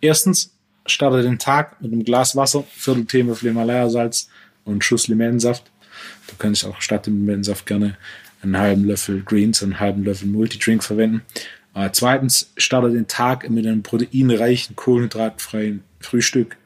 [0.00, 0.52] Erstens,
[0.86, 4.28] starte den Tag mit einem Glas Wasser, Viertel Teelöffel Himalaya-Salz
[4.64, 5.70] und einen Schuss Limettensaft.
[6.28, 7.96] Du kannst auch statt dem Limettensaft gerne
[8.42, 11.22] einen halben Löffel Greens und einen halben Löffel Multidrink verwenden.
[11.74, 16.56] Äh, zweitens, starte den Tag mit einem proteinreichen, kohlenhydratfreien Frühstück.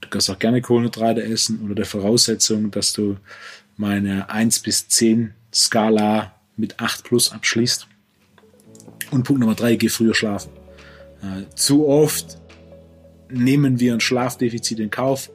[0.00, 3.16] Du kannst auch gerne Kohlenhydrate essen unter der Voraussetzung, dass du
[3.76, 7.86] meine 1 bis 10 Skala mit 8 plus abschließt.
[9.10, 10.50] Und Punkt Nummer 3, geh früher schlafen.
[11.22, 12.37] Äh, zu oft
[13.30, 15.30] nehmen wir ein Schlafdefizit in Kauf,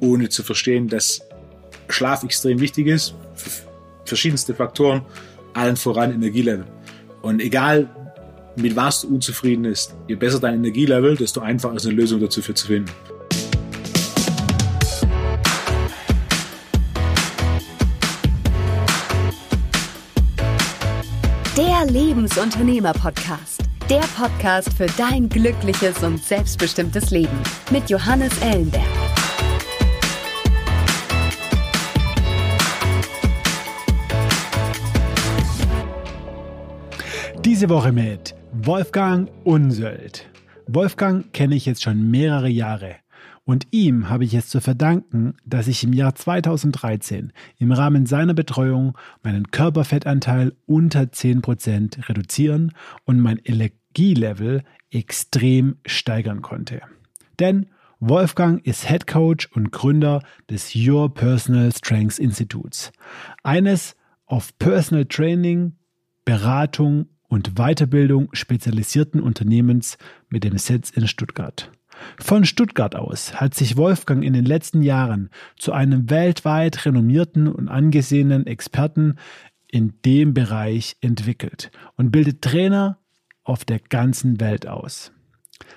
[0.00, 1.22] ohne zu verstehen, dass
[1.88, 3.14] Schlaf extrem wichtig ist.
[3.34, 3.50] Für
[4.04, 5.02] verschiedenste Faktoren,
[5.54, 6.66] allen voran Energielevel.
[7.22, 7.88] Und egal,
[8.56, 12.42] mit was du unzufrieden bist, je besser dein Energielevel, desto einfacher ist eine Lösung dazu
[12.42, 12.90] für zu finden.
[21.56, 23.62] Der Lebensunternehmer-Podcast.
[23.90, 28.84] Der Podcast für dein glückliches und selbstbestimmtes Leben mit Johannes Ellenberg.
[37.42, 40.28] Diese Woche mit Wolfgang Unsöld.
[40.66, 42.96] Wolfgang kenne ich jetzt schon mehrere Jahre.
[43.48, 48.34] Und ihm habe ich es zu verdanken, dass ich im Jahr 2013 im Rahmen seiner
[48.34, 52.74] Betreuung meinen Körperfettanteil unter 10% reduzieren
[53.06, 56.82] und mein Energielevel extrem steigern konnte.
[57.38, 62.92] Denn Wolfgang ist Head Coach und Gründer des Your Personal Strengths Instituts.
[63.44, 65.72] Eines auf Personal Training,
[66.26, 69.96] Beratung und Weiterbildung spezialisierten Unternehmens
[70.28, 71.72] mit dem Sitz in Stuttgart.
[72.18, 77.68] Von Stuttgart aus hat sich Wolfgang in den letzten Jahren zu einem weltweit renommierten und
[77.68, 79.16] angesehenen Experten
[79.66, 82.98] in dem Bereich entwickelt und bildet Trainer
[83.44, 85.12] auf der ganzen Welt aus.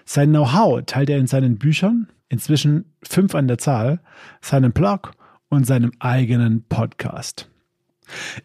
[0.05, 3.99] Sein Know-how teilt er in seinen Büchern, inzwischen fünf an der Zahl,
[4.42, 5.11] seinem Blog
[5.49, 7.50] und seinem eigenen Podcast.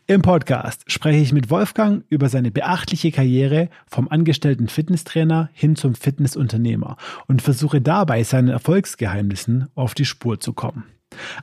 [0.06, 5.94] Im Podcast spreche ich mit Wolfgang über seine beachtliche Karriere vom angestellten Fitnesstrainer hin zum
[5.94, 6.96] Fitnessunternehmer
[7.26, 10.84] und versuche dabei seinen Erfolgsgeheimnissen auf die Spur zu kommen.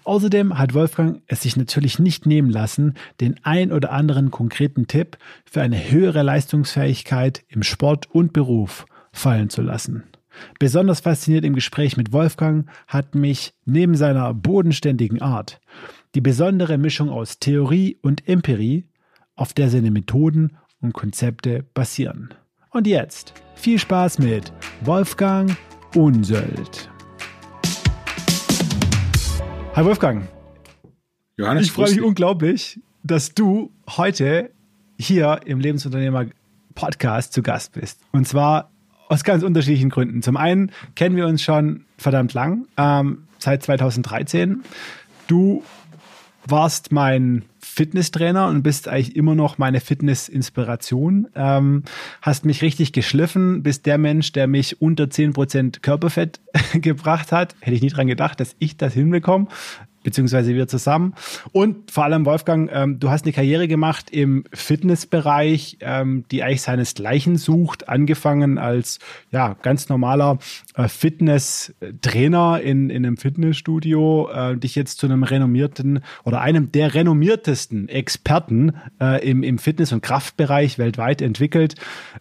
[0.04, 5.18] Außerdem hat Wolfgang es sich natürlich nicht nehmen lassen, den ein oder anderen konkreten Tipp
[5.46, 10.04] für eine höhere Leistungsfähigkeit im Sport und Beruf fallen zu lassen.
[10.60, 15.60] Besonders fasziniert im Gespräch mit Wolfgang hat mich neben seiner bodenständigen Art
[16.16, 18.86] die besondere Mischung aus Theorie und Empirie,
[19.36, 22.32] auf der seine Methoden und Konzepte basieren.
[22.70, 25.58] Und jetzt viel Spaß mit Wolfgang
[25.96, 26.90] Unsöld.
[29.74, 30.28] Hi Wolfgang.
[31.36, 34.52] Johannes, ich freue mich unglaublich, dass du heute
[35.00, 36.28] hier im Lebensunternehmer
[36.76, 38.00] Podcast zu Gast bist.
[38.12, 38.70] Und zwar
[39.10, 40.22] aus ganz unterschiedlichen Gründen.
[40.22, 44.64] Zum einen kennen wir uns schon verdammt lang, ähm, seit 2013.
[45.26, 45.64] Du
[46.46, 51.28] warst mein Fitnesstrainer und bist eigentlich immer noch meine Fitness-Inspiration.
[51.36, 51.84] Ähm,
[52.22, 56.40] hast mich richtig geschliffen, bist der Mensch, der mich unter 10% Körperfett
[56.74, 57.56] gebracht hat.
[57.62, 59.48] Hätte ich nie dran gedacht, dass ich das hinbekomme
[60.04, 61.14] beziehungsweise wir zusammen.
[61.52, 66.62] Und vor allem, Wolfgang, ähm, du hast eine Karriere gemacht im Fitnessbereich, ähm, die eigentlich
[66.62, 69.00] seinesgleichen sucht, angefangen als
[69.32, 70.38] ja ganz normaler
[70.76, 76.94] äh, Fitnesstrainer in, in einem Fitnessstudio, äh, dich jetzt zu einem renommierten oder einem der
[76.94, 81.76] renommiertesten Experten äh, im, im Fitness- und Kraftbereich weltweit entwickelt.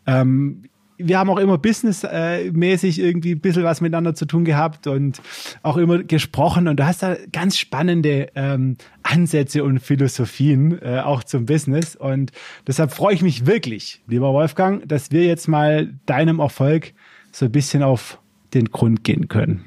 [0.06, 0.62] Ähm,
[1.04, 5.20] wir haben auch immer businessmäßig irgendwie ein bisschen was miteinander zu tun gehabt und
[5.62, 6.68] auch immer gesprochen.
[6.68, 11.96] Und du hast da ganz spannende ähm, Ansätze und Philosophien äh, auch zum Business.
[11.96, 12.32] Und
[12.66, 16.92] deshalb freue ich mich wirklich, lieber Wolfgang, dass wir jetzt mal deinem Erfolg
[17.32, 18.18] so ein bisschen auf
[18.54, 19.64] den Grund gehen können.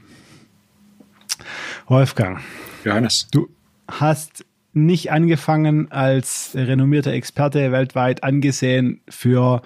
[1.87, 2.39] Wolfgang.
[2.83, 3.27] Johannes.
[3.31, 3.49] Du
[3.87, 9.61] hast nicht angefangen als renommierter Experte weltweit angesehen für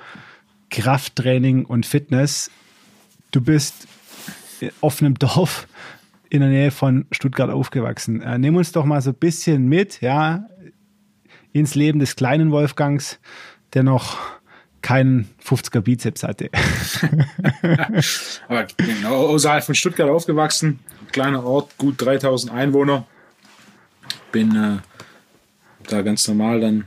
[0.69, 2.51] Krafttraining und Fitness.
[3.31, 3.87] Du bist
[4.81, 5.67] auf einem Dorf
[6.29, 8.21] in der Nähe von Stuttgart aufgewachsen.
[8.21, 10.45] Äh, nimm uns doch mal so ein bisschen mit, ja,
[11.53, 13.19] ins Leben des kleinen Wolfgangs,
[13.73, 14.17] der noch
[14.81, 16.49] keinen 50er Bizeps hatte.
[18.47, 20.79] Aber genau außerhalb von Stuttgart aufgewachsen,
[21.11, 23.05] kleiner Ort, gut 3000 Einwohner.
[24.31, 24.77] Bin äh,
[25.87, 26.85] da ganz normal dann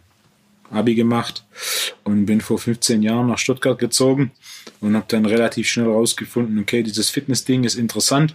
[0.73, 1.45] Abi gemacht
[2.05, 4.33] und bin vor 15 Jahren nach Stuttgart gezogen
[4.81, 8.35] und habe dann relativ schnell rausgefunden, okay, dieses Fitness-Ding ist interessant.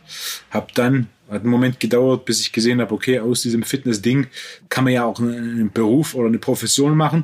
[0.52, 4.28] Habe dann, hat einen Moment gedauert, bis ich gesehen habe, okay, aus diesem Fitness-Ding
[4.70, 7.24] kann man ja auch einen Beruf oder eine Profession machen.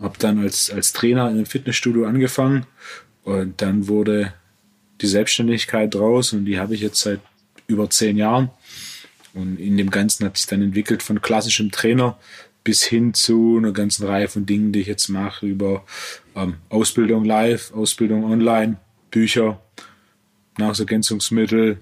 [0.00, 2.66] Habe dann als, als Trainer in einem Fitnessstudio angefangen
[3.24, 4.34] und dann wurde
[5.00, 7.20] die Selbstständigkeit draus und die habe ich jetzt seit
[7.66, 8.50] über zehn Jahren.
[9.34, 12.18] Und in dem Ganzen hat sich dann entwickelt von klassischem Trainer
[12.66, 15.84] bis hin zu einer ganzen Reihe von Dingen, die ich jetzt mache, über
[16.34, 18.76] ähm, Ausbildung live, Ausbildung online,
[19.12, 19.62] Bücher,
[20.58, 21.78] Nahrungsergänzungsmittel,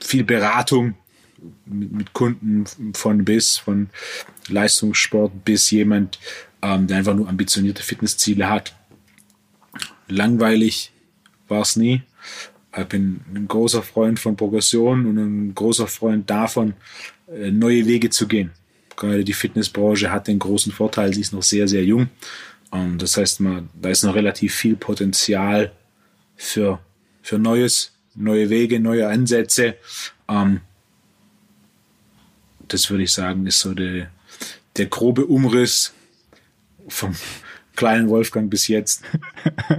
[0.00, 0.94] viel Beratung
[1.66, 2.64] mit, mit Kunden
[2.94, 3.90] von bis, von
[4.48, 6.18] Leistungssport bis jemand,
[6.62, 8.74] ähm, der einfach nur ambitionierte Fitnessziele hat.
[10.08, 10.90] Langweilig
[11.48, 12.00] war es nie.
[12.74, 16.72] Ich bin ein großer Freund von Progression und ein großer Freund davon,
[17.28, 18.52] äh, neue Wege zu gehen.
[19.00, 22.10] Gerade die Fitnessbranche hat den großen Vorteil, sie ist noch sehr, sehr jung.
[22.70, 25.72] Und das heißt, man, da ist noch relativ viel Potenzial
[26.36, 26.78] für,
[27.22, 29.76] für Neues, neue Wege, neue Ansätze.
[30.28, 30.60] Ähm,
[32.68, 34.10] das würde ich sagen, ist so der,
[34.76, 35.94] der grobe Umriss
[36.86, 37.16] vom,
[37.80, 39.02] kleinen Wolfgang bis jetzt.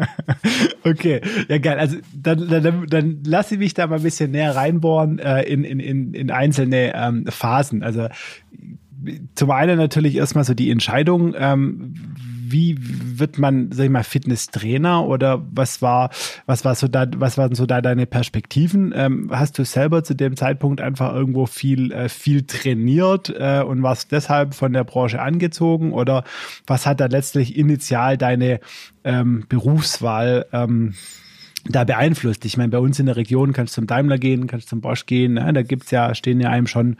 [0.83, 1.77] okay, ja geil.
[1.77, 5.63] Also dann, dann, dann lasse ich mich da mal ein bisschen näher reinbohren äh, in,
[5.63, 7.83] in, in, in einzelne ähm, Phasen.
[7.83, 8.09] Also
[9.36, 11.94] zum einen natürlich erstmal so die Entscheidung, ähm,
[12.51, 16.09] wie wird man, sag ich mal, Fitnesstrainer oder was war,
[16.45, 18.94] was war so da, was waren so da deine Perspektiven?
[18.95, 23.83] Ähm, hast du selber zu dem Zeitpunkt einfach irgendwo viel, äh, viel trainiert äh, und
[23.83, 26.24] warst deshalb von der Branche angezogen oder
[26.68, 28.59] was hat da letztlich initial deine
[29.04, 30.94] ähm, Berufswahl ähm,
[31.65, 32.43] da beeinflusst.
[32.45, 35.05] Ich meine, bei uns in der Region kannst du zum Daimler gehen, kannst zum Bosch
[35.05, 35.33] gehen.
[35.33, 35.53] Ne?
[35.53, 36.97] Da gibt's ja, stehen ja einem schon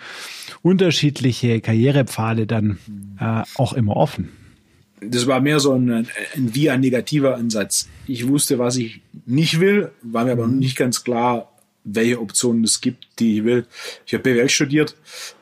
[0.62, 2.78] unterschiedliche Karrierepfade dann
[3.20, 4.30] äh, auch immer offen
[5.02, 7.90] das war mehr so ein, ein wie ein negativer Ansatz.
[8.08, 10.60] Ich wusste, was ich nicht will, war mir aber mhm.
[10.60, 11.52] nicht ganz klar,
[11.84, 13.66] welche Optionen es gibt, die ich will.
[14.06, 14.96] Ich habe BWL studiert,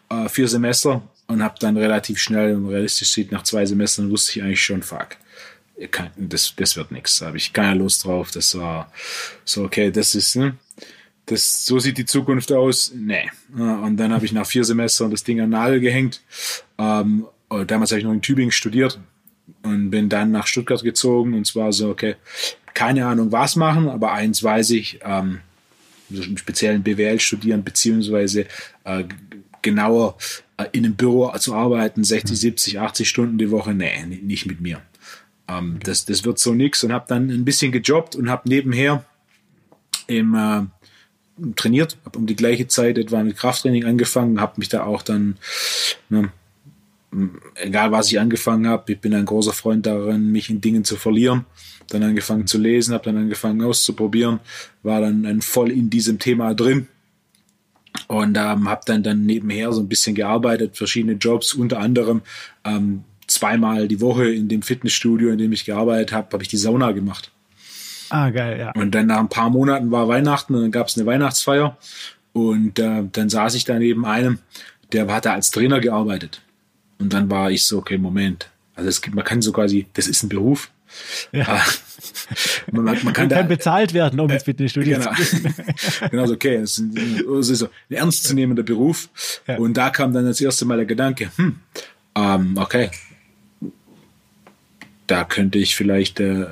[0.09, 4.39] äh, vier Semester und habe dann relativ schnell und realistisch sieht, nach zwei Semestern wusste
[4.39, 5.17] ich eigentlich schon, fuck,
[6.17, 7.19] das, das wird nichts.
[7.19, 8.31] Da habe ich keine Lust drauf.
[8.31, 8.91] Das war
[9.45, 10.57] so, okay, das ist, ne?
[11.25, 12.91] Das, so sieht die Zukunft aus.
[12.95, 13.29] Nee.
[13.53, 16.21] Und dann habe ich nach vier Semestern das Ding an den Nagel gehängt.
[16.77, 17.27] Ähm,
[17.67, 18.99] damals habe ich noch in Tübingen studiert
[19.63, 22.15] und bin dann nach Stuttgart gezogen und zwar so, okay,
[22.73, 25.39] keine Ahnung was machen, aber eins weiß ich, ähm,
[26.09, 28.45] im speziellen BWL studieren, beziehungsweise
[28.83, 29.03] äh,
[29.61, 30.17] genauer
[30.57, 34.61] äh, in einem Büro zu arbeiten, 60, 70, 80 Stunden die Woche, nee, nicht mit
[34.61, 34.81] mir.
[35.49, 35.83] Ähm, okay.
[35.85, 39.03] das, das wird so nix und habe dann ein bisschen gejobbt und habe nebenher
[40.07, 40.61] im, äh,
[41.55, 45.37] trainiert, habe um die gleiche Zeit etwa mit Krafttraining angefangen, habe mich da auch dann
[46.09, 46.31] ne,
[47.55, 50.95] egal was ich angefangen habe, ich bin ein großer Freund darin, mich in Dingen zu
[50.95, 51.45] verlieren.
[51.89, 54.39] Dann angefangen zu lesen, habe dann angefangen auszuprobieren,
[54.83, 56.87] war dann, dann voll in diesem Thema drin
[58.07, 62.21] und ähm, habe dann dann nebenher so ein bisschen gearbeitet, verschiedene Jobs, unter anderem
[62.63, 66.57] ähm, zweimal die Woche in dem Fitnessstudio, in dem ich gearbeitet habe, habe ich die
[66.57, 67.31] Sauna gemacht.
[68.09, 68.71] Ah, geil, ja.
[68.71, 71.77] Und dann nach ein paar Monaten war Weihnachten und dann gab es eine Weihnachtsfeier
[72.33, 74.39] und äh, dann saß ich da neben einem,
[74.91, 76.41] der hat da als Trainer gearbeitet.
[76.97, 78.49] Und dann war ich so, okay, Moment.
[78.75, 80.71] Also es gibt, man kann so quasi, das ist ein Beruf.
[81.31, 81.45] Ja.
[81.47, 81.65] Ah,
[82.71, 85.13] man, man, kann, man da, bezahlt werden, um ins Fitnessstudio genau.
[85.13, 85.55] zu gehen.
[86.11, 89.09] genau, so, okay, es ist so ein ernstzunehmender Beruf.
[89.47, 89.57] Ja.
[89.57, 91.59] Und da kam dann das erste Mal der Gedanke, hm,
[92.15, 92.89] ähm, okay,
[95.09, 96.45] da könnte ich vielleicht äh,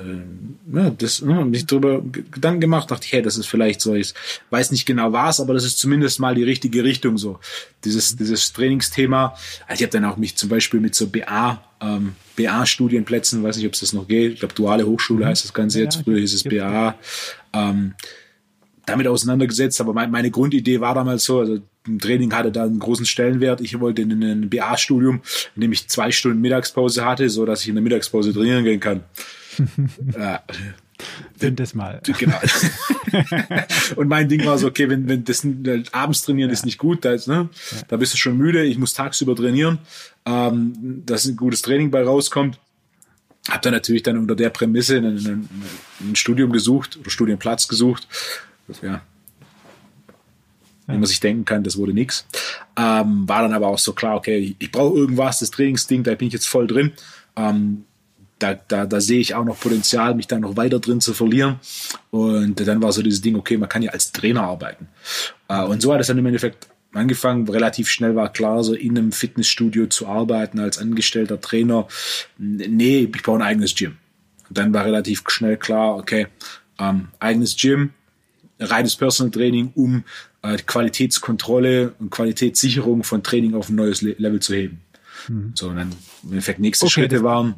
[0.74, 4.14] ja, das ne, mich darüber Gedanken gemacht, dachte ich, hey, das ist vielleicht so, ich
[4.50, 7.40] weiß nicht genau was, aber das ist zumindest mal die richtige Richtung so.
[7.86, 9.36] Dieses, dieses Trainingsthema.
[9.68, 13.68] Also ich habe dann auch mich zum Beispiel mit so BA, ähm, BA-Studienplätzen, weiß nicht,
[13.68, 15.30] ob es das noch geht, ich glaube, duale Hochschule mhm.
[15.30, 16.96] heißt das Ganze jetzt, früher hieß es BA,
[17.54, 17.94] ähm,
[18.88, 22.80] damit auseinandergesetzt, aber mein, meine Grundidee war damals so, also im Training hatte da einen
[22.80, 23.62] großen Stellenwert.
[23.62, 25.22] Ich wollte in ein BA-Studium,
[25.56, 28.80] in dem ich zwei Stunden Mittagspause hatte, so dass ich in der Mittagspause trainieren gehen
[28.80, 29.04] kann.
[30.14, 30.40] äh,
[31.38, 32.02] Find das mal.
[32.04, 32.40] Genau.
[33.96, 35.46] und mein Ding war so, okay, wenn, wenn das
[35.92, 36.54] abends trainieren ja.
[36.54, 37.78] ist nicht gut, da, ist, ne, ja.
[37.90, 39.78] da bist du schon müde, ich muss tagsüber trainieren,
[40.26, 42.58] ähm, dass ein gutes Training bei rauskommt.
[43.48, 45.50] Hab dann natürlich dann unter der Prämisse ein, ein,
[46.02, 48.08] ein Studium gesucht oder Studienplatz gesucht.
[48.82, 49.02] Ja,
[50.88, 52.26] wie man sich denken kann, das wurde nix.
[52.78, 56.16] Ähm, war dann aber auch so klar, okay, ich, ich brauche irgendwas, das Trainingsding, da
[56.16, 56.94] bin ich jetzt voll drin.
[57.36, 57.84] Ähm,
[58.40, 61.60] da, da, da sehe ich auch noch Potenzial, mich da noch weiter drin zu verlieren.
[62.12, 64.88] Und dann war so dieses Ding, okay, man kann ja als Trainer arbeiten.
[65.48, 67.50] Äh, und so hat es dann im Endeffekt angefangen.
[67.50, 71.88] Relativ schnell war klar, so in einem Fitnessstudio zu arbeiten als angestellter Trainer.
[72.38, 73.98] Nee, ich brauche ein eigenes Gym.
[74.48, 76.28] Und dann war relativ schnell klar, okay,
[76.80, 77.92] ähm, eigenes Gym,
[78.60, 80.04] reines Personal Training, um
[80.42, 84.82] äh, Qualitätskontrolle und Qualitätssicherung von Training auf ein neues Le Level zu heben.
[85.28, 85.52] Mhm.
[85.56, 85.92] So, und dann
[86.24, 87.56] im Endeffekt nächste okay, Schritte waren.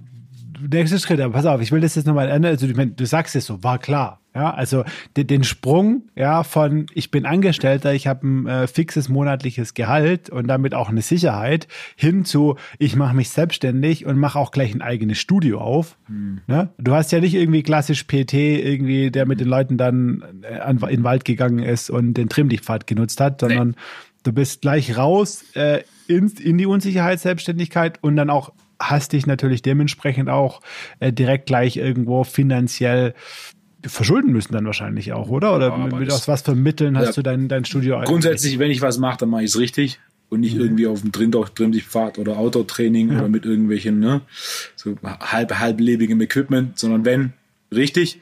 [0.59, 2.51] Nächster Schritt, aber pass auf, ich will das jetzt nochmal ändern.
[2.51, 4.19] Also, ich meine, du sagst es so, war klar.
[4.35, 4.83] Ja, also
[5.17, 10.29] den, den Sprung ja von ich bin Angestellter, ich habe ein äh, fixes monatliches Gehalt
[10.29, 14.73] und damit auch eine Sicherheit hin zu ich mache mich selbstständig und mache auch gleich
[14.73, 15.97] ein eigenes Studio auf.
[16.05, 16.41] Hm.
[16.45, 16.69] Ne?
[16.77, 20.77] Du hast ja nicht irgendwie klassisch PT irgendwie, der mit den Leuten dann äh, in
[20.77, 23.75] den Wald gegangen ist und den Trimmdichtpfad genutzt hat, sondern nee.
[24.23, 29.27] du bist gleich raus äh, in, in die Unsicherheit, Selbstständigkeit und dann auch hast dich
[29.27, 30.61] natürlich dementsprechend auch
[30.99, 33.13] äh, direkt gleich irgendwo finanziell
[33.85, 35.55] verschulden müssen dann wahrscheinlich auch, oder?
[35.55, 38.71] Oder ja, mit, aus was für Mitteln hast ja, du dein, dein Studio Grundsätzlich, wenn
[38.71, 40.61] ich was mache, dann mache ich es richtig und nicht mhm.
[40.61, 43.19] irgendwie auf dem Trimmdichtpfad oder Outdoor-Training ja.
[43.19, 44.21] oder mit irgendwelchen ne,
[44.75, 47.33] so halb halblebigem Equipment, sondern wenn
[47.73, 48.19] richtig.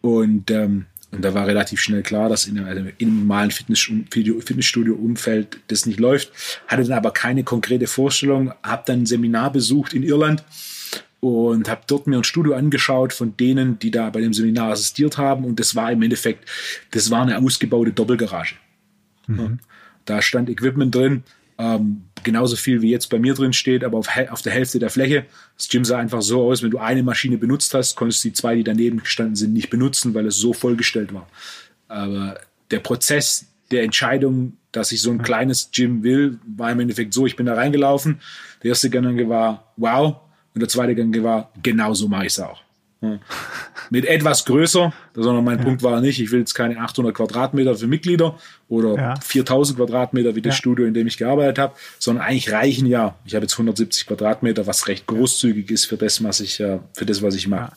[0.00, 5.86] Und ähm, und da war relativ schnell klar, dass in, also im normalen Fitnessstudio-Umfeld das
[5.86, 6.30] nicht läuft.
[6.68, 10.44] Hatte dann aber keine konkrete Vorstellung, habe dann ein Seminar besucht in Irland
[11.18, 15.18] und habe dort mir ein Studio angeschaut von denen, die da bei dem Seminar assistiert
[15.18, 15.44] haben.
[15.44, 16.48] Und das war im Endeffekt,
[16.92, 18.54] das war eine ausgebaute Doppelgarage.
[19.26, 19.58] Mhm.
[20.04, 21.24] Da stand Equipment drin,
[21.58, 24.90] ähm, genauso viel wie jetzt bei mir drin steht, aber auf, auf, der Hälfte der
[24.90, 25.26] Fläche.
[25.56, 28.34] Das Gym sah einfach so aus, wenn du eine Maschine benutzt hast, konntest du die
[28.34, 31.28] zwei, die daneben gestanden sind, nicht benutzen, weil es so vollgestellt war.
[31.88, 32.38] Aber
[32.70, 37.26] der Prozess der Entscheidung, dass ich so ein kleines Gym will, war im Endeffekt so,
[37.26, 38.20] ich bin da reingelaufen.
[38.62, 40.16] Der erste Gedanke war, wow.
[40.54, 42.60] Und der zweite Gedanke war, genau so mache ich es auch.
[43.88, 45.64] Mit etwas größer, sondern mein ja.
[45.64, 48.38] Punkt war nicht, ich will jetzt keine 800 Quadratmeter für Mitglieder
[48.68, 49.20] oder ja.
[49.20, 50.58] 4000 Quadratmeter wie das ja.
[50.58, 54.66] Studio, in dem ich gearbeitet habe, sondern eigentlich reichen ja, ich habe jetzt 170 Quadratmeter,
[54.66, 57.72] was recht großzügig ist für das, was ich, äh, für das, was ich mache.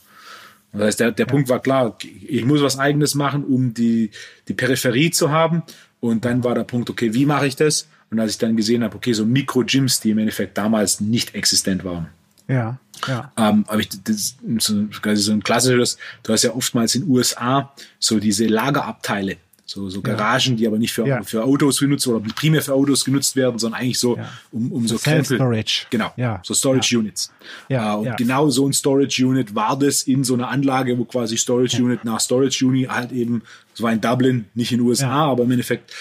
[0.74, 1.96] Das heißt, der, der Punkt war klar,
[2.27, 4.10] ich muss was Eigenes machen, um die,
[4.48, 5.63] die Peripherie zu haben.
[6.00, 7.88] Und dann war der Punkt, okay, wie mache ich das?
[8.10, 11.84] Und als ich dann gesehen habe, okay, so Mikro-Gyms, die im Endeffekt damals nicht existent
[11.84, 12.08] waren.
[12.48, 12.80] Ja.
[13.07, 13.31] Ja.
[13.38, 17.74] Ähm, aber ich, das, so, so ein klassisches, du hast ja oftmals in den USA
[18.00, 20.55] so diese Lagerabteile, so, so Garagen, ja.
[20.55, 21.24] die aber nicht für, ja.
[21.24, 24.29] für Autos genutzt oder primär für Autos genutzt werden, sondern eigentlich so ja.
[24.51, 25.88] um, um so Self-Storage.
[25.89, 26.41] Genau, ja.
[26.43, 27.31] so Storage Units.
[27.69, 27.93] Ja.
[27.93, 31.38] Äh, und genau so ein Storage Unit war das in so einer Anlage, wo quasi
[31.38, 33.41] Storage Unit nach Storage Unit halt eben,
[33.72, 35.91] das war in Dublin, nicht in den USA, aber im Endeffekt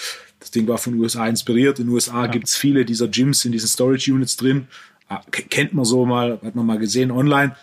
[0.43, 1.79] das Ding war von den USA inspiriert.
[1.79, 2.27] In den USA ja.
[2.27, 4.67] gibt's viele dieser Gyms in diesen Storage Units drin.
[5.13, 7.55] Ah, kennt man so mal, hat man mal gesehen online.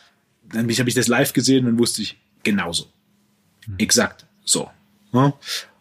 [0.53, 2.87] Dann habe ich das live gesehen und wusste ich genauso.
[3.67, 3.75] Mhm.
[3.79, 4.71] Exakt so.
[5.13, 5.33] Ja?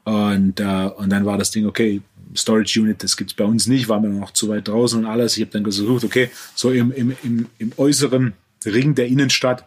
[0.03, 2.01] Und, äh, und dann war das Ding, okay,
[2.35, 5.37] Storage Unit, das gibt's bei uns nicht, war mir noch zu weit draußen und alles.
[5.37, 8.33] Ich habe dann gesucht, okay, so im, im, im, im äußeren
[8.65, 9.65] Ring der Innenstadt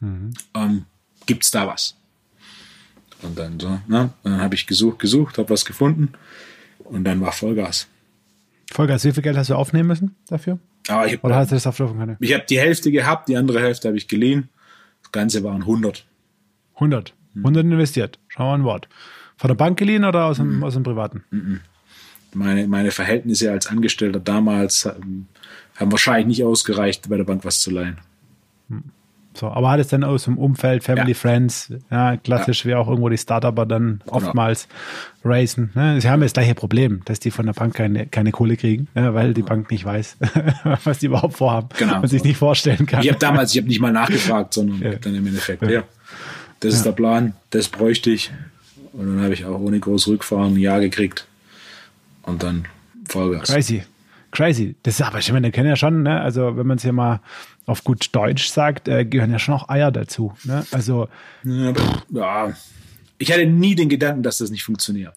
[0.00, 0.32] mhm.
[0.54, 0.84] ähm,
[1.26, 1.94] gibt's da was.
[3.22, 4.12] Und dann so, ne?
[4.22, 6.12] Und dann habe ich gesucht, gesucht, habe was gefunden
[6.78, 7.88] und dann war Vollgas.
[8.70, 10.58] Vollgas, wie viel Geld hast du aufnehmen müssen dafür?
[10.88, 12.16] Aber ich hab, Oder hast du das auf der Können?
[12.20, 14.48] Ich habe die Hälfte gehabt, die andere Hälfte habe ich geliehen.
[15.02, 16.06] Das Ganze waren 100.
[16.74, 17.14] 100.
[17.36, 18.18] 100 investiert.
[18.28, 18.88] Schauen wir ein Wort.
[19.36, 20.64] Von der Bank geliehen oder aus dem, mhm.
[20.64, 21.24] aus dem Privaten?
[21.30, 21.60] Mhm.
[22.34, 25.28] Meine, meine Verhältnisse als Angestellter damals haben,
[25.76, 27.98] haben wahrscheinlich nicht ausgereicht, bei der Bank was zu leihen.
[28.68, 28.84] Mhm.
[29.38, 31.14] So, aber hat es dann aus dem Umfeld, Family, ja.
[31.14, 32.70] Friends, ja, klassisch ja.
[32.70, 34.16] wie auch irgendwo die Startupper dann genau.
[34.16, 34.66] oftmals
[35.24, 35.70] racen.
[35.76, 36.00] Ne?
[36.00, 39.14] Sie haben das gleiche Problem, dass die von der Bank keine, keine Kohle kriegen, ja,
[39.14, 40.16] weil die Bank nicht weiß,
[40.84, 42.02] was die überhaupt vorhaben genau.
[42.02, 43.02] und sich nicht vorstellen kann.
[43.02, 44.98] Ich habe damals, ich habe nicht mal nachgefragt, sondern ja.
[44.98, 45.84] dann im Endeffekt, ja,
[46.58, 48.32] das ist der Plan, das bräuchte ich.
[48.92, 51.28] Und dann habe ich auch ohne groß Rückfahren ein Jahr gekriegt.
[52.22, 52.64] Und dann
[53.06, 53.48] Vollgas.
[53.48, 53.84] Crazy.
[54.30, 54.76] Crazy.
[54.82, 56.20] Das ist aber, ich meine, kennen ja schon, ne?
[56.20, 57.20] Also, wenn man es hier mal
[57.68, 60.32] auf gut Deutsch sagt, äh, gehören ja schon auch Eier dazu.
[60.44, 60.66] Ne?
[60.70, 61.08] Also
[61.44, 61.74] ja,
[62.10, 62.52] ja,
[63.18, 65.14] ich hatte nie den Gedanken, dass das nicht funktioniert.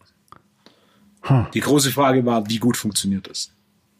[1.28, 1.46] Huh.
[1.54, 3.52] Die große Frage war, wie gut funktioniert das?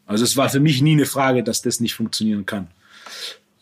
[0.07, 2.69] Also es war für mich nie eine Frage, dass das nicht funktionieren kann.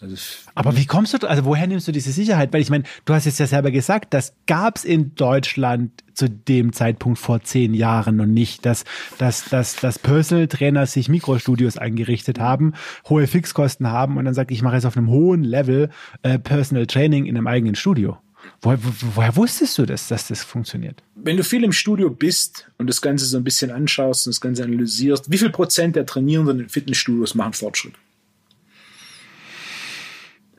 [0.03, 0.17] Also,
[0.55, 2.55] Aber wie kommst du, also woher nimmst du diese Sicherheit?
[2.55, 6.31] Weil ich meine, du hast es ja selber gesagt, das gab es in Deutschland zu
[6.31, 8.85] dem Zeitpunkt vor zehn Jahren noch nicht, dass,
[9.19, 12.73] dass, dass, dass Personal Trainer sich Mikrostudios eingerichtet haben,
[13.11, 15.91] hohe Fixkosten haben und dann sagt, ich mache jetzt auf einem hohen Level
[16.23, 18.17] äh, Personal Training in einem eigenen Studio.
[18.63, 18.79] Woher,
[19.15, 21.03] woher wusstest du das, dass das funktioniert?
[21.15, 24.41] Wenn du viel im Studio bist und das Ganze so ein bisschen anschaust und das
[24.41, 27.95] Ganze analysierst, wie viel Prozent der Trainierenden in Fitnessstudios machen Fortschritt?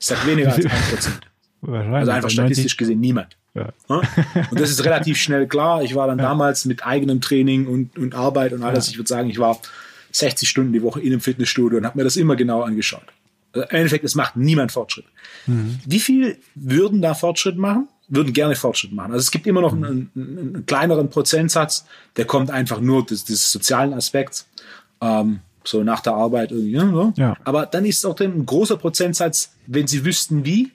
[0.01, 1.21] Ich sag weniger als ein Prozent.
[1.61, 3.37] Also einfach statistisch gesehen niemand.
[3.53, 3.69] Ja.
[3.87, 5.83] Und das ist relativ schnell klar.
[5.83, 6.25] Ich war dann ja.
[6.25, 8.87] damals mit eigenem Training und, und Arbeit und alles.
[8.87, 8.91] Ja.
[8.91, 9.59] Ich würde sagen, ich war
[10.11, 13.05] 60 Stunden die Woche in einem Fitnessstudio und habe mir das immer genau angeschaut.
[13.53, 15.05] Also Im Endeffekt, es macht niemand Fortschritt.
[15.45, 15.79] Mhm.
[15.85, 17.87] Wie viel würden da Fortschritt machen?
[18.07, 19.11] Würden gerne Fortschritt machen.
[19.11, 19.83] Also es gibt immer noch mhm.
[19.83, 21.85] einen, einen, einen, kleineren Prozentsatz,
[22.17, 24.47] der kommt einfach nur des, des sozialen Aspekts.
[24.99, 26.71] Ähm, so nach der Arbeit irgendwie.
[26.71, 27.13] Ja, so.
[27.15, 27.37] ja.
[27.43, 30.71] Aber dann ist auch ein großer Prozentsatz, wenn sie wüssten wie,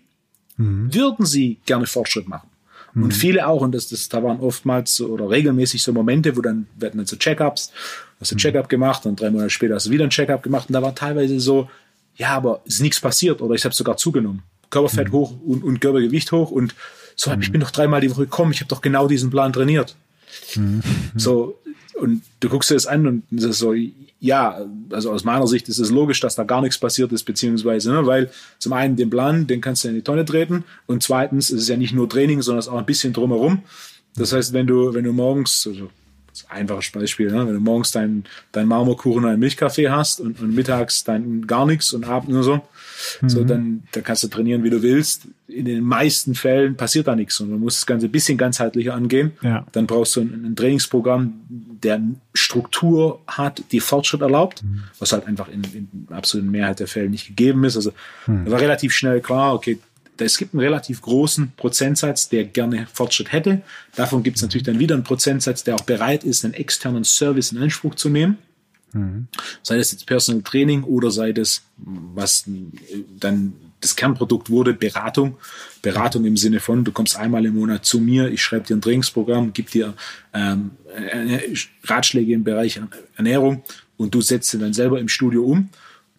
[0.57, 0.93] mhm.
[0.93, 2.49] würden sie gerne Fortschritt machen.
[2.95, 3.05] Mhm.
[3.05, 6.41] Und viele auch, und das, das, da waren oftmals so, oder regelmäßig so Momente, wo
[6.41, 7.73] dann werden dann so Check-ups,
[8.21, 10.69] hast du ein Check-up gemacht und drei Monate später hast du wieder ein Check-up gemacht
[10.69, 11.69] und da war teilweise so,
[12.17, 14.43] ja, aber ist nichts passiert oder ich habe sogar zugenommen.
[14.71, 15.13] Körperfett mhm.
[15.13, 16.75] hoch und, und Körpergewicht hoch und
[17.15, 17.43] so, mhm.
[17.43, 19.97] ich bin doch dreimal die Woche gekommen, ich habe doch genau diesen Plan trainiert.
[20.55, 20.83] Mhm.
[21.15, 21.59] So,
[22.01, 23.75] und du guckst dir das an und das ist so,
[24.21, 27.93] ja, also aus meiner Sicht ist es logisch, dass da gar nichts passiert ist, beziehungsweise,
[27.93, 31.51] ne, weil zum einen den Plan, den kannst du in die Tonne treten und zweitens
[31.51, 33.63] ist es ja nicht nur Training, sondern es ist auch ein bisschen drumherum.
[34.17, 35.91] Das heißt, wenn du, wenn du morgens, also
[36.49, 37.47] einfaches Beispiel, ne?
[37.47, 41.67] wenn du morgens deinen dein Marmorkuchen und einen Milchkaffee hast und, und mittags dann gar
[41.67, 42.61] nichts und abends nur so,
[43.21, 43.29] mhm.
[43.29, 45.29] so dann, dann kannst du trainieren, wie du willst.
[45.49, 48.95] In den meisten Fällen passiert da nichts und du musst das Ganze ein bisschen ganzheitlicher
[48.95, 49.33] angehen.
[49.43, 49.67] Ja.
[49.73, 52.01] Dann brauchst du ein, ein, Trainingsprogramm, der
[52.35, 54.85] Struktur hat, die Fortschritt erlaubt, mhm.
[54.99, 57.77] was halt einfach in, in absoluten Mehrheit der Fälle nicht gegeben ist.
[57.77, 57.93] Also
[58.27, 58.51] mhm.
[58.51, 59.79] war relativ schnell klar, okay,
[60.19, 63.63] es gibt einen relativ großen Prozentsatz, der gerne Fortschritt hätte.
[63.95, 67.53] Davon gibt es natürlich dann wieder einen Prozentsatz, der auch bereit ist, einen externen Service
[67.53, 68.39] in Anspruch zu nehmen.
[68.97, 69.29] Mhm.
[69.63, 72.45] Sei das jetzt Personal Training oder sei das, was
[73.21, 75.37] dann das Kernprodukt wurde, Beratung.
[75.83, 78.81] Beratung im Sinne von, du kommst einmal im Monat zu mir, ich schreibe dir ein
[78.81, 79.95] Trainingsprogramm, gebe dir
[80.33, 80.73] ähm,
[81.85, 82.81] Ratschläge im Bereich
[83.17, 83.63] Ernährung
[83.97, 85.69] und du setzt sie dann selber im Studio um.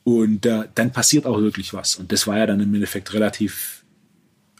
[0.03, 1.98] Und äh, dann passiert auch wirklich was.
[1.98, 3.84] Und das war ja dann im Endeffekt relativ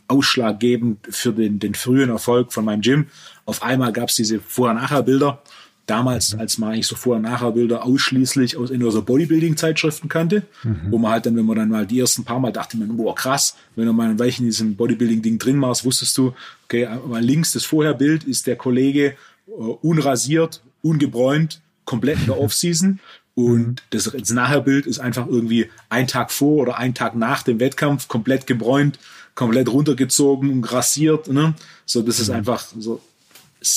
[0.09, 3.07] ausschlaggebend für den, den frühen Erfolg von meinem Gym.
[3.45, 5.41] Auf einmal gab es diese Vorher-Nachher-Bilder.
[5.88, 6.41] Damals, mhm.
[6.41, 10.82] als man eigentlich so Vorher-Nachher-Bilder ausschließlich aus in so Bodybuilding-Zeitschriften kannte, mhm.
[10.89, 13.15] wo man halt dann, wenn man dann mal die ersten paar Mal dachte, man, boah,
[13.15, 16.34] krass, wenn du mal in diesem Bodybuilding-Ding drin warst, wusstest du,
[16.65, 19.15] okay, mal links das Vorherbild ist der Kollege
[19.48, 23.00] äh, unrasiert, ungebräunt, komplett in der Offseason.
[23.34, 23.75] Und mhm.
[23.91, 28.10] das, das Nachherbild ist einfach irgendwie ein Tag vor oder ein Tag nach dem Wettkampf
[28.10, 29.00] komplett gebräunt,
[29.36, 31.29] komplett runtergezogen und grassiert.
[31.29, 31.53] Ne?
[31.86, 32.36] So, das ist mhm.
[32.36, 33.00] einfach so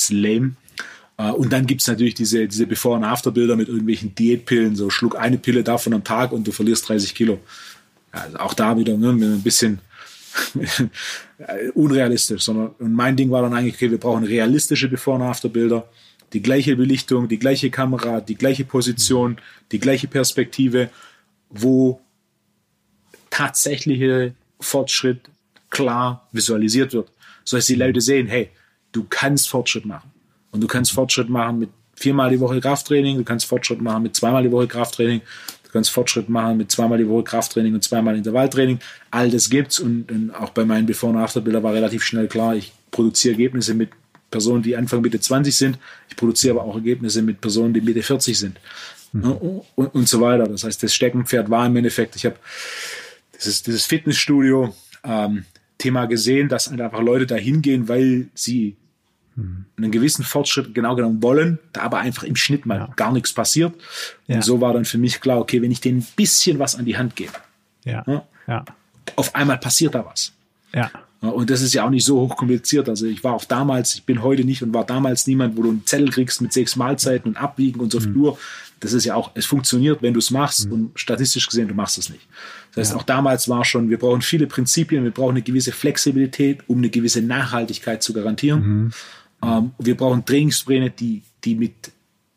[0.09, 0.55] lame.
[1.21, 4.75] Uh, und dann gibt's natürlich diese, diese Before- und After-Bilder mit irgendwelchen Diätpillen.
[4.75, 7.39] So, schluck eine Pille davon am Tag und du verlierst 30 Kilo.
[8.11, 9.79] Also auch da wieder ne, ein bisschen
[11.75, 12.41] unrealistisch.
[12.41, 15.87] Sondern, und mein Ding war dann eigentlich, okay, wir brauchen realistische Before- und After-Bilder.
[16.33, 19.37] Die gleiche Belichtung, die gleiche Kamera, die gleiche Position,
[19.71, 20.89] die gleiche Perspektive,
[21.49, 22.01] wo
[23.29, 25.29] tatsächliche Fortschritt
[25.69, 27.11] klar visualisiert wird.
[27.43, 28.49] So dass die Leute sehen, hey,
[28.91, 30.10] du kannst Fortschritt machen.
[30.51, 34.15] Und du kannst Fortschritt machen mit viermal die Woche Krafttraining, du kannst Fortschritt machen mit
[34.15, 35.21] zweimal die Woche Krafttraining,
[35.63, 38.79] du kannst Fortschritt machen mit zweimal die Woche Krafttraining und zweimal Intervalltraining.
[39.11, 42.55] All das gibt's und, und auch bei meinen Before- und After-Bilder war relativ schnell klar,
[42.55, 43.91] ich produziere Ergebnisse mit
[44.29, 45.77] Personen, die Anfang Mitte 20 sind.
[46.09, 48.59] Ich produziere aber auch Ergebnisse mit Personen, die Mitte 40 sind.
[49.11, 49.31] Mhm.
[49.75, 50.47] Und, und, so weiter.
[50.47, 52.37] Das heißt, das Steckenpferd war im Endeffekt, ich habe
[53.35, 55.45] dieses, dieses Fitnessstudio, ähm,
[55.77, 58.77] Thema gesehen, dass einfach Leute da hingehen, weil sie
[59.35, 62.89] einen gewissen Fortschritt genau genommen wollen, da aber einfach im Schnitt mal ja.
[62.95, 63.73] gar nichts passiert.
[64.27, 64.41] Und ja.
[64.41, 66.97] so war dann für mich klar, okay, wenn ich denen ein bisschen was an die
[66.97, 67.33] Hand gebe,
[67.85, 68.03] ja.
[68.47, 68.65] Ja.
[69.15, 70.33] auf einmal passiert da was.
[70.73, 70.91] Ja.
[71.21, 72.89] Und das ist ja auch nicht so hochkompliziert.
[72.89, 75.69] Also ich war auch damals, ich bin heute nicht und war damals niemand, wo du
[75.69, 78.21] einen Zettel kriegst mit sechs Mahlzeiten und Abwiegen und so viel mhm.
[78.21, 78.37] Uhr.
[78.79, 80.73] Das ist ja auch, es funktioniert, wenn du es machst mhm.
[80.73, 82.27] und statistisch gesehen, du machst es nicht.
[82.73, 82.97] Das heißt, ja.
[82.97, 86.89] auch damals war schon, wir brauchen viele Prinzipien, wir brauchen eine gewisse Flexibilität, um eine
[86.89, 88.61] gewisse Nachhaltigkeit zu garantieren.
[88.61, 88.91] Mhm.
[89.43, 91.91] Ähm, wir brauchen Trainingspläne, die, die mit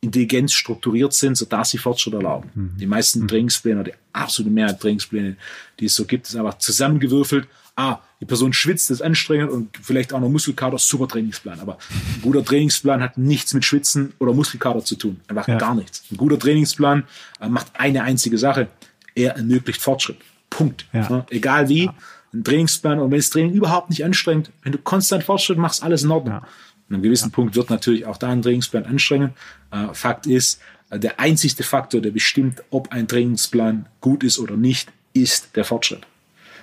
[0.05, 2.51] Intelligenz strukturiert sind, sodass sie Fortschritt erlauben.
[2.55, 2.73] Mhm.
[2.79, 3.29] Die meisten mhm.
[3.29, 5.37] Trainingspläne, die absolute Mehrheit Trainingspläne,
[5.81, 7.49] die es so gibt, ist einfach zusammengewürfelt.
[7.77, 11.59] Ah, die Person schwitzt, ist anstrengend und vielleicht auch noch Muskelkater, super Trainingsplan.
[11.59, 15.21] Aber ein guter Trainingsplan hat nichts mit Schwitzen oder Muskelkater zu tun.
[15.27, 15.59] Einfach ja.
[15.59, 16.05] gar nichts.
[16.13, 17.05] Ein guter Trainingsplan
[17.41, 18.69] äh, macht eine einzige Sache.
[19.17, 20.19] Er ermöglicht Fortschritt.
[20.51, 20.87] Punkt.
[20.93, 21.09] Ja.
[21.11, 21.91] Ja, egal wie.
[22.33, 26.05] Ein Trainingsplan und wenn das Training überhaupt nicht anstrengend, wenn du konstant Fortschritt machst, alles
[26.05, 26.43] in Ordnung.
[26.89, 29.33] An einem gewissen Punkt wird natürlich auch da ein Trainingsplan anstrengend.
[29.71, 34.57] Äh, Fakt ist, äh, der einzigste Faktor, der bestimmt, ob ein Trainingsplan gut ist oder
[34.57, 36.07] nicht, ist der Fortschritt.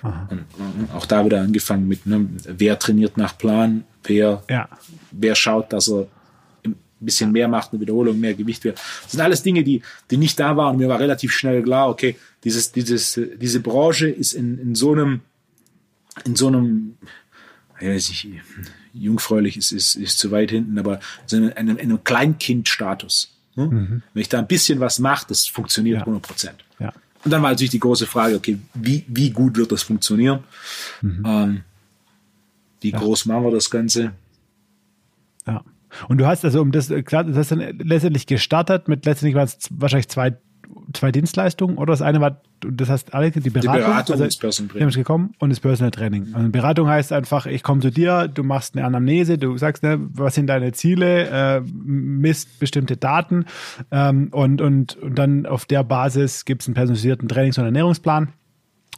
[0.02, 0.44] Und,
[0.92, 4.68] auch da wieder angefangen mit, ne, wer trainiert nach Plan, wer, ja.
[5.12, 6.08] wer schaut, dass er
[6.64, 8.80] ein bisschen mehr macht, eine Wiederholung, mehr Gewicht wird.
[9.02, 10.76] Das sind alles Dinge, die, die nicht da waren.
[10.76, 15.20] Mir war relativ schnell klar, okay, dieses, dieses, diese Branche ist in, in so einem,
[16.24, 16.96] in so einem,
[17.80, 18.28] ja, weiß ich,
[18.92, 23.34] jungfräulich ist, ist, ist zu weit hinten, aber so in einem, in einem Kleinkindstatus.
[23.54, 23.66] Ne?
[23.66, 24.02] Mhm.
[24.12, 26.02] Wenn ich da ein bisschen was mache, das funktioniert ja.
[26.02, 26.64] 100 Prozent.
[26.78, 26.92] Ja.
[27.24, 30.40] Und dann war natürlich die große Frage, okay, wie, wie gut wird das funktionieren?
[31.00, 31.22] Mhm.
[31.26, 31.60] Ähm,
[32.80, 32.98] wie ja.
[32.98, 34.12] groß machen wir das Ganze?
[35.46, 35.62] Ja.
[36.08, 39.44] Und du hast also, um das, klar, das hast dann letztendlich gestartet mit letztendlich waren
[39.44, 40.36] es wahrscheinlich zwei
[40.92, 44.20] zwei Dienstleistungen oder das eine war, das heißt alle die Beratung, die Beratung also, und
[44.20, 44.90] das Personal Training.
[44.90, 46.28] gekommen und das Personal Training.
[46.32, 49.98] Also Beratung heißt einfach, ich komme zu dir, du machst eine Anamnese, du sagst, ne,
[50.12, 53.46] was sind deine Ziele, äh, misst bestimmte Daten
[53.90, 58.32] ähm, und, und, und dann auf der Basis gibt es einen personalisierten Trainings- und Ernährungsplan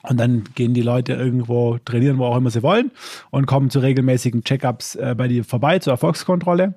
[0.09, 2.91] und dann gehen die Leute irgendwo trainieren, wo auch immer sie wollen
[3.31, 6.75] und kommen zu regelmäßigen Checkups äh, bei dir vorbei zur Erfolgskontrolle.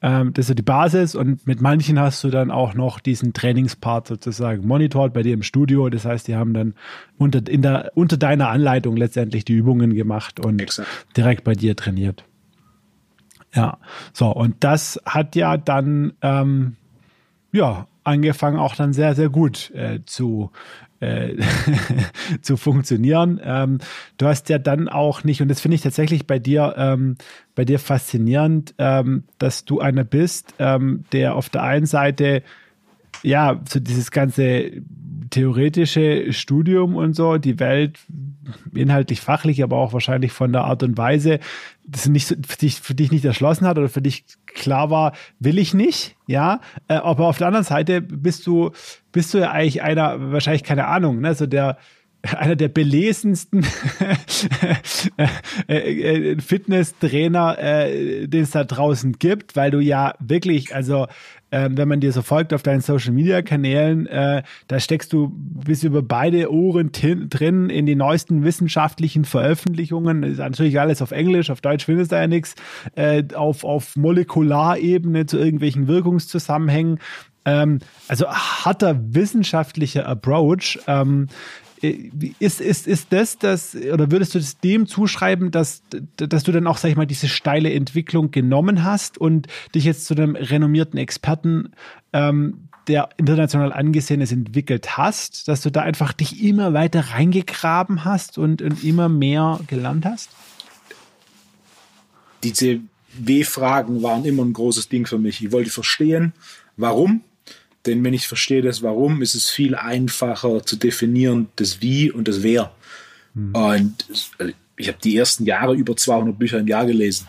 [0.00, 1.14] Ähm, das ist so die Basis.
[1.14, 5.42] Und mit manchen hast du dann auch noch diesen Trainingspart sozusagen monitort bei dir im
[5.42, 5.90] Studio.
[5.90, 6.74] Das heißt, die haben dann
[7.18, 10.88] unter, in der, unter deiner Anleitung letztendlich die Übungen gemacht und Exakt.
[11.16, 12.24] direkt bei dir trainiert.
[13.54, 13.76] Ja,
[14.14, 14.30] so.
[14.30, 16.76] Und das hat ja dann, ähm,
[17.52, 20.50] ja, angefangen auch dann sehr, sehr gut äh, zu
[21.00, 21.36] äh,
[22.42, 23.40] zu funktionieren.
[23.42, 23.78] Ähm,
[24.18, 27.16] du hast ja dann auch nicht, und das finde ich tatsächlich bei dir, ähm,
[27.54, 32.42] bei dir faszinierend, ähm, dass du einer bist, ähm, der auf der einen Seite
[33.22, 34.82] ja, so dieses ganze
[35.30, 37.98] theoretische Studium und so, die Welt
[38.74, 41.38] inhaltlich, fachlich, aber auch wahrscheinlich von der Art und Weise,
[41.84, 45.58] das nicht für dich, für dich nicht erschlossen hat oder für dich klar war, will
[45.58, 46.60] ich nicht, ja.
[46.88, 48.72] Äh, aber auf der anderen Seite bist du,
[49.12, 51.78] bist du ja eigentlich einer, wahrscheinlich keine Ahnung, ne, so der,
[52.22, 53.64] einer der belesensten
[55.68, 61.06] äh, äh, Fitnesstrainer, äh, den es da draußen gibt, weil du ja wirklich, also
[61.52, 65.32] ähm, wenn man dir so folgt auf deinen Social Media Kanälen, äh, da steckst du
[65.34, 70.22] bis über beide Ohren drin in die neuesten wissenschaftlichen Veröffentlichungen.
[70.22, 72.54] Ist natürlich alles auf Englisch, auf Deutsch findest du ja nichts.
[72.94, 76.98] Äh, auf, auf Molekularebene zu irgendwelchen Wirkungszusammenhängen.
[77.44, 80.78] Ähm, also harter wissenschaftlicher Approach.
[80.86, 81.28] Ähm,
[81.82, 85.82] äh, ist, ist, ist das das, oder würdest du das dem zuschreiben, dass,
[86.16, 90.06] dass du dann auch, sag ich mal, diese steile Entwicklung genommen hast und dich jetzt
[90.06, 91.72] zu einem renommierten Experten,
[92.12, 98.04] ähm, der international angesehen ist, entwickelt hast, dass du da einfach dich immer weiter reingegraben
[98.04, 100.30] hast und, und immer mehr gelernt hast?
[102.42, 102.80] Diese
[103.12, 105.44] W-Fragen waren immer ein großes Ding für mich.
[105.44, 106.32] Ich wollte verstehen,
[106.76, 107.22] warum
[107.86, 112.28] denn wenn ich verstehe das Warum, ist es viel einfacher zu definieren, das Wie und
[112.28, 112.72] das Wer.
[113.34, 113.54] Mhm.
[113.54, 114.06] Und
[114.38, 117.28] also, ich habe die ersten Jahre über 200 Bücher im Jahr gelesen.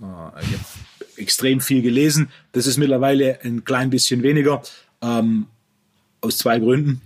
[0.00, 0.64] Äh, ich habe
[1.16, 2.28] extrem viel gelesen.
[2.52, 4.62] Das ist mittlerweile ein klein bisschen weniger.
[5.00, 5.46] Ähm,
[6.20, 7.00] aus zwei Gründen.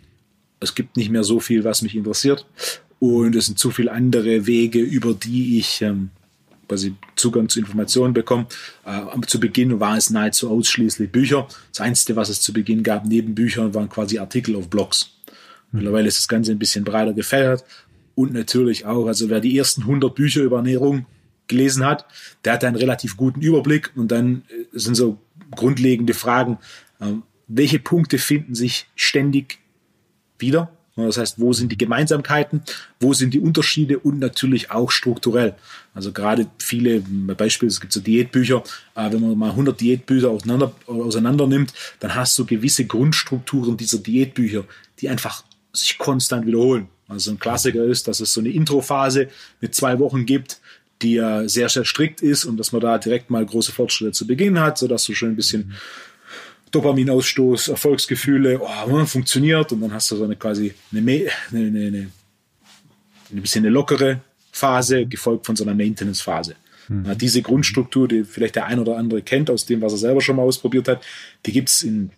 [0.61, 2.47] Es gibt nicht mehr so viel, was mich interessiert.
[2.99, 6.11] Und es sind zu viele andere Wege, über die ich ähm,
[6.69, 8.47] quasi Zugang zu Informationen bekommen.
[8.85, 11.47] Äh, zu Beginn war es nahezu ausschließlich Bücher.
[11.73, 15.11] Das Einzige, was es zu Beginn gab neben Büchern, waren quasi Artikel auf Blogs.
[15.73, 17.65] Mittlerweile ist das Ganze ein bisschen breiter gefächert
[18.15, 21.07] und natürlich auch, also wer die ersten 100 Bücher über Ernährung
[21.49, 22.07] gelesen hat,
[22.45, 25.19] der hat einen relativ guten Überblick und dann äh, sind so
[25.55, 26.59] grundlegende Fragen,
[27.01, 27.13] äh,
[27.47, 29.59] welche Punkte finden sich ständig
[30.39, 32.63] wieder das heißt, wo sind die Gemeinsamkeiten,
[33.01, 35.55] wo sind die Unterschiede und natürlich auch strukturell.
[35.95, 38.63] Also gerade viele Beispiele, es gibt so Diätbücher,
[38.95, 43.99] äh, wenn man mal 100 Diätbücher auseinander, auseinander nimmt, dann hast du gewisse Grundstrukturen dieser
[43.99, 44.65] Diätbücher,
[45.01, 46.89] die einfach sich konstant wiederholen.
[47.09, 49.29] Also ein Klassiker ist, dass es so eine Introphase
[49.61, 50.61] mit zwei Wochen gibt,
[51.03, 54.27] die ja sehr, sehr strikt ist und dass man da direkt mal große Fortschritte zu
[54.27, 55.75] Beginn hat, sodass du schon ein bisschen
[56.71, 62.11] Dopaminausstoß, Erfolgsgefühle, oh, funktioniert und dann hast du so eine quasi eine, eine, eine,
[63.33, 64.21] ein bisschen eine lockere
[64.53, 66.57] Phase, gefolgt von so einer Maintenance-Phase.
[66.89, 67.19] Mhm.
[67.19, 70.37] Diese Grundstruktur, die vielleicht der ein oder andere kennt aus dem, was er selber schon
[70.37, 71.05] mal ausprobiert hat,
[71.45, 72.11] die gibt es in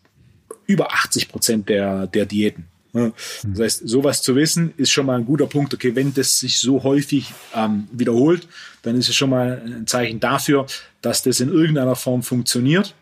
[0.67, 2.67] über 80 Prozent der, der Diäten.
[2.93, 5.75] Das heißt, sowas zu wissen, ist schon mal ein guter Punkt.
[5.75, 8.49] Okay, wenn das sich so häufig ähm, wiederholt,
[8.83, 10.67] dann ist es schon mal ein Zeichen dafür,
[11.03, 12.95] dass das in irgendeiner Form funktioniert.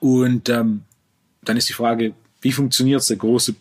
[0.00, 0.82] Und ähm,
[1.42, 3.54] dann ist die Frage, wie funktioniert es der große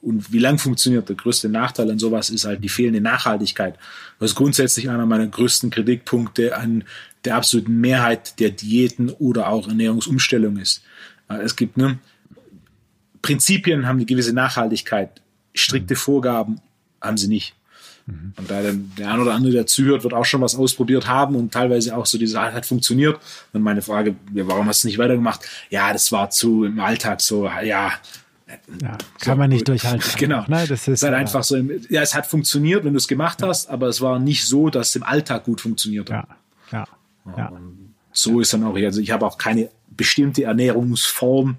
[0.00, 3.78] und wie lang funktioniert der größte Nachteil an sowas ist halt die fehlende Nachhaltigkeit.
[4.18, 6.84] Das ist grundsätzlich einer meiner größten Kritikpunkte an
[7.24, 10.82] der absoluten Mehrheit der Diäten oder auch Ernährungsumstellung ist.
[11.28, 11.98] Äh, es gibt ne,
[13.20, 15.22] Prinzipien haben eine gewisse Nachhaltigkeit,
[15.54, 16.60] strikte Vorgaben
[17.00, 17.54] haben sie nicht.
[18.06, 18.34] Mhm.
[18.36, 21.36] Und da der, der ein oder andere, der zuhört, wird auch schon was ausprobiert haben
[21.36, 23.18] und teilweise auch so diese Art hat funktioniert.
[23.52, 25.40] Und meine Frage, ja, warum hast du nicht weitergemacht?
[25.70, 27.92] Ja, das war zu im Alltag so, ja.
[28.82, 30.02] Ja, kann man nicht durchhalten.
[30.18, 30.44] Genau.
[30.46, 30.66] Ne?
[30.68, 31.56] Das ist halt einfach so.
[31.56, 34.90] Ja, es hat funktioniert, wenn du es gemacht hast, aber es war nicht so, dass
[34.90, 36.28] es im Alltag gut funktioniert hat.
[36.70, 36.86] Ja.
[37.26, 37.34] ja.
[37.36, 37.52] ja.
[38.12, 41.56] So ist dann auch, also ich habe auch keine bestimmte Ernährungsform,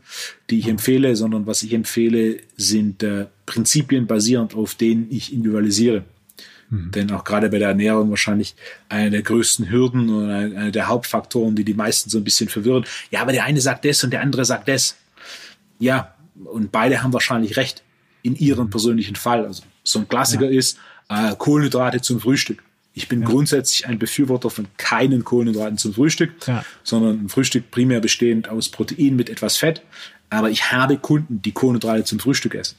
[0.50, 6.04] die ich empfehle, sondern was ich empfehle, sind äh, Prinzipien basierend auf denen ich individualisiere.
[6.76, 6.92] Mhm.
[6.92, 8.56] Denn auch gerade bei der Ernährung wahrscheinlich
[8.90, 12.86] eine der größten Hürden und einer der Hauptfaktoren, die die meisten so ein bisschen verwirren.
[13.12, 14.96] Ja, aber der eine sagt das und der andere sagt das.
[15.80, 17.84] Ja, und beide haben wahrscheinlich recht
[18.22, 19.46] in ihrem persönlichen Fall.
[19.46, 20.60] Also so ein Klassiker ja.
[20.60, 20.78] ist
[21.10, 22.64] äh, Kohlenhydrate zum Frühstück.
[22.94, 23.28] Ich bin ja.
[23.28, 26.64] grundsätzlich ein Befürworter von keinen Kohlenhydraten zum Frühstück, ja.
[26.84, 29.82] sondern ein Frühstück primär bestehend aus Protein mit etwas Fett.
[30.30, 32.78] Aber ich habe Kunden, die Kohlenhydrate zum Frühstück essen.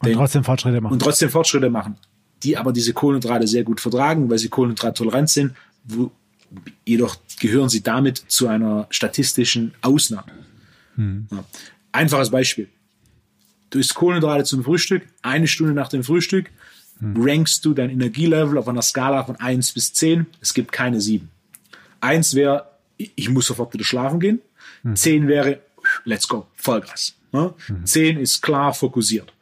[0.00, 0.92] Und Den, trotzdem Fortschritte machen.
[0.92, 1.96] Und trotzdem Fortschritte machen.
[2.44, 5.54] Die aber diese Kohlenhydrate sehr gut vertragen, weil sie kohlenhydrattolerant sind.
[5.84, 6.10] Wo,
[6.84, 10.30] jedoch gehören sie damit zu einer statistischen Ausnahme.
[10.96, 11.26] Hm.
[11.30, 11.44] Ja.
[11.92, 12.68] Einfaches Beispiel.
[13.70, 16.50] Du isst Kohlenhydrate zum Frühstück, eine Stunde nach dem Frühstück
[17.00, 17.20] hm.
[17.20, 20.26] rankst du dein Energielevel auf einer Skala von 1 bis 10.
[20.40, 21.28] Es gibt keine 7.
[22.00, 24.40] 1 wäre, ich muss sofort wieder schlafen gehen.
[24.82, 24.96] Hm.
[24.96, 25.60] 10 wäre,
[26.04, 27.14] let's go, Vollgas.
[27.32, 27.52] Ne?
[27.66, 27.84] Hm.
[27.84, 29.33] 10 ist klar fokussiert.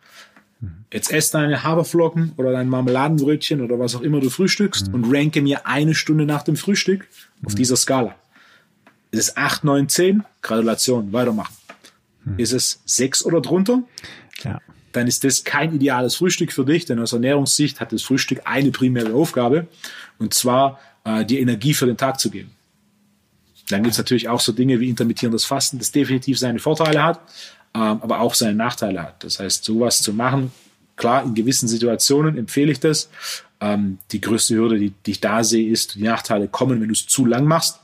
[0.62, 0.84] Hm.
[0.92, 4.94] Jetzt ess deine Haferflocken oder dein Marmeladenbrötchen oder was auch immer du frühstückst hm.
[4.94, 7.06] und ranke mir eine Stunde nach dem Frühstück
[7.44, 7.56] auf hm.
[7.56, 8.14] dieser Skala.
[9.10, 10.24] Ist es 8, 9, 10?
[10.40, 11.54] Gratulation, weitermachen.
[12.38, 13.82] Ist es 6 oder drunter?
[14.42, 14.60] Ja.
[14.92, 18.70] Dann ist das kein ideales Frühstück für dich, denn aus Ernährungssicht hat das Frühstück eine
[18.70, 19.66] primäre Aufgabe,
[20.18, 22.50] und zwar äh, die Energie für den Tag zu geben.
[23.70, 27.20] Dann gibt es natürlich auch so Dinge wie intermittierendes Fasten, das definitiv seine Vorteile hat,
[27.78, 29.24] aber auch seine Nachteile hat.
[29.24, 30.52] Das heißt, sowas zu machen,
[30.96, 33.08] klar, in gewissen Situationen empfehle ich das,
[33.60, 36.92] ähm, die größte Hürde, die, die ich da sehe, ist, die Nachteile kommen, wenn du
[36.92, 37.78] es zu lang machst.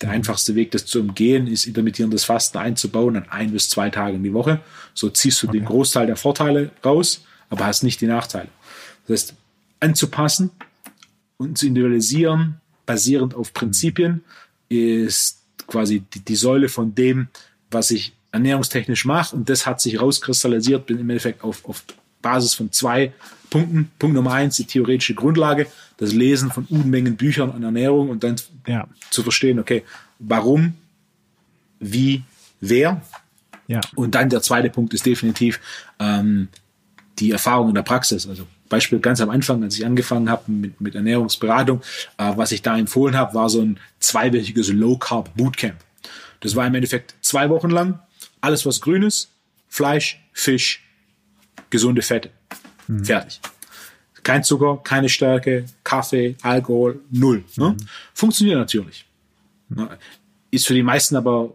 [0.00, 4.22] Der einfachste Weg, das zu umgehen, ist intermittierendes Fasten einzubauen an ein bis zwei Tagen
[4.22, 4.60] die Woche.
[4.94, 5.58] So ziehst du okay.
[5.58, 8.48] den Großteil der Vorteile raus, aber hast nicht die Nachteile.
[9.06, 9.34] Das heißt,
[9.80, 10.50] anzupassen
[11.36, 14.22] und zu individualisieren, basierend auf Prinzipien,
[14.68, 17.28] ist quasi die, die Säule von dem,
[17.70, 19.34] was ich ernährungstechnisch mache.
[19.34, 21.84] Und das hat sich rauskristallisiert, bin im Endeffekt auf, auf
[22.20, 23.12] Basis von zwei
[23.48, 23.90] Punkten.
[23.98, 28.36] Punkt Nummer eins, die theoretische Grundlage, das Lesen von Unmengen Büchern an Ernährung und dann
[28.66, 28.88] ja.
[29.10, 29.84] zu verstehen, okay,
[30.18, 30.74] warum,
[31.78, 32.24] wie,
[32.60, 33.00] wer.
[33.68, 33.80] Ja.
[33.94, 35.60] Und dann der zweite Punkt ist definitiv
[35.98, 36.48] ähm,
[37.18, 38.26] die Erfahrung in der Praxis.
[38.26, 41.80] Also Beispiel ganz am Anfang, als ich angefangen habe mit, mit Ernährungsberatung,
[42.18, 45.76] äh, was ich da empfohlen habe, war so ein zweiwöchiges Low Carb Bootcamp.
[46.40, 48.00] Das war im Endeffekt zwei Wochen lang.
[48.44, 49.30] Alles, was grün ist,
[49.68, 50.82] Fleisch, Fisch,
[51.70, 52.28] gesunde Fette.
[52.88, 53.02] Mhm.
[53.02, 53.40] Fertig.
[54.22, 57.42] Kein Zucker, keine Stärke, Kaffee, Alkohol, null.
[57.56, 57.70] Ne?
[57.70, 57.76] Mhm.
[58.12, 59.06] Funktioniert natürlich.
[59.70, 59.88] Ne?
[60.50, 61.54] Ist für die meisten aber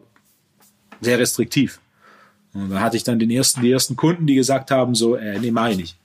[0.99, 1.79] sehr restriktiv.
[2.53, 5.37] Und da hatte ich dann den ersten, die ersten Kunden, die gesagt haben, so, äh,
[5.37, 5.97] nee, mach ich nicht.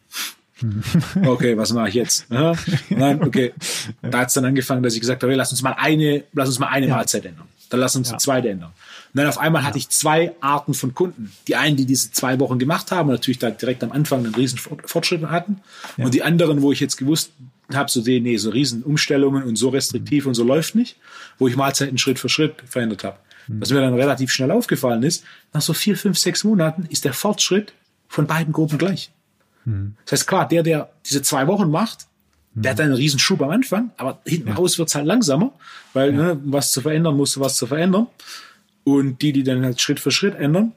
[0.60, 0.82] Mhm.
[1.26, 2.26] Okay, was mache ich jetzt?
[2.28, 3.54] Dann, okay,
[4.02, 6.58] da hat es dann angefangen, dass ich gesagt habe, lass uns mal eine, lass uns
[6.58, 6.94] mal eine ja.
[6.94, 7.48] Mahlzeit ändern.
[7.70, 8.16] Dann lass uns ja.
[8.16, 8.70] die zweite ändern.
[8.70, 9.68] Und dann auf einmal ja.
[9.68, 11.32] hatte ich zwei Arten von Kunden.
[11.48, 14.34] Die einen, die diese zwei Wochen gemacht haben und natürlich da direkt am Anfang einen
[14.34, 15.60] riesen Fortschritt hatten.
[15.96, 16.04] Ja.
[16.04, 17.30] Und die anderen, wo ich jetzt gewusst
[17.72, 20.28] habe, so sehen, nee, so riesen Umstellungen und so restriktiv mhm.
[20.28, 20.96] und so läuft nicht,
[21.38, 23.18] wo ich Mahlzeiten Schritt für Schritt verändert habe.
[23.48, 23.60] Mhm.
[23.60, 27.14] Was mir dann relativ schnell aufgefallen ist, nach so vier, fünf, sechs Monaten ist der
[27.14, 27.72] Fortschritt
[28.08, 29.10] von beiden Gruppen gleich.
[29.64, 29.96] Mhm.
[30.04, 32.06] Das heißt, klar, der, der diese zwei Wochen macht,
[32.54, 32.84] der hat mhm.
[32.84, 34.54] einen riesen Schub am Anfang, aber hinten ja.
[34.54, 35.52] raus wird's halt langsamer,
[35.92, 36.22] weil ja.
[36.22, 38.06] ne, was zu verändern, musst du was zu verändern.
[38.84, 40.72] Und die, die dann halt Schritt für Schritt ändern,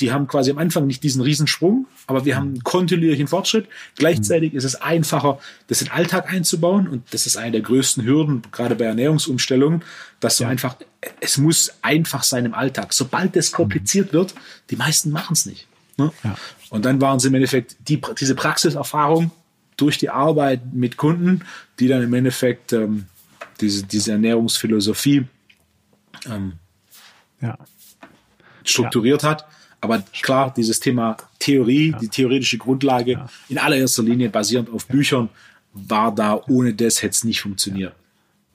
[0.00, 3.68] die haben quasi am Anfang nicht diesen Riesensprung, aber wir haben einen kontinuierlichen Fortschritt.
[3.96, 8.04] Gleichzeitig ist es einfacher, das in den Alltag einzubauen und das ist eine der größten
[8.04, 9.82] Hürden, gerade bei Ernährungsumstellungen,
[10.20, 10.76] dass du einfach,
[11.20, 12.92] es muss einfach sein im Alltag.
[12.92, 14.34] Sobald es kompliziert wird,
[14.70, 15.68] die meisten machen es nicht.
[15.96, 16.12] Ne?
[16.24, 16.36] Ja.
[16.70, 19.30] Und dann waren es im Endeffekt die, diese Praxiserfahrung
[19.76, 21.44] durch die Arbeit mit Kunden,
[21.78, 23.06] die dann im Endeffekt ähm,
[23.60, 25.26] diese, diese Ernährungsphilosophie
[26.26, 26.54] ähm,
[27.40, 27.58] ja.
[28.64, 29.30] strukturiert ja.
[29.30, 29.46] hat.
[29.80, 31.98] Aber klar, dieses Thema Theorie, ja.
[31.98, 35.28] die theoretische Grundlage, in allererster Linie basierend auf Büchern,
[35.74, 37.94] war da, ohne das hätte es nicht funktioniert.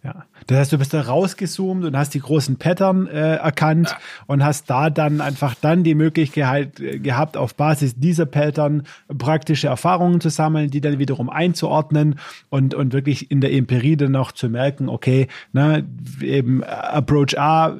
[0.03, 0.25] Ja.
[0.47, 3.95] Das heißt, du bist da rausgezoomt und hast die großen Pattern äh, erkannt
[4.27, 8.83] und hast da dann einfach dann die Möglichkeit äh, gehabt, auf Basis dieser Pattern
[9.15, 14.11] praktische Erfahrungen zu sammeln, die dann wiederum einzuordnen und, und wirklich in der Empirie dann
[14.11, 15.85] noch zu merken, okay, ne,
[16.21, 17.77] eben Approach A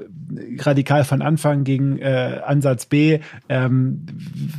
[0.60, 3.19] radikal von Anfang gegen äh, Ansatz B.
[3.48, 4.06] Ähm,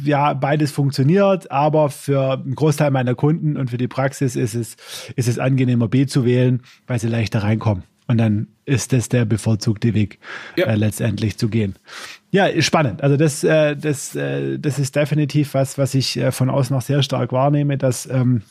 [0.05, 4.77] ja, beides funktioniert, aber für einen Großteil meiner Kunden und für die Praxis ist es,
[5.17, 7.85] ist es angenehmer, B zu wählen, weil sie leichter reinkommen.
[8.11, 10.18] Und dann ist das der bevorzugte Weg,
[10.57, 10.66] ja.
[10.66, 11.77] äh, letztendlich zu gehen.
[12.33, 13.05] Ja, spannend.
[13.05, 16.83] Also das, äh, das, äh, das ist definitiv was, was ich äh, von außen noch
[16.83, 18.42] sehr stark wahrnehme, dass ähm,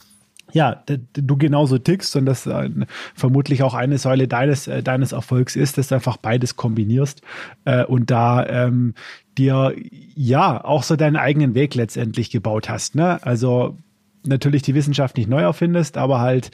[0.54, 2.70] ja, du genauso tickst und das äh,
[3.16, 7.22] vermutlich auch eine Säule deines, äh, deines Erfolgs ist, dass du einfach beides kombinierst
[7.66, 8.94] äh, und da ähm,
[9.38, 9.76] dir
[10.16, 12.96] ja auch so deinen eigenen Weg letztendlich gebaut hast.
[12.96, 13.22] Ne?
[13.24, 13.78] Also
[14.26, 16.52] natürlich die Wissenschaft nicht neu erfindest, aber halt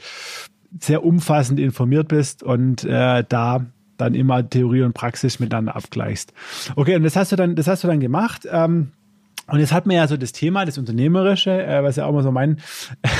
[0.80, 6.32] sehr umfassend informiert bist und äh, da dann immer Theorie und Praxis miteinander abgleichst.
[6.76, 8.46] Okay, und das hast du dann, das hast du dann gemacht.
[8.50, 8.92] Ähm,
[9.48, 12.24] Und jetzt hat man ja so das Thema, das Unternehmerische, äh, was ja auch mal
[12.24, 12.58] so mein,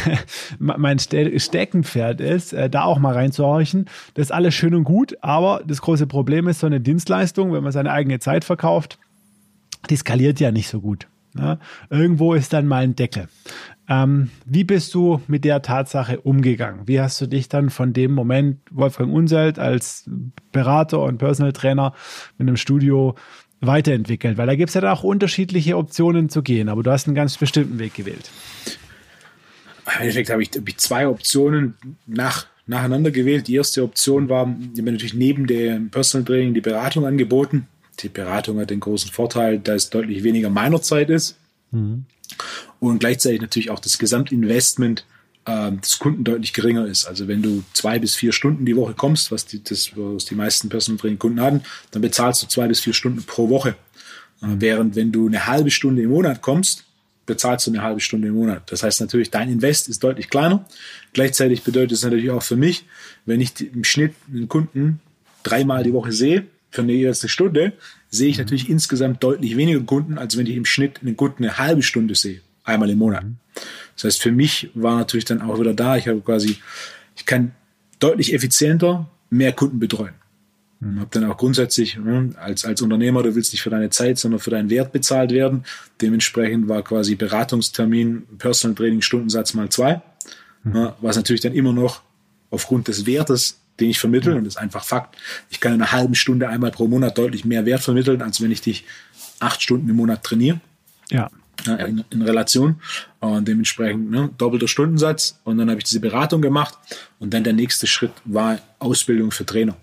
[0.58, 3.86] mein Steckenpferd ist, äh, da auch mal reinzuhorchen.
[4.14, 7.62] Das ist alles schön und gut, aber das große Problem ist so eine Dienstleistung, wenn
[7.62, 8.98] man seine eigene Zeit verkauft,
[9.88, 11.06] die skaliert ja nicht so gut.
[11.34, 11.58] Ne?
[11.90, 13.28] Irgendwo ist dann mal ein Deckel.
[13.88, 16.86] Ähm, wie bist du mit der Tatsache umgegangen?
[16.86, 20.08] Wie hast du dich dann von dem Moment, Wolfgang Unselt, als
[20.52, 21.94] Berater und Personal Trainer
[22.36, 23.14] mit einem Studio
[23.60, 24.38] weiterentwickelt?
[24.38, 27.14] Weil da gibt es ja dann auch unterschiedliche Optionen zu gehen, aber du hast einen
[27.14, 28.30] ganz bestimmten Weg gewählt.
[29.86, 31.74] Im Endeffekt habe ich, habe ich zwei Optionen
[32.06, 33.46] nach, nacheinander gewählt.
[33.46, 37.68] Die erste Option war, ich habe natürlich neben dem Personal Training die Beratung angeboten.
[38.00, 41.38] Die Beratung hat den großen Vorteil, dass es deutlich weniger meiner Zeit ist.
[41.70, 42.04] Mhm.
[42.80, 45.04] Und gleichzeitig natürlich auch das Gesamtinvestment
[45.46, 47.06] äh, des Kunden deutlich geringer ist.
[47.06, 50.34] Also wenn du zwei bis vier Stunden die Woche kommst, was die, das, was die
[50.34, 53.76] meisten Personal Training Kunden hatten, dann bezahlst du zwei bis vier Stunden pro Woche.
[54.42, 56.84] Äh, während wenn du eine halbe Stunde im Monat kommst,
[57.24, 58.70] bezahlst du eine halbe Stunde im Monat.
[58.70, 60.64] Das heißt natürlich, dein Invest ist deutlich kleiner.
[61.12, 62.84] Gleichzeitig bedeutet es natürlich auch für mich,
[63.24, 65.00] wenn ich im Schnitt einen Kunden
[65.42, 67.72] dreimal die Woche sehe, für eine erste Stunde,
[68.10, 71.58] sehe ich natürlich insgesamt deutlich weniger Kunden, als wenn ich im Schnitt einen Kunden eine
[71.58, 73.24] halbe Stunde sehe, einmal im Monat.
[73.94, 76.58] Das heißt, für mich war natürlich dann auch wieder da, ich habe quasi,
[77.16, 77.52] ich kann
[77.98, 80.14] deutlich effizienter mehr Kunden betreuen.
[80.80, 81.00] Mhm.
[81.00, 84.40] Habe dann auch grundsätzlich ne, als, als Unternehmer, du willst nicht für deine Zeit, sondern
[84.40, 85.64] für deinen Wert bezahlt werden.
[86.00, 90.02] Dementsprechend war quasi Beratungstermin, Personal Training Stundensatz mal zwei,
[90.64, 90.72] mhm.
[90.72, 92.02] ne, was natürlich dann immer noch
[92.50, 94.34] aufgrund des Wertes den ich vermittle.
[94.34, 95.16] Und das ist einfach Fakt.
[95.50, 98.50] Ich kann in einer halben Stunde einmal pro Monat deutlich mehr Wert vermitteln, als wenn
[98.50, 98.84] ich dich
[99.40, 100.60] acht Stunden im Monat trainiere.
[101.10, 101.30] Ja.
[101.66, 102.80] In, in Relation.
[103.20, 105.40] Und dementsprechend ne, doppelter Stundensatz.
[105.44, 106.76] Und dann habe ich diese Beratung gemacht.
[107.18, 109.76] Und dann der nächste Schritt war Ausbildung für Trainer.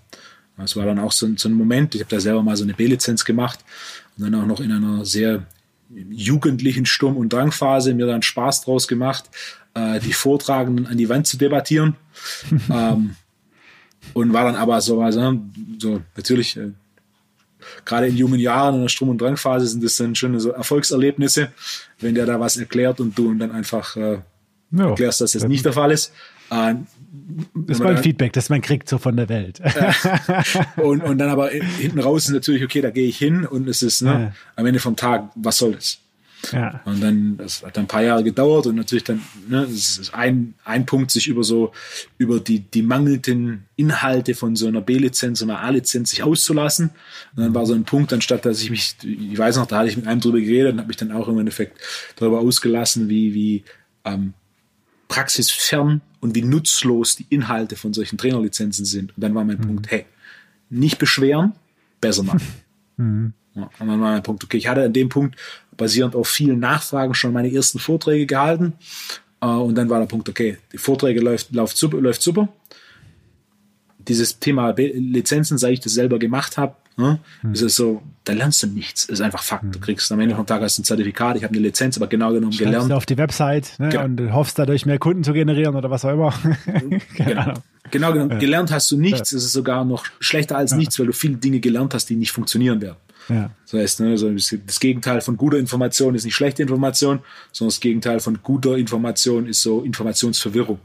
[0.57, 1.95] Das war dann auch so, so ein Moment.
[1.95, 3.59] Ich habe da selber mal so eine B-Lizenz gemacht.
[4.17, 5.45] Und dann auch noch in einer sehr
[5.89, 9.29] jugendlichen Sturm- und Drangphase mir dann Spaß draus gemacht,
[9.73, 11.95] äh, die Vortragenden an die Wand zu debattieren.
[12.69, 13.15] ähm,
[14.13, 15.39] und war dann aber so, also,
[15.79, 16.71] so natürlich, äh,
[17.85, 21.51] gerade in jungen Jahren in der Strom- und Drangphase sind das dann schöne so Erfolgserlebnisse,
[21.99, 24.19] wenn der da was erklärt und du dann einfach äh,
[24.71, 26.11] ja, erklärst, dass das nicht der Fall ist.
[26.49, 26.75] Äh,
[27.53, 29.61] das ist mein Feedback, das man kriegt so von der Welt.
[30.77, 33.81] und, und dann aber hinten raus ist natürlich, okay, da gehe ich hin und es
[33.81, 34.31] ist ne, ja.
[34.55, 35.99] am Ende vom Tag, was soll das?
[36.51, 36.81] Ja.
[36.85, 40.13] Und dann, das hat dann ein paar Jahre gedauert und natürlich dann, ne, das ist
[40.13, 41.71] ein, ein Punkt, sich über so,
[42.17, 46.89] über die, die mangelnden Inhalte von so einer B-Lizenz und einer A-Lizenz sich auszulassen.
[47.35, 49.89] Und dann war so ein Punkt, anstatt dass ich mich, ich weiß noch, da hatte
[49.89, 51.79] ich mit einem drüber geredet und habe mich dann auch im Endeffekt
[52.17, 53.63] darüber ausgelassen, wie, wie
[54.03, 54.33] ähm,
[55.07, 59.15] praxisfern und wie nutzlos die Inhalte von solchen Trainerlizenzen sind.
[59.15, 59.67] Und dann war mein mhm.
[59.67, 60.05] Punkt, hey,
[60.69, 61.53] nicht beschweren,
[62.01, 62.41] besser machen.
[62.95, 63.33] Mhm.
[63.55, 65.35] Ja, und dann war mein Punkt, okay, ich hatte an dem Punkt
[65.77, 68.73] basierend auf vielen Nachfragen schon meine ersten Vorträge gehalten.
[69.41, 72.47] Äh, und dann war der Punkt, okay, die Vorträge läuft, läuft super, läuft super.
[73.99, 77.53] Dieses Thema Lizenzen, seit ich das selber gemacht habe, ne, hm.
[77.53, 79.05] ist es so, da lernst du nichts.
[79.05, 79.63] Ist einfach Fakt.
[79.63, 79.71] Hm.
[79.71, 82.33] Du kriegst am Ende vom Tag hast ein Zertifikat, ich habe eine Lizenz, aber genau
[82.33, 82.91] genommen Schreibst gelernt.
[82.91, 84.03] Du auf die Website ne, genau.
[84.03, 86.33] und hoffst dadurch mehr Kunden zu generieren oder was auch immer.
[87.15, 87.53] genau.
[87.91, 88.37] genau genommen, ja.
[88.39, 89.31] gelernt hast du nichts.
[89.31, 89.37] Ja.
[89.37, 90.77] Es ist sogar noch schlechter als ja.
[90.77, 92.97] nichts, weil du viele Dinge gelernt hast, die nicht funktionieren werden.
[93.29, 93.51] Ja.
[93.63, 97.19] Das heißt, ne, so das Gegenteil von guter Information ist nicht schlechte Information,
[97.51, 100.79] sondern das Gegenteil von guter Information ist so Informationsverwirrung.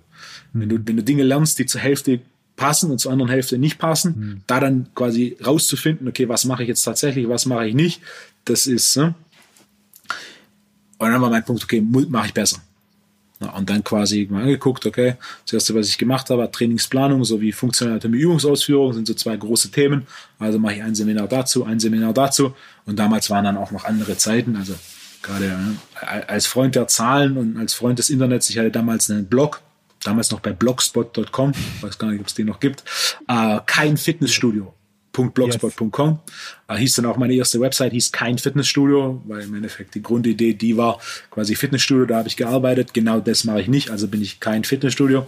[0.52, 0.60] Mhm.
[0.60, 2.20] Wenn, du, wenn du Dinge lernst, die zur Hälfte
[2.56, 4.40] passen und zur anderen Hälfte nicht passen, mhm.
[4.46, 8.02] da dann quasi rauszufinden, okay, was mache ich jetzt tatsächlich, was mache ich nicht,
[8.44, 9.14] das ist, ne?
[10.98, 12.60] Und dann war mein Punkt, okay, mache ich besser.
[13.40, 18.00] Und dann quasi mal angeguckt, okay, das erste, was ich gemacht habe, Trainingsplanung sowie funktionale
[18.08, 20.08] Übungsausführung sind so zwei große Themen.
[20.40, 22.54] Also mache ich ein Seminar dazu, ein Seminar dazu.
[22.84, 24.56] Und damals waren dann auch noch andere Zeiten.
[24.56, 24.74] Also
[25.22, 25.56] gerade
[26.26, 29.60] als Freund der Zahlen und als Freund des Internets, ich hatte damals einen Blog,
[30.02, 32.82] damals noch bei blogspot.com, weiß gar nicht, ob es den noch gibt,
[33.28, 34.74] äh, kein Fitnessstudio
[35.26, 36.18] blogspot.com.
[36.70, 36.78] Yes.
[36.78, 40.76] hieß dann auch meine erste Website, hieß kein Fitnessstudio, weil im Endeffekt die Grundidee, die
[40.76, 40.98] war
[41.30, 42.94] quasi Fitnessstudio, da habe ich gearbeitet.
[42.94, 45.24] Genau das mache ich nicht, also bin ich kein Fitnessstudio.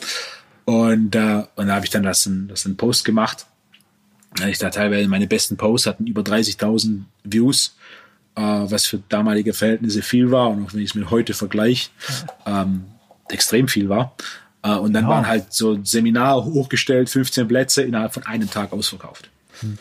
[0.64, 3.46] Und, äh, und da habe ich dann das, das einen Post gemacht.
[4.48, 7.76] Ich da teilweise meine besten Posts hatten über 30.000 Views,
[8.36, 11.90] äh, was für damalige Verhältnisse viel war und auch wenn ich es mit heute vergleiche,
[12.46, 12.84] ähm,
[13.28, 14.14] extrem viel war.
[14.62, 15.10] Äh, und dann ja.
[15.10, 19.30] waren halt so Seminare hochgestellt, 15 Plätze innerhalb von einem Tag ausverkauft.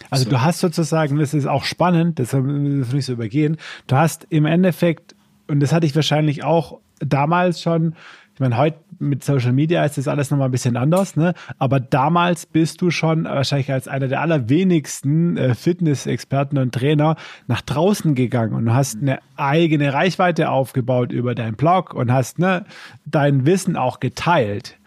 [0.10, 0.30] Also so.
[0.32, 3.58] du hast sozusagen, das ist auch spannend, das müssen wir nicht so übergehen,
[3.88, 5.16] du hast im Endeffekt,
[5.48, 7.96] und das hatte ich wahrscheinlich auch damals schon,
[8.36, 11.34] Ich meine, heute mit Social Media ist das alles nochmal ein bisschen anders, ne?
[11.58, 17.16] Aber damals bist du schon wahrscheinlich als einer der allerwenigsten äh, Fitnessexperten und Trainer
[17.48, 22.66] nach draußen gegangen und hast eine eigene Reichweite aufgebaut über deinen Blog und hast ne,
[23.06, 24.78] dein Wissen auch geteilt.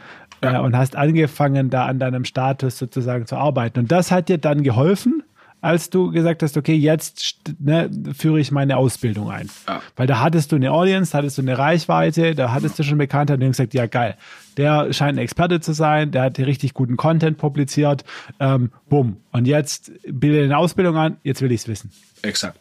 [0.43, 0.57] Ja.
[0.57, 3.81] Äh, und hast angefangen, da an deinem Status sozusagen zu arbeiten.
[3.81, 5.23] Und das hat dir dann geholfen,
[5.63, 7.89] als du gesagt hast, okay, jetzt ne,
[8.19, 9.49] führe ich meine Ausbildung ein.
[9.69, 9.81] Ja.
[9.95, 12.99] Weil da hattest du eine Audience, da hattest du eine Reichweite, da hattest du schon
[12.99, 14.17] Bekanntheit und du hast gesagt, ja geil,
[14.57, 18.05] der scheint ein Experte zu sein, der hat richtig guten Content publiziert,
[18.41, 19.19] ähm, bumm.
[19.31, 21.93] Und jetzt bilde eine Ausbildung an, jetzt will ich es wissen.
[22.23, 22.59] Exakt.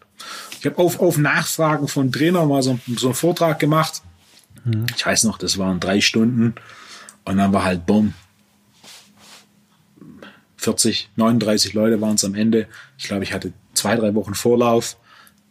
[0.59, 4.03] Ich habe auf, auf Nachfragen von Trainern mal so, so einen Vortrag gemacht.
[4.63, 4.85] Mhm.
[4.95, 6.53] Ich weiß noch, das waren drei Stunden.
[7.25, 8.13] Und dann war halt bumm,
[10.57, 12.67] 40, 39 Leute waren es am Ende.
[12.97, 14.95] Ich glaube, ich hatte zwei, drei Wochen Vorlauf.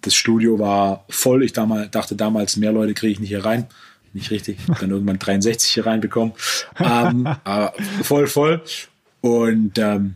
[0.03, 1.43] Das Studio war voll.
[1.43, 3.67] Ich damals, dachte damals, mehr Leute kriege ich nicht hier rein.
[4.13, 4.59] Nicht richtig.
[4.81, 6.33] Dann irgendwann 63 hier reinbekommen.
[6.79, 8.63] ähm, aber voll, voll.
[9.21, 10.15] Und ähm,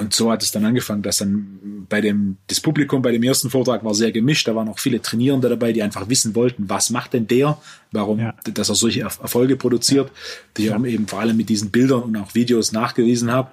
[0.00, 3.50] und so hat es dann angefangen, dass dann bei dem, das Publikum bei dem ersten
[3.50, 4.46] Vortrag war sehr gemischt.
[4.46, 7.58] Da waren auch viele Trainierende dabei, die einfach wissen wollten, was macht denn der,
[7.90, 8.32] warum, ja.
[8.44, 10.12] dass er solche Erfolge produziert,
[10.56, 10.84] die ich ja.
[10.84, 13.50] eben vor allem mit diesen Bildern und auch Videos nachgewiesen habe.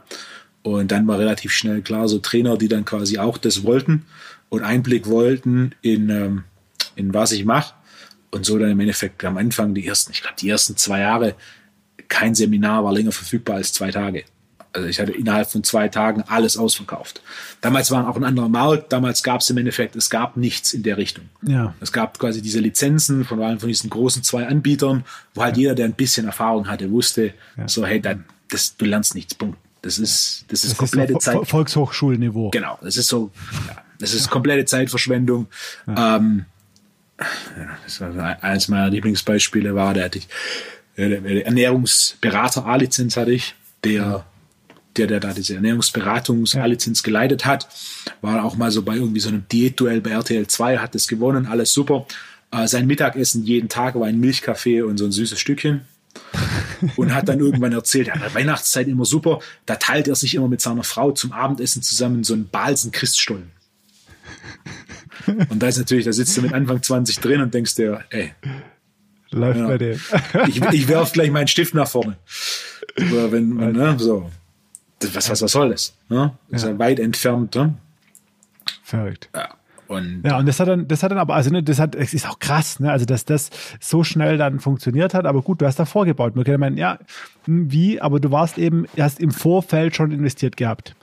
[0.62, 4.06] Und dann war relativ schnell klar, so Trainer, die dann quasi auch das wollten
[4.50, 6.44] und Einblick wollten in, ähm,
[6.96, 7.74] in was ich mache.
[8.30, 11.36] Und so dann im Endeffekt am Anfang die ersten, ich glaube, die ersten zwei Jahre,
[12.08, 14.26] kein Seminar war länger verfügbar als zwei Tage.
[14.76, 17.22] Also ich hatte innerhalb von zwei Tagen alles ausverkauft.
[17.62, 18.92] Damals war auch ein anderer Markt.
[18.92, 21.30] Damals gab es im Endeffekt, es gab nichts in der Richtung.
[21.44, 21.74] Ja.
[21.80, 25.62] Es gab quasi diese Lizenzen von allen von diesen großen zwei Anbietern, wo halt ja.
[25.62, 27.70] jeder, der ein bisschen Erfahrung hatte, wusste, ja.
[27.70, 29.34] so hey, dann, das, du lernst nichts.
[29.34, 29.58] Punkt.
[29.82, 31.48] Das ist, das ist das komplette ist Zeit.
[31.48, 32.50] Volkshochschulniveau.
[32.50, 32.78] Genau.
[32.82, 33.32] Das ist so,
[33.68, 35.48] ja, das ist komplette Zeitverschwendung.
[35.88, 36.46] Ähm,
[37.86, 40.28] das war eines meiner Lieblingsbeispiele war, der hatte ich,
[40.98, 44.26] der Ernährungsberater A-Lizenz hatte ich, der
[44.98, 47.68] der, der da diese Ernährungsberatungs-A-Lizenz geleitet hat,
[48.22, 51.46] war auch mal so bei irgendwie so einem Diätduell bei RTL 2, hat das gewonnen,
[51.46, 52.06] alles super.
[52.52, 55.82] Äh, sein Mittagessen jeden Tag war ein Milchkaffee und so ein süßes Stückchen.
[56.96, 60.62] und hat dann irgendwann erzählt, ja, Weihnachtszeit immer super, da teilt er sich immer mit
[60.62, 63.52] seiner Frau zum Abendessen zusammen so einen Balsen Christstollen.
[65.28, 68.34] Und da ist natürlich, da sitzt du mit Anfang 20 drin und denkst dir, ey,
[69.32, 70.00] läuft ja, bei dem.
[70.48, 72.18] ich, ich werf gleich meinen Stift nach vorne.
[72.98, 74.30] Oder wenn, ne, so
[75.02, 75.94] was, was, was soll das?
[76.10, 76.34] Ne?
[76.50, 76.70] Das ja.
[76.70, 77.56] ist ja weit entfernt.
[77.56, 77.74] Ne?
[78.84, 79.30] Verrückt.
[79.36, 79.50] Ja.
[79.88, 82.14] Und ja, und das hat dann, das hat dann aber, also ne, das hat, es
[82.14, 85.66] ist auch krass, ne, also dass das so schnell dann funktioniert hat, aber gut, du
[85.66, 86.36] hast da vorgebaut.
[86.36, 86.98] Man könnte meinen, ja,
[87.46, 90.96] hm, wie, aber du warst eben, hast im Vorfeld schon investiert gehabt.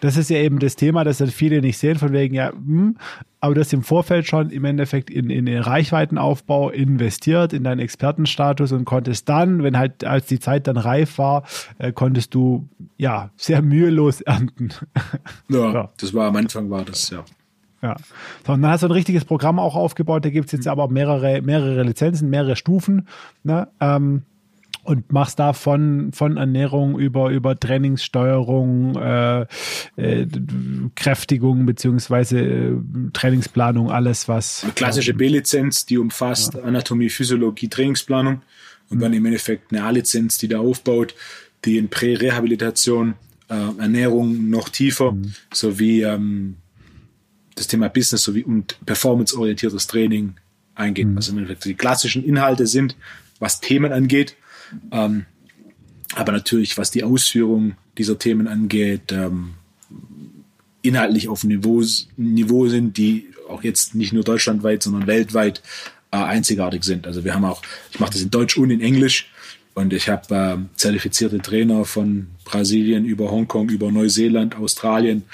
[0.00, 2.96] Das ist ja eben das Thema, das halt viele nicht sehen, von wegen, ja, hm,
[3.40, 7.80] aber du hast im Vorfeld schon im Endeffekt in, in den Reichweitenaufbau investiert, in deinen
[7.80, 11.44] Expertenstatus und konntest dann, wenn halt, als die Zeit dann reif war,
[11.78, 12.68] äh, konntest du,
[12.98, 14.70] ja, sehr mühelos ernten.
[15.48, 17.24] Ja, ja, das war am Anfang war das, ja.
[17.82, 17.96] Ja.
[18.46, 20.24] So, und dann hast du ein richtiges Programm auch aufgebaut.
[20.24, 23.08] Da gibt es jetzt aber mehrere, mehrere Lizenzen, mehrere Stufen.
[23.42, 23.68] Ne?
[23.80, 24.22] Ähm,
[24.82, 29.46] und machst da von, von Ernährung über, über Trainingssteuerung, äh,
[29.96, 30.26] äh,
[30.94, 32.72] Kräftigung beziehungsweise äh,
[33.12, 34.64] Trainingsplanung, alles was.
[34.64, 36.62] Eine klassische B-Lizenz, die umfasst ja.
[36.62, 38.42] Anatomie, Physiologie, Trainingsplanung
[38.88, 39.00] und mhm.
[39.00, 41.14] dann im Endeffekt eine A-Lizenz, die da aufbaut,
[41.64, 43.14] die in Prä-Rehabilitation,
[43.48, 45.34] äh, Ernährung noch tiefer, mhm.
[45.52, 46.56] sowie ähm,
[47.60, 50.34] das Thema Business sowie und performanceorientiertes Training
[50.74, 51.06] eingeht.
[51.06, 51.16] Mhm.
[51.16, 52.96] Also die klassischen Inhalte sind,
[53.38, 54.36] was Themen angeht,
[54.90, 55.26] ähm,
[56.14, 59.54] aber natürlich, was die Ausführung dieser Themen angeht, ähm,
[60.82, 61.82] inhaltlich auf Niveau,
[62.16, 65.62] Niveau sind, die auch jetzt nicht nur deutschlandweit, sondern weltweit
[66.10, 67.06] äh, einzigartig sind.
[67.06, 69.30] Also wir haben auch, ich mache das in Deutsch und in Englisch
[69.74, 75.24] und ich habe äh, zertifizierte Trainer von Brasilien über Hongkong, über Neuseeland, Australien,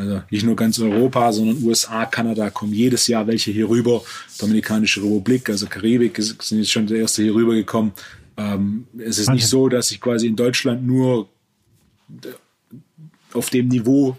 [0.00, 4.02] also nicht nur ganz Europa, sondern USA, Kanada kommen jedes Jahr welche hier rüber.
[4.38, 7.92] Dominikanische Republik, also Karibik sind jetzt schon der erste hier rüber gekommen.
[8.36, 11.28] Ähm, es ist nicht so, dass ich quasi in Deutschland nur
[13.32, 14.16] auf dem Niveau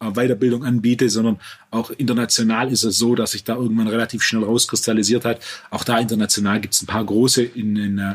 [0.00, 1.38] Weiterbildung anbiete, sondern
[1.70, 5.40] auch international ist es so, dass sich da irgendwann relativ schnell rauskristallisiert hat.
[5.70, 8.14] Auch da international gibt es ein paar große in, in, äh,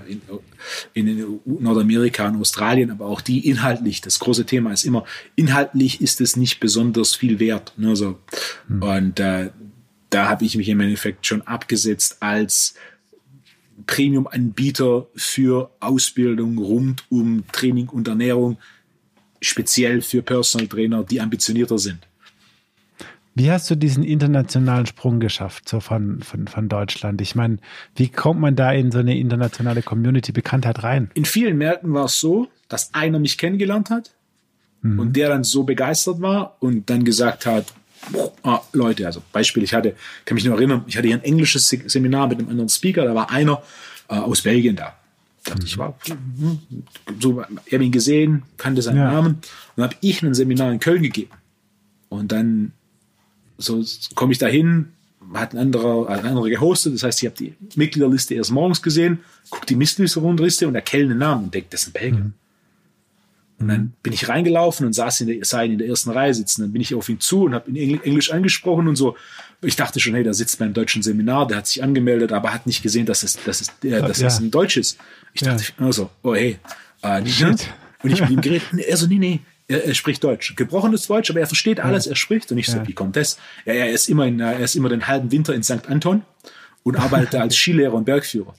[0.94, 4.02] in, in, Nordamerika und Australien, aber auch die inhaltlich.
[4.02, 5.06] Das große Thema ist immer,
[5.36, 7.74] inhaltlich ist es nicht besonders viel wert.
[7.78, 8.20] Ne, so.
[8.68, 8.84] Mhm.
[8.84, 9.50] Und äh,
[10.10, 12.76] da habe ich mich im Endeffekt schon abgesetzt als
[13.86, 18.58] Premium-Anbieter für Ausbildung rund um Training und Ernährung
[19.42, 22.00] speziell für Personal Trainer, die ambitionierter sind.
[23.36, 27.22] Wie hast du diesen internationalen Sprung geschafft, so von, von, von Deutschland?
[27.22, 27.60] Ich meine,
[27.96, 31.10] wie kommt man da in so eine internationale Community-Bekanntheit rein?
[31.14, 34.12] In vielen Märkten war es so, dass einer mich kennengelernt hat
[34.82, 35.00] mhm.
[35.00, 37.74] und der dann so begeistert war und dann gesagt hat,
[38.44, 41.70] ah, Leute, also Beispiel, ich hatte, kann mich noch erinnern, ich hatte hier ein englisches
[41.70, 43.64] Seminar mit einem anderen Speaker, da war einer
[44.10, 44.99] äh, aus Belgien da.
[45.48, 45.66] Mhm.
[45.66, 45.98] Ich war
[47.20, 49.12] so, ich habe ihn gesehen, kannte seinen ja.
[49.12, 49.40] Namen
[49.76, 51.32] und habe ich ein Seminar in Köln gegeben.
[52.10, 52.74] Und dann
[53.58, 53.84] so
[54.16, 54.94] komme ich da hin,
[55.34, 59.20] hat ein anderer, ein anderer gehostet, das heißt, ich habe die Mitgliederliste erst morgens gesehen,
[59.50, 62.20] guck die Mistliste runterliste und erkenne den Namen und denke, das ist ein Belgier.
[62.20, 62.34] Mhm.
[63.60, 66.34] Und dann bin ich reingelaufen und saß in der, sah ihn in der ersten Reihe
[66.34, 66.62] sitzen.
[66.62, 69.18] Dann bin ich auf ihn zu und habe ihn Englisch angesprochen und so.
[69.62, 72.66] Ich dachte schon, hey, der sitzt beim deutschen Seminar, der hat sich angemeldet, aber hat
[72.66, 74.28] nicht gesehen, dass es, dass es, äh, dass ja.
[74.28, 74.98] es ein Deutsch ist.
[75.34, 75.86] Ich dachte, ja.
[75.86, 76.60] also, oh hey,
[77.04, 77.56] äh, nicht, ne?
[78.02, 78.68] Und ich mit ihm geredet.
[78.74, 80.56] Er so, nee, nee, er, er, spricht Deutsch.
[80.56, 82.52] Gebrochenes Deutsch, aber er versteht alles, er spricht.
[82.52, 83.38] Und ich so, wie kommt das?
[83.66, 85.88] Ja, er ist immer in, er ist immer den halben Winter in St.
[85.88, 86.24] Anton
[86.84, 88.56] und arbeitet als Skilehrer und Bergführer.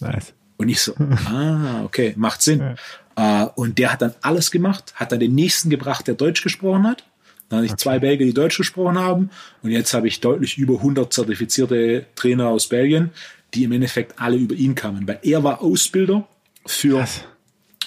[0.00, 0.32] Nice.
[0.56, 0.94] Und ich so,
[1.26, 2.60] ah, okay, macht Sinn.
[2.60, 2.74] Ja.
[3.16, 6.84] Uh, und der hat dann alles gemacht, hat dann den nächsten gebracht, der Deutsch gesprochen
[6.84, 7.04] hat.
[7.48, 7.82] Dann hatte ich okay.
[7.82, 9.30] zwei Belgier, die Deutsch gesprochen haben.
[9.62, 13.10] Und jetzt habe ich deutlich über 100 zertifizierte Trainer aus Belgien,
[13.52, 15.06] die im Endeffekt alle über ihn kamen.
[15.06, 16.26] Weil er war Ausbilder
[16.66, 17.24] für Was?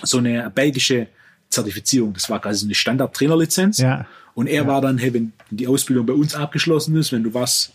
[0.03, 1.07] so eine belgische
[1.49, 2.13] Zertifizierung.
[2.13, 3.79] Das war quasi eine Standard-Trainerlizenz.
[3.79, 4.05] Ja.
[4.35, 4.67] Und er ja.
[4.67, 7.71] war dann, hey, wenn die Ausbildung bei uns abgeschlossen ist, wenn du was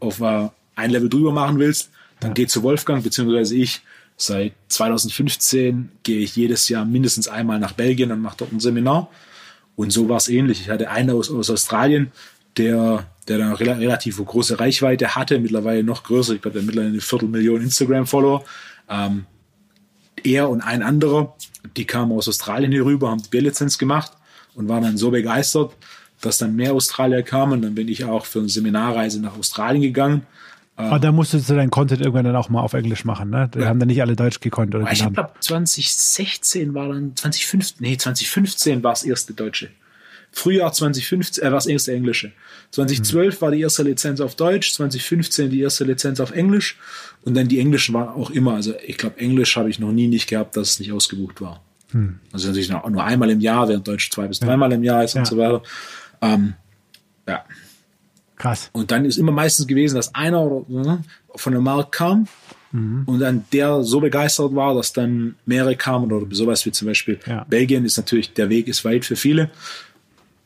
[0.00, 2.34] auf uh, ein Level drüber machen willst, dann ja.
[2.34, 3.82] geh zu Wolfgang, beziehungsweise ich.
[4.16, 9.10] Seit 2015 gehe ich jedes Jahr mindestens einmal nach Belgien und mache dort ein Seminar.
[9.76, 10.60] Und so war es ähnlich.
[10.60, 12.12] Ich hatte einen aus, aus Australien,
[12.56, 16.34] der, der dann relativ große Reichweite hatte, mittlerweile noch größer.
[16.34, 18.44] Ich glaube, der mittlerweile eine Viertelmillion Instagram-Follower.
[18.88, 19.26] Ähm,
[20.22, 21.34] er und ein anderer,
[21.76, 24.12] die kamen aus Australien hier rüber, haben die B-Lizenz gemacht
[24.54, 25.72] und waren dann so begeistert,
[26.20, 27.60] dass dann mehr Australier kamen.
[27.62, 30.26] Dann bin ich auch für eine Seminarreise nach Australien gegangen.
[30.76, 33.48] Aber da musstest du deinen Content irgendwann dann auch mal auf Englisch machen, ne?
[33.54, 33.66] Die ja.
[33.66, 38.82] haben dann nicht alle Deutsch gekonnt oder Ich glaube, 2016 war dann, 2015, nee, 2015
[38.82, 39.70] war das erste Deutsche.
[40.32, 42.32] Frühjahr 2015 äh, war das erste Englische.
[42.72, 43.44] 2012 mhm.
[43.44, 46.76] war die erste Lizenz auf Deutsch, 2015 die erste Lizenz auf Englisch
[47.22, 50.08] und dann die Englischen waren auch immer, also ich glaube, Englisch habe ich noch nie
[50.08, 51.62] nicht gehabt, dass es nicht ausgebucht war.
[51.92, 52.18] Hm.
[52.32, 55.14] Also natürlich nur, nur einmal im Jahr, während Deutsch zwei bis dreimal im Jahr ist
[55.14, 55.20] ja.
[55.20, 55.62] und so weiter.
[56.20, 56.54] Ähm,
[57.28, 57.44] ja.
[58.36, 58.70] Krass.
[58.72, 61.02] Und dann ist immer meistens gewesen, dass einer ne,
[61.34, 62.26] von der Markt kam
[62.72, 63.02] mhm.
[63.06, 67.20] und dann der so begeistert war, dass dann mehrere kamen oder sowas wie zum Beispiel
[67.26, 67.44] ja.
[67.44, 69.50] Belgien ist natürlich, der Weg ist weit für viele.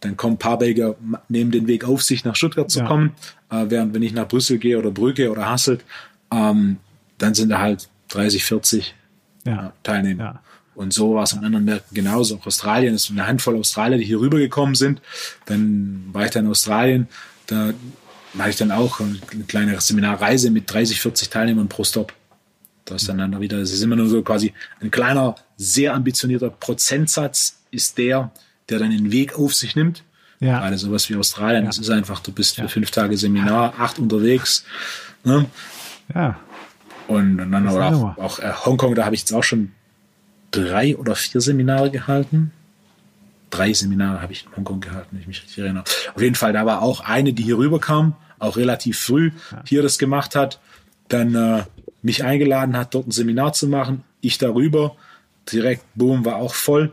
[0.00, 0.96] Dann kommen ein paar Belgier,
[1.28, 2.86] nehmen den Weg auf sich, nach Stuttgart zu ja.
[2.86, 3.14] kommen.
[3.50, 5.84] Äh, während wenn ich nach Brüssel gehe oder Brügge oder Hasselt,
[6.30, 6.76] ähm,
[7.16, 8.94] dann sind da halt 30, 40
[9.44, 9.68] ja.
[9.68, 10.40] äh, Teilnehmer.
[10.78, 12.36] Und so war es an anderen Märkten genauso.
[12.36, 15.02] Auch Australien ist eine Handvoll Australier, die hier rübergekommen sind.
[15.46, 17.08] Dann war ich dann in Australien.
[17.48, 17.72] Da
[18.34, 22.12] mache ich dann auch eine kleine Seminarreise mit 30, 40 Teilnehmern pro Stop.
[22.84, 26.50] Da ist dann, dann wieder, es ist immer nur so quasi ein kleiner, sehr ambitionierter
[26.50, 28.30] Prozentsatz ist der,
[28.68, 30.04] der dann den Weg auf sich nimmt.
[30.40, 30.60] Ja.
[30.60, 31.68] Gerade sowas wie Australien, ja.
[31.68, 34.64] das ist einfach, du bist für fünf Tage Seminar, acht unterwegs.
[35.24, 35.46] Ne?
[36.14, 36.38] Ja.
[37.08, 39.72] Und dann aber auch, auch äh, Hongkong, da habe ich jetzt auch schon
[40.50, 42.52] drei oder vier Seminare gehalten.
[43.50, 45.84] Drei Seminare habe ich in Hongkong gehalten, wenn ich mich richtig erinnere.
[46.14, 49.32] Auf jeden Fall, da war auch eine, die hier rüberkam, auch relativ früh
[49.64, 50.60] hier das gemacht hat,
[51.08, 51.62] dann äh,
[52.02, 54.04] mich eingeladen hat, dort ein Seminar zu machen.
[54.20, 54.96] Ich darüber,
[55.52, 56.92] direkt, boom, war auch voll.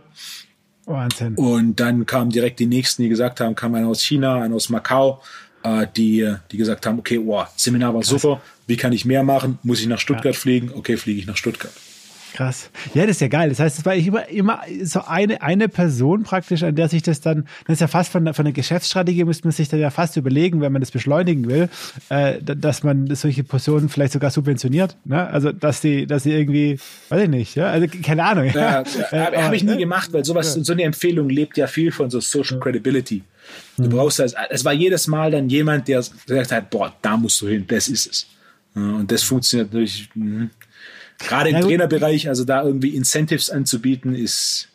[0.86, 1.36] Wahnsinn.
[1.36, 4.70] Und dann kamen direkt die nächsten, die gesagt haben, kam einer aus China, einer aus
[4.70, 5.22] Macau,
[5.64, 9.60] äh, die, die gesagt haben, okay, wow, Seminar war super, wie kann ich mehr machen?
[9.64, 10.40] Muss ich nach Stuttgart ja.
[10.40, 10.72] fliegen?
[10.74, 11.74] Okay, fliege ich nach Stuttgart.
[12.36, 12.70] Krass.
[12.94, 13.48] Ja, das ist ja geil.
[13.48, 17.22] Das heißt, es war immer, immer so eine, eine Person praktisch, an der sich das
[17.22, 20.18] dann, das ist ja fast von, von der Geschäftsstrategie, müsste man sich dann ja fast
[20.18, 21.70] überlegen, wenn man das beschleunigen will,
[22.10, 24.98] äh, dass man solche Personen vielleicht sogar subventioniert.
[25.06, 25.26] Ne?
[25.26, 26.78] Also, dass die, dass die irgendwie,
[27.08, 27.68] weiß ich nicht, ja?
[27.68, 28.48] also keine Ahnung.
[28.54, 31.94] Ja, ja, äh, Habe ich nie gemacht, weil sowas, so eine Empfehlung lebt ja viel
[31.94, 33.24] von so Social Credibility.
[33.78, 33.90] Du mhm.
[33.92, 37.48] brauchst das, es war jedes Mal dann jemand, der gesagt hat, boah, da musst du
[37.48, 38.28] hin, das ist es.
[38.74, 40.50] Und das funktioniert natürlich, mh.
[41.18, 44.70] Gerade im ja, Trainerbereich, also da irgendwie Incentives anzubieten, ist,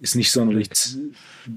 [0.00, 0.70] ist nicht sonderlich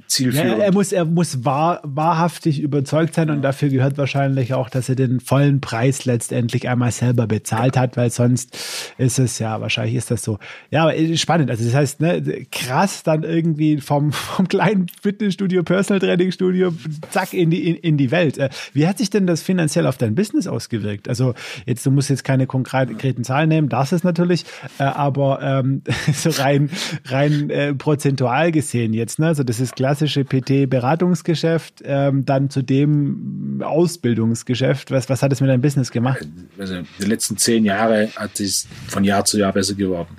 [0.07, 0.59] zielführend.
[0.59, 4.89] Ja, er muss, er muss wahr, wahrhaftig überzeugt sein und dafür gehört wahrscheinlich auch, dass
[4.89, 8.57] er den vollen Preis letztendlich einmal selber bezahlt hat, weil sonst
[8.97, 10.39] ist es ja, wahrscheinlich ist das so.
[10.71, 11.49] Ja, aber spannend.
[11.49, 16.73] Also das heißt, ne, krass dann irgendwie vom, vom kleinen Fitnessstudio, Personal Training Studio,
[17.11, 18.37] zack, in die, in, in die Welt.
[18.37, 21.09] Äh, wie hat sich denn das finanziell auf dein Business ausgewirkt?
[21.09, 21.33] Also
[21.65, 24.45] jetzt, du musst jetzt keine konkreten Zahlen nehmen, das ist natürlich,
[24.77, 25.83] äh, aber ähm,
[26.13, 26.69] so rein,
[27.05, 29.27] rein äh, prozentual gesehen jetzt, ne?
[29.27, 34.91] Also das ist klassische PT-Beratungsgeschäft, ähm, dann zu dem Ausbildungsgeschäft.
[34.91, 36.27] Was, was hat es mit deinem Business gemacht?
[36.57, 40.17] Also die letzten zehn Jahre hat es von Jahr zu Jahr besser geworden.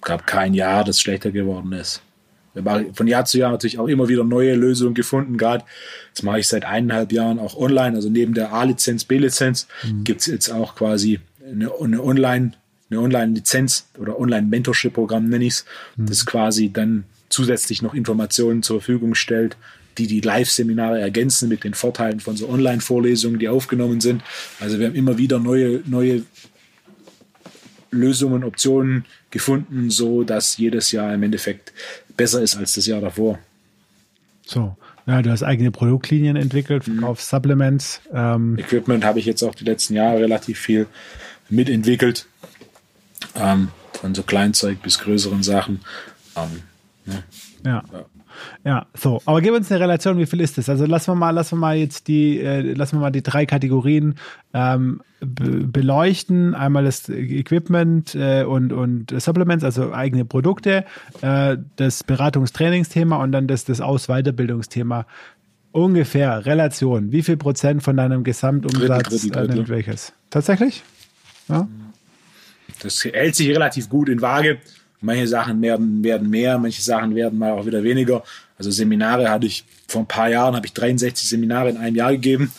[0.00, 2.00] Gab kein Jahr, das schlechter geworden ist.
[2.54, 5.36] Wir haben von Jahr zu Jahr natürlich auch immer wieder neue Lösungen gefunden.
[5.36, 5.64] Gerade
[6.14, 7.94] das mache ich seit eineinhalb Jahren auch online.
[7.94, 10.04] Also neben der A-Lizenz, B-Lizenz mhm.
[10.04, 12.52] gibt es jetzt auch quasi eine, eine Online-
[12.90, 15.64] eine Online-Lizenz oder Online-Mentorship-Programm nenne ich es,
[15.96, 16.06] mhm.
[16.06, 19.56] das quasi dann zusätzlich noch Informationen zur Verfügung stellt,
[19.98, 24.22] die die Live-Seminare ergänzen mit den Vorteilen von so Online-Vorlesungen, die aufgenommen sind.
[24.60, 26.22] Also wir haben immer wieder neue, neue
[27.90, 31.72] Lösungen, Optionen gefunden, so dass jedes Jahr im Endeffekt
[32.16, 33.38] besser ist als das Jahr davor.
[34.46, 34.76] So,
[35.06, 37.36] ja, du hast eigene Produktlinien entwickelt, verkaufst mhm.
[37.36, 38.00] Supplements.
[38.12, 38.58] Ähm.
[38.58, 40.86] Equipment habe ich jetzt auch die letzten Jahre relativ viel
[41.48, 42.26] mitentwickelt.
[43.36, 45.80] Ähm, von so Kleinzeug bis größeren Sachen.
[46.36, 46.62] Ähm,
[47.06, 47.24] ne?
[47.64, 47.82] ja.
[47.92, 48.04] ja.
[48.64, 49.20] Ja, so.
[49.24, 50.68] Aber gib uns eine Relation, wie viel ist das?
[50.68, 53.46] Also lassen wir mal, lassen wir mal jetzt die, äh, lassen wir mal die drei
[53.46, 54.14] Kategorien
[54.54, 56.54] ähm, beleuchten.
[56.54, 60.84] Einmal das Equipment äh, und, und Supplements, also eigene Produkte,
[61.20, 65.06] äh, das Beratungstrainingsthema und dann das, das Aus-Weiterbildungsthema.
[65.72, 67.12] Ungefähr Relation.
[67.12, 69.68] Wie viel Prozent von deinem Gesamtumsatz Drittel, Drittel, Drittel.
[69.68, 70.12] welches?
[70.28, 70.82] Tatsächlich?
[71.48, 71.66] Ja.
[72.82, 74.58] Das hält sich relativ gut in Waage.
[75.02, 78.22] Manche Sachen werden, werden mehr, manche Sachen werden mal auch wieder weniger.
[78.56, 82.12] Also Seminare hatte ich vor ein paar Jahren, habe ich 63 Seminare in einem Jahr
[82.12, 82.52] gegeben.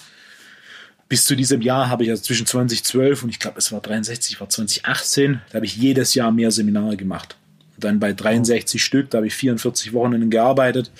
[1.08, 4.40] Bis zu diesem Jahr habe ich also zwischen 2012 und ich glaube, es war 63,
[4.40, 7.36] war 2018, da habe ich jedes Jahr mehr Seminare gemacht.
[7.76, 8.84] Und dann bei 63 oh.
[8.84, 10.92] Stück, da habe ich 44 Wochenenden gearbeitet.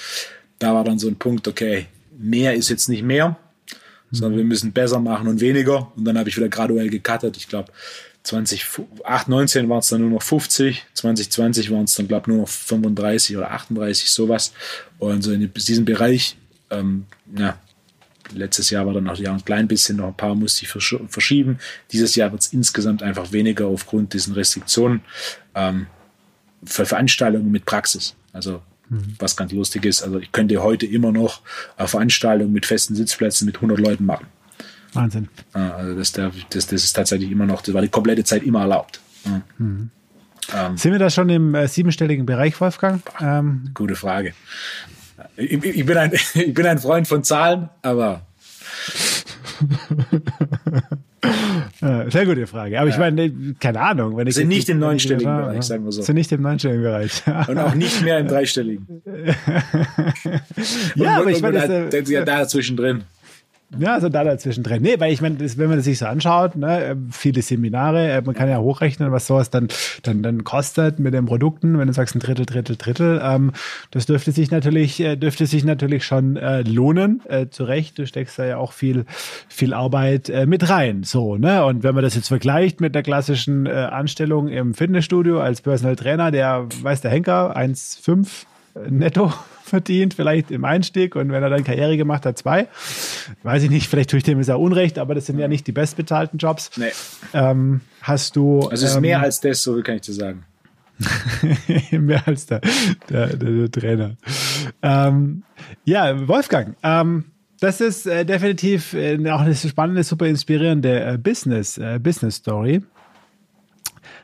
[0.60, 1.88] Da war dann so ein Punkt, okay,
[2.18, 3.38] mehr ist jetzt nicht mehr,
[4.12, 5.92] sondern wir müssen besser machen und weniger.
[5.96, 7.36] Und dann habe ich wieder graduell gecuttet.
[7.38, 7.72] Ich glaube,
[8.24, 12.48] 2019 waren es dann nur noch 50, 2020 waren es dann, glaube ich, nur noch
[12.48, 14.54] 35 oder 38, sowas.
[14.98, 16.38] Und so in diesem Bereich,
[16.70, 17.06] ähm,
[17.38, 17.58] ja,
[18.34, 21.60] letztes Jahr war dann auch ja ein klein bisschen, noch ein paar musste ich verschieben.
[21.92, 25.02] Dieses Jahr wird es insgesamt einfach weniger aufgrund diesen Restriktionen
[25.54, 25.88] ähm,
[26.64, 28.16] für Veranstaltungen mit Praxis.
[28.32, 29.16] Also mhm.
[29.20, 31.42] was ganz lustig ist, also ich könnte heute immer noch
[31.76, 34.28] eine Veranstaltung mit festen Sitzplätzen mit 100 Leuten machen.
[34.94, 35.28] Wahnsinn.
[35.54, 39.00] Also das, das, das ist tatsächlich immer noch, das war die komplette Zeit immer erlaubt.
[39.58, 39.90] Mhm.
[40.54, 43.02] Ähm, Sind wir da schon im äh, siebenstelligen Bereich, Wolfgang?
[43.22, 44.34] Ähm, gute Frage.
[45.38, 48.26] Ich, ich, bin ein, ich bin ein Freund von Zahlen, aber
[51.80, 52.80] Sehr gute Frage.
[52.80, 54.18] Aber ich meine, keine Ahnung.
[54.18, 56.02] Wenn ich sind nicht im neunstelligen Bereich, sagen wir so.
[56.02, 57.22] Sind nicht im neunstelligen Bereich.
[57.48, 59.02] Und auch nicht mehr im dreistelligen.
[60.96, 63.04] ja, und, aber ich meine, da, da, da zwischendrin.
[63.80, 64.82] Ja, so da dazwischen drin.
[64.82, 68.22] Nee, weil ich meine, wenn man das sich so anschaut, ne, äh, viele Seminare, äh,
[68.22, 69.68] man kann ja hochrechnen, was sowas dann,
[70.04, 73.52] dann, dann kostet mit den Produkten, wenn du sagst ein Drittel, Drittel, Drittel, ähm,
[73.92, 77.22] das dürfte sich natürlich, äh, dürfte sich natürlich schon äh, lohnen.
[77.28, 79.06] Äh, zu Recht, du steckst da ja auch viel,
[79.48, 81.04] viel Arbeit äh, mit rein.
[81.04, 81.66] So, ne?
[81.66, 85.96] Und wenn man das jetzt vergleicht mit der klassischen äh, Anstellung im Fitnessstudio als Personal
[85.96, 88.28] Trainer, der weiß der Henker, 1,5
[88.90, 89.32] netto
[89.74, 92.68] verdient, vielleicht im Einstieg und wenn er dann Karriere gemacht hat, zwei.
[93.42, 95.66] Weiß ich nicht, vielleicht tue ich dem jetzt auch Unrecht, aber das sind ja nicht
[95.66, 96.70] die bestbezahlten Jobs.
[96.78, 96.92] Nee.
[97.34, 98.60] Ähm, hast du.
[98.70, 100.46] Also es ist ähm, mehr als das, so kann ich dir sagen.
[101.92, 102.62] mehr als der,
[103.10, 104.16] der, der, der Trainer.
[104.84, 105.42] Ähm,
[105.86, 107.26] ja, Wolfgang, ähm,
[107.60, 112.84] das ist äh, definitiv äh, auch eine spannende, super inspirierende äh, Business, äh, Business Story.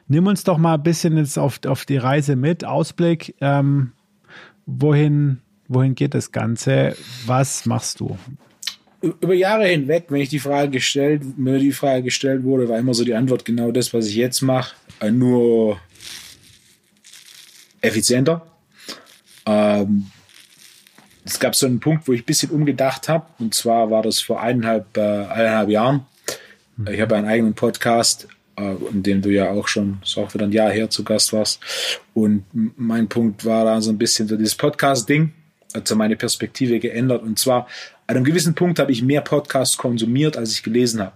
[0.08, 2.66] Nimm uns doch mal ein bisschen jetzt auf, auf die Reise mit.
[2.66, 3.36] Ausblick.
[3.42, 3.94] Ähm,
[4.78, 6.96] wohin, wohin geht das Ganze?
[7.26, 8.18] Was machst du?
[9.02, 12.94] Über Jahre hinweg, wenn ich die Frage gestellt, mir die Frage gestellt wurde, war immer
[12.94, 15.80] so die Antwort genau das, was ich jetzt mache, äh, nur
[17.82, 18.46] effizienter.
[19.46, 20.08] Ähm,
[21.24, 24.20] es gab so einen Punkt, wo ich ein bisschen umgedacht habe, und zwar war das
[24.20, 26.06] vor eineinhalb, äh, eineinhalb Jahren.
[26.76, 26.88] Mhm.
[26.88, 28.28] Ich habe einen eigenen Podcast
[28.92, 31.60] in dem du ja auch schon, so auch wieder ein Jahr her zu Gast warst.
[32.14, 35.32] Und mein Punkt war da so ein bisschen so dieses Podcast-Ding,
[35.74, 37.24] also meine Perspektive geändert.
[37.24, 37.68] Und zwar,
[38.08, 41.14] an einem gewissen Punkt habe ich mehr Podcasts konsumiert, als ich gelesen habe.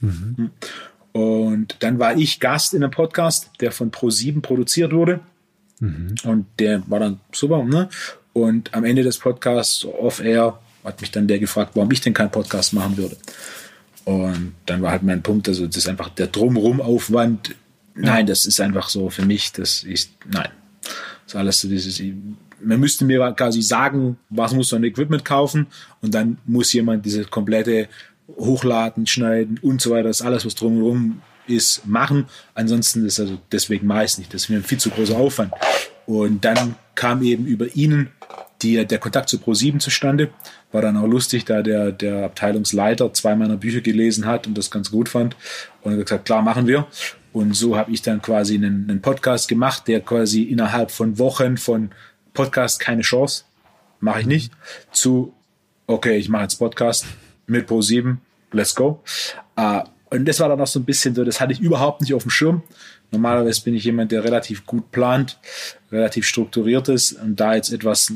[0.00, 0.34] Mhm.
[0.36, 0.50] Hm.
[1.12, 5.20] Und dann war ich Gast in einem Podcast, der von Pro7 produziert wurde.
[5.80, 6.14] Mhm.
[6.24, 7.62] Und der war dann super.
[7.62, 7.88] Ne?
[8.32, 12.30] Und am Ende des Podcasts, off-air, hat mich dann der gefragt, warum ich denn keinen
[12.30, 13.16] Podcast machen würde.
[14.04, 17.54] Und dann war halt mein Punkt, also das ist einfach der Drumrum-Aufwand.
[17.94, 20.48] Nein, das ist einfach so für mich, das ist, nein.
[20.82, 22.02] Das ist alles so dieses,
[22.60, 25.68] man müsste mir quasi sagen, was muss so ein Equipment kaufen
[26.00, 27.88] und dann muss jemand diese komplette
[28.28, 32.26] Hochladen, Schneiden und so weiter, das alles, was drumherum ist, machen.
[32.54, 34.32] Ansonsten ist also deswegen meist nicht.
[34.32, 35.52] Das ist mir ein viel zu großer Aufwand.
[36.06, 38.10] Und dann kam eben über ihnen
[38.62, 40.30] die, der Kontakt zu Pro7 zustande.
[40.74, 44.72] War dann auch lustig, da der, der Abteilungsleiter zwei meiner Bücher gelesen hat und das
[44.72, 45.36] ganz gut fand.
[45.82, 46.88] Und er hat gesagt, klar, machen wir.
[47.32, 51.58] Und so habe ich dann quasi einen, einen Podcast gemacht, der quasi innerhalb von Wochen
[51.58, 51.90] von
[52.32, 53.44] Podcast keine Chance,
[54.00, 54.52] mache ich nicht,
[54.90, 55.32] zu,
[55.86, 57.06] okay, ich mache jetzt Podcast
[57.46, 58.16] mit Pro7,
[58.50, 59.00] let's go.
[59.56, 62.14] Uh, und das war dann auch so ein bisschen so, das hatte ich überhaupt nicht
[62.14, 62.64] auf dem Schirm.
[63.12, 65.38] Normalerweise bin ich jemand, der relativ gut plant,
[65.92, 68.12] relativ strukturiert ist und da jetzt etwas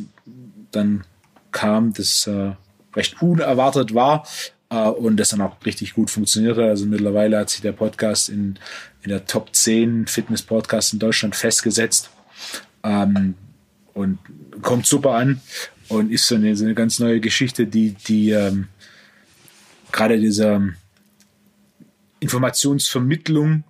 [0.72, 1.04] dann
[1.52, 2.52] kam, das äh,
[2.94, 4.26] recht unerwartet war
[4.70, 6.64] äh, und das dann auch richtig gut funktionierte.
[6.64, 8.58] Also mittlerweile hat sich der Podcast in,
[9.02, 12.10] in der Top 10 Fitness-Podcasts in Deutschland festgesetzt
[12.82, 13.34] ähm,
[13.94, 14.18] und
[14.62, 15.40] kommt super an
[15.88, 18.68] und ist so eine, so eine ganz neue Geschichte, die, die ähm,
[19.90, 20.62] gerade dieser
[22.20, 23.64] Informationsvermittlung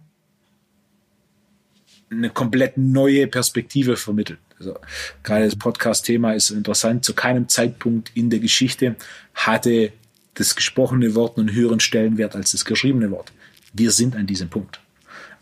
[2.11, 4.39] eine komplett neue Perspektive vermittelt.
[4.59, 4.77] Also
[5.23, 7.05] gerade das Podcast-Thema ist interessant.
[7.05, 8.97] Zu keinem Zeitpunkt in der Geschichte
[9.35, 9.93] hatte
[10.35, 13.33] das gesprochene Wort einen höheren Stellenwert als das geschriebene Wort.
[13.73, 14.81] Wir sind an diesem Punkt.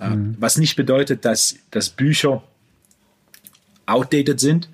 [0.00, 0.36] Äh, mhm.
[0.38, 2.42] Was nicht bedeutet, dass, dass Bücher
[3.86, 4.68] outdated sind.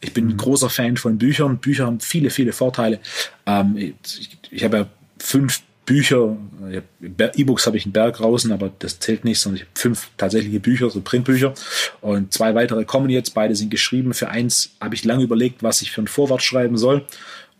[0.00, 0.30] Ich bin mhm.
[0.32, 1.58] ein großer Fan von Büchern.
[1.58, 3.00] Bücher haben viele, viele Vorteile.
[3.46, 4.86] Ähm, ich, ich habe ja
[5.18, 6.36] fünf Bücher,
[7.36, 10.60] E-Books habe ich einen Berg draußen, aber das zählt nicht, sondern ich habe fünf tatsächliche
[10.60, 11.54] Bücher, so Printbücher.
[12.00, 14.12] Und zwei weitere kommen jetzt, beide sind geschrieben.
[14.12, 17.04] Für eins habe ich lange überlegt, was ich für ein Vorwort schreiben soll.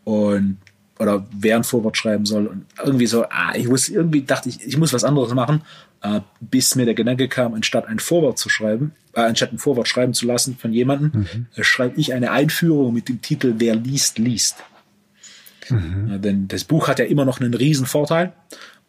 [0.03, 0.57] Und
[0.99, 2.47] oder wer ein Vorwort schreiben soll.
[2.47, 5.61] Und irgendwie so, ah, ich muss, irgendwie dachte ich, ich muss was anderes machen,
[6.01, 9.87] äh, bis mir der Gedanke kam, anstatt ein Vorwort zu schreiben, äh, anstatt ein Vorwort
[9.87, 11.45] schreiben zu lassen von jemandem, mhm.
[11.55, 14.57] äh, schreibe ich eine Einführung mit dem Titel Wer liest, liest.
[15.69, 16.07] Mhm.
[16.09, 18.33] Ja, denn das Buch hat ja immer noch einen riesen Vorteil.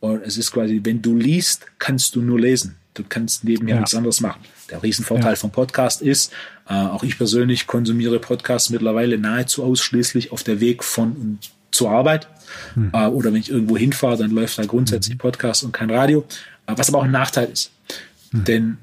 [0.01, 2.76] Und es ist quasi, wenn du liest, kannst du nur lesen.
[2.95, 3.81] Du kannst nebenher ja.
[3.81, 4.41] nichts anderes machen.
[4.70, 5.37] Der Riesenvorteil ja.
[5.37, 6.33] vom Podcast ist,
[6.68, 11.39] äh, auch ich persönlich konsumiere Podcasts mittlerweile nahezu ausschließlich auf der Weg von und
[11.70, 12.29] zur Arbeit.
[12.74, 12.91] Mhm.
[12.93, 15.20] Äh, oder wenn ich irgendwo hinfahre, dann läuft da grundsätzlich mhm.
[15.20, 16.24] Podcast und kein Radio.
[16.66, 17.70] Äh, was aber auch ein Nachteil ist.
[18.33, 18.45] Mhm.
[18.45, 18.79] Denn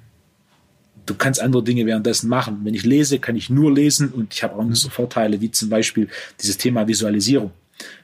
[1.06, 2.62] du kannst andere Dinge währenddessen machen.
[2.64, 5.52] Wenn ich lese, kann ich nur lesen und ich habe auch noch so Vorteile wie
[5.52, 6.08] zum Beispiel
[6.42, 7.52] dieses Thema Visualisierung.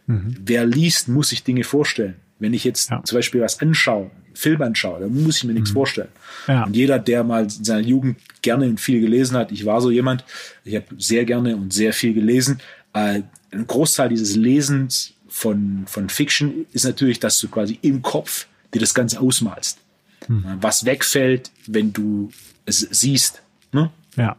[0.08, 0.36] Mhm.
[0.44, 2.16] Wer liest, muss sich Dinge vorstellen.
[2.40, 3.04] Wenn ich jetzt ja.
[3.04, 5.76] zum Beispiel was anschaue, Film anschaue, dann muss ich mir nichts mhm.
[5.76, 6.10] vorstellen.
[6.48, 6.64] Ja.
[6.64, 9.92] Und jeder, der mal in seiner Jugend gerne und viel gelesen hat, ich war so
[9.92, 10.24] jemand,
[10.64, 12.60] ich habe sehr gerne und sehr viel gelesen.
[12.94, 13.22] Äh,
[13.52, 18.80] ein Großteil dieses Lesens von, von Fiction ist natürlich, dass du quasi im Kopf dir
[18.80, 19.80] das Ganze ausmalst.
[20.28, 20.58] Mhm.
[20.62, 22.32] Was wegfällt, wenn du
[22.66, 23.42] es siehst.
[23.72, 23.92] Ne?
[24.16, 24.36] Ja.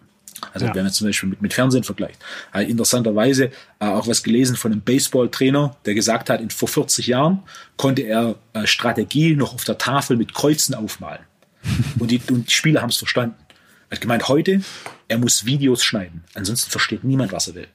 [0.53, 0.75] Also ja.
[0.75, 2.19] wenn man zum Beispiel mit, mit Fernsehen vergleicht.
[2.51, 3.47] Also interessanterweise
[3.81, 7.43] äh, auch was gelesen von einem Baseballtrainer, der gesagt hat, in, vor 40 Jahren
[7.77, 11.23] konnte er äh, Strategie noch auf der Tafel mit Kreuzen aufmalen.
[11.99, 13.37] und, die, und die Spieler haben es verstanden.
[13.89, 14.63] Er hat gemeint, heute,
[15.09, 16.25] er muss Videos schneiden.
[16.35, 17.69] Ansonsten versteht niemand, was er will.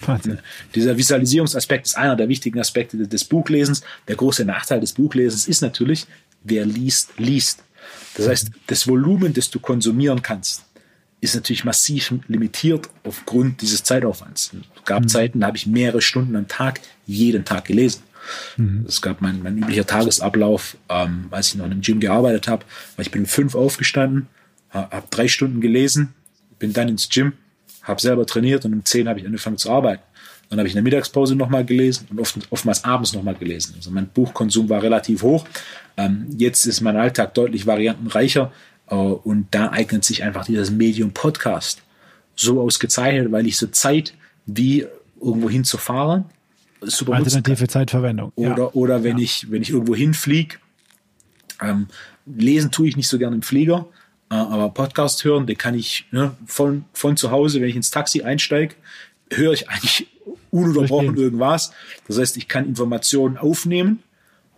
[0.00, 0.38] Wahnsinn.
[0.74, 3.82] Dieser Visualisierungsaspekt ist einer der wichtigen Aspekte des Buchlesens.
[4.08, 6.06] Der große Nachteil des Buchlesens ist natürlich,
[6.42, 7.62] wer liest, liest.
[8.16, 10.64] Das heißt, das Volumen, das du konsumieren kannst,
[11.24, 14.52] ist natürlich massiv limitiert aufgrund dieses Zeitaufwands.
[14.76, 15.08] Es gab mhm.
[15.08, 18.02] Zeiten, da habe ich mehrere Stunden am Tag jeden Tag gelesen.
[18.56, 18.84] Mhm.
[18.88, 22.64] Es gab mein, mein üblicher Tagesablauf, ähm, als ich noch in einem Gym gearbeitet habe,
[22.96, 24.28] weil ich bin um fünf aufgestanden,
[24.70, 26.14] habe drei Stunden gelesen,
[26.58, 27.34] bin dann ins Gym,
[27.82, 30.02] habe selber trainiert und um zehn habe ich angefangen zu arbeiten.
[30.50, 33.74] Dann habe ich in der Mittagspause nochmal gelesen und oft, oftmals abends nochmal gelesen.
[33.76, 35.46] Also mein Buchkonsum war relativ hoch.
[35.96, 38.52] Ähm, jetzt ist mein Alltag deutlich variantenreicher.
[38.94, 41.82] Äh, und da eignet sich einfach dieses Medium Podcast
[42.36, 44.14] so ausgezeichnet, weil ich so Zeit
[44.46, 44.86] wie
[45.20, 46.26] irgendwo hinzufahren
[46.80, 48.32] super Alternative Zeitverwendung.
[48.34, 48.70] Oder, ja.
[48.72, 49.24] oder wenn ja.
[49.24, 50.56] ich, wenn ich irgendwo hinfliege,
[51.60, 51.88] ähm,
[52.26, 53.86] lesen tue ich nicht so gerne im Flieger,
[54.30, 57.90] äh, aber Podcast hören, den kann ich ne, von, von zu Hause, wenn ich ins
[57.90, 58.74] Taxi einsteige,
[59.30, 60.08] höre ich eigentlich
[60.50, 61.72] ununterbrochen irgendwas.
[62.06, 64.02] Das heißt, ich kann Informationen aufnehmen,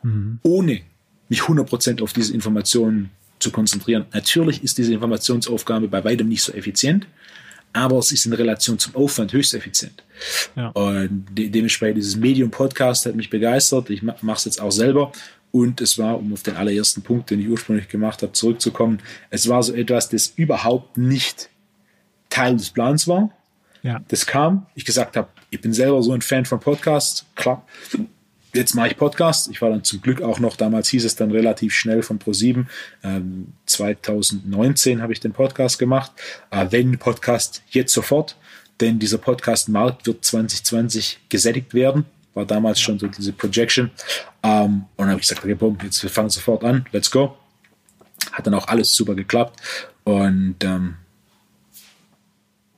[0.02, 0.40] mhm.
[0.42, 0.80] ohne
[1.28, 4.06] mich 100% auf diese Informationen zu konzentrieren.
[4.12, 7.06] Natürlich ist diese Informationsaufgabe bei weitem nicht so effizient,
[7.72, 10.02] aber es ist in Relation zum Aufwand höchst effizient.
[10.54, 10.68] Ja.
[10.68, 13.90] Und de dementsprechend dieses Medium Podcast hat mich begeistert.
[13.90, 15.12] Ich mache es jetzt auch selber.
[15.52, 19.48] Und es war, um auf den allerersten Punkt, den ich ursprünglich gemacht habe, zurückzukommen, es
[19.48, 21.50] war so etwas, das überhaupt nicht
[22.30, 23.30] Teil des Plans war.
[23.82, 24.02] Ja.
[24.08, 27.64] Das kam, ich gesagt habe, ich bin selber so ein Fan von Podcasts, klar,
[28.56, 29.48] jetzt mache ich Podcast.
[29.50, 32.66] Ich war dann zum Glück auch noch, damals hieß es dann relativ schnell von Pro7.
[33.04, 36.12] Ähm, 2019 habe ich den Podcast gemacht.
[36.50, 38.36] Äh, wenn Podcast jetzt sofort,
[38.80, 42.04] denn dieser Podcast-Markt wird 2020 gesättigt werden.
[42.34, 43.90] War damals schon so diese Projection.
[44.42, 47.36] Ähm, und dann habe ich gesagt, okay, boom, jetzt wir fangen sofort an, let's go.
[48.32, 49.60] Hat dann auch alles super geklappt.
[50.04, 50.96] Und ähm,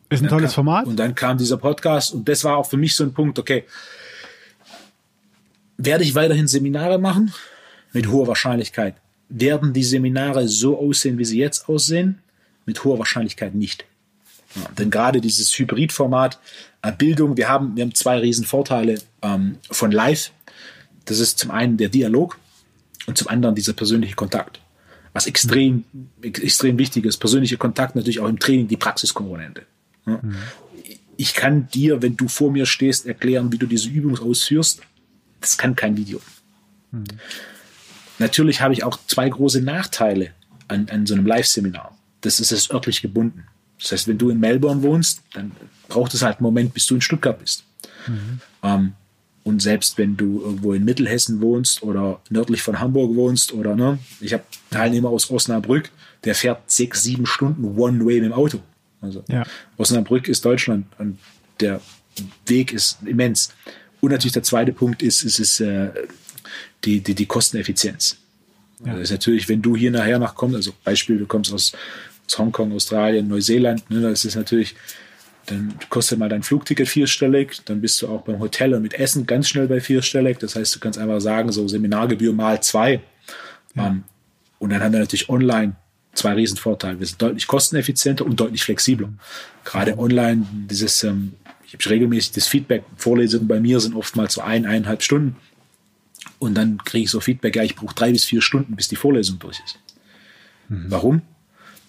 [0.09, 0.87] Ist ein tolles kam, Format.
[0.87, 3.64] Und dann kam dieser Podcast und das war auch für mich so ein Punkt, okay,
[5.79, 7.33] werde ich weiterhin Seminare machen?
[7.93, 8.97] Mit hoher Wahrscheinlichkeit.
[9.29, 12.18] Werden die Seminare so aussehen, wie sie jetzt aussehen?
[12.66, 13.85] Mit hoher Wahrscheinlichkeit nicht.
[14.55, 16.39] Ja, denn gerade dieses Hybridformat
[16.83, 20.33] äh, Bildung, wir haben, wir haben zwei riesen Vorteile ähm, von Live.
[21.05, 22.39] Das ist zum einen der Dialog
[23.07, 24.61] und zum anderen dieser persönliche Kontakt.
[25.12, 25.85] Was extrem,
[26.22, 27.18] extrem wichtig ist.
[27.18, 29.62] Persönlicher Kontakt natürlich auch im Training, die Praxiskomponente.
[30.07, 30.18] Ja.
[30.22, 30.37] Mhm.
[31.16, 34.83] Ich kann dir, wenn du vor mir stehst, erklären, wie du diese Übung ausführst.
[35.41, 36.20] Das kann kein Video.
[36.91, 37.05] Mhm.
[38.18, 40.30] Natürlich habe ich auch zwei große Nachteile
[40.66, 41.97] an, an so einem Live-Seminar.
[42.20, 43.45] Das ist es örtlich gebunden.
[43.80, 45.53] Das heißt, wenn du in Melbourne wohnst, dann
[45.89, 47.64] braucht es halt einen Moment, bis du in Stuttgart bist.
[48.07, 48.41] Mhm.
[48.62, 48.93] Ähm,
[49.45, 53.99] und selbst wenn du irgendwo in Mittelhessen wohnst oder nördlich von Hamburg wohnst oder ne,
[54.20, 55.91] ich habe Teilnehmer aus Osnabrück,
[56.24, 58.61] der fährt sechs, sieben Stunden One-Way mit dem Auto.
[59.01, 59.45] Also ja.
[59.76, 61.18] Osnabrück ist Deutschland und
[61.61, 61.80] der
[62.47, 63.55] Weg ist immens.
[64.01, 65.90] Und natürlich der zweite Punkt ist, ist, ist äh,
[66.84, 68.16] die, die, die Kosteneffizienz.
[68.84, 68.92] Ja.
[68.92, 71.72] Das ist natürlich, wenn du hier nachher nach kommst, also Beispiel, du kommst aus,
[72.26, 74.76] aus Hongkong, Australien, Neuseeland, ne, das ist natürlich,
[75.46, 79.26] dann kostet mal dein Flugticket vierstellig, dann bist du auch beim Hotel und mit Essen
[79.26, 80.38] ganz schnell bei vierstellig.
[80.38, 83.01] Das heißt, du kannst einfach sagen, so Seminargebühr mal zwei.
[83.74, 83.86] Ja.
[83.86, 84.05] Um, ähm,
[84.61, 85.76] und dann haben wir natürlich online
[86.14, 86.99] zwei Riesenvorteile.
[86.99, 89.09] Wir sind deutlich kosteneffizienter und deutlich flexibler.
[89.64, 91.34] Gerade online, dieses, ähm,
[91.68, 95.36] ich habe regelmäßig das Feedback, Vorlesungen bei mir sind oftmals so ein, eineinhalb Stunden.
[96.38, 98.96] Und dann kriege ich so Feedback, ja, ich brauche drei bis vier Stunden, bis die
[98.96, 99.78] Vorlesung durch ist.
[100.68, 100.86] Mhm.
[100.88, 101.22] Warum?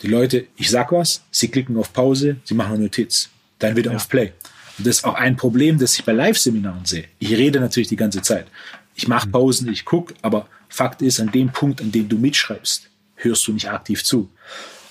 [0.02, 3.92] Die Leute, ich sag was, sie klicken auf Pause, sie machen eine Notiz, dann wieder
[3.92, 3.98] ja.
[3.98, 4.34] auf Play.
[4.78, 7.06] Und das ist auch ein Problem, das ich bei Live-Seminaren sehe.
[7.20, 8.48] Ich rede natürlich die ganze Zeit.
[8.96, 9.32] Ich mache mhm.
[9.32, 13.54] Pausen, ich gucke, aber Fakt ist, an dem Punkt, an dem du mitschreibst, hörst du
[13.54, 14.30] nicht aktiv zu.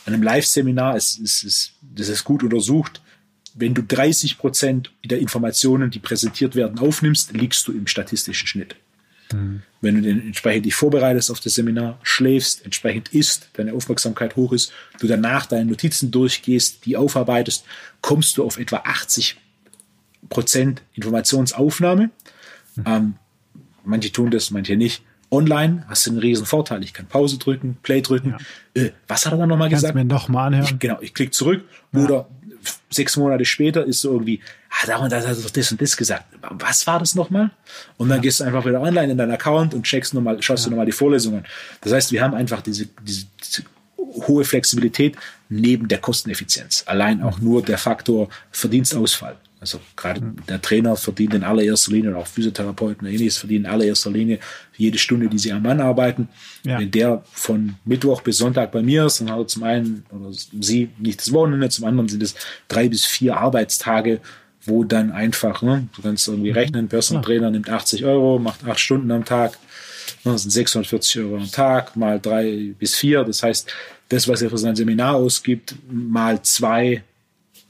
[0.06, 3.02] An einem Live-Seminar ist, ist, ist, das ist gut untersucht.
[3.58, 8.76] Wenn du 30 Prozent der Informationen, die präsentiert werden, aufnimmst, liegst du im statistischen Schnitt.
[9.32, 9.62] Mhm.
[9.80, 14.72] Wenn du entsprechend dich vorbereitest auf das Seminar, schläfst, entsprechend isst, deine Aufmerksamkeit hoch ist,
[15.00, 17.64] du danach deine Notizen durchgehst, die aufarbeitest,
[18.00, 19.36] kommst du auf etwa 80
[20.28, 22.10] Prozent Informationsaufnahme.
[22.76, 22.84] Mhm.
[22.86, 23.14] Ähm,
[23.84, 25.02] manche tun das, manche nicht.
[25.30, 26.82] Online hast du einen riesen Vorteil.
[26.82, 28.36] Ich kann Pause drücken, Play drücken.
[28.74, 28.82] Ja.
[28.82, 29.94] Äh, was hat er dann nochmal gesagt?
[29.94, 30.64] mir nochmal anhören.
[30.64, 31.64] Ich, genau, ich klicke zurück.
[31.92, 32.04] Ja.
[32.04, 32.28] Oder
[32.90, 34.40] sechs Monate später ist so irgendwie,
[34.70, 36.24] ah, da und da hat er doch das und das gesagt.
[36.40, 37.50] Was war das nochmal?
[37.96, 38.22] Und dann ja.
[38.22, 40.68] gehst du einfach wieder online in deinen Account und checkst nochmal, schaust ja.
[40.68, 41.44] du nochmal die Vorlesungen.
[41.80, 43.62] Das heißt, wir haben einfach diese, diese, diese
[43.96, 45.16] hohe Flexibilität
[45.48, 46.84] neben der Kosteneffizienz.
[46.86, 49.36] Allein auch nur der Faktor Verdienstausfall.
[49.60, 53.70] Also gerade der Trainer verdient in allererster Linie, oder auch Physiotherapeuten oder ähnliches verdienen in
[53.70, 54.38] allererster Linie
[54.76, 56.28] jede Stunde, die sie am Mann arbeiten.
[56.64, 56.78] Ja.
[56.78, 60.28] Wenn der von Mittwoch bis Sonntag bei mir ist, dann hat er zum einen oder
[60.32, 62.36] sie nicht das Wochenende, zum anderen sind es
[62.68, 64.20] drei bis vier Arbeitstage,
[64.62, 66.56] wo dann einfach, ne, du kannst irgendwie mhm.
[66.56, 69.58] rechnen, Personal Trainer nimmt 80 Euro, macht acht Stunden am Tag,
[70.24, 73.24] ne, das sind 640 Euro am Tag, mal drei bis vier.
[73.24, 73.72] Das heißt,
[74.08, 77.02] das, was er für sein Seminar ausgibt, mal zwei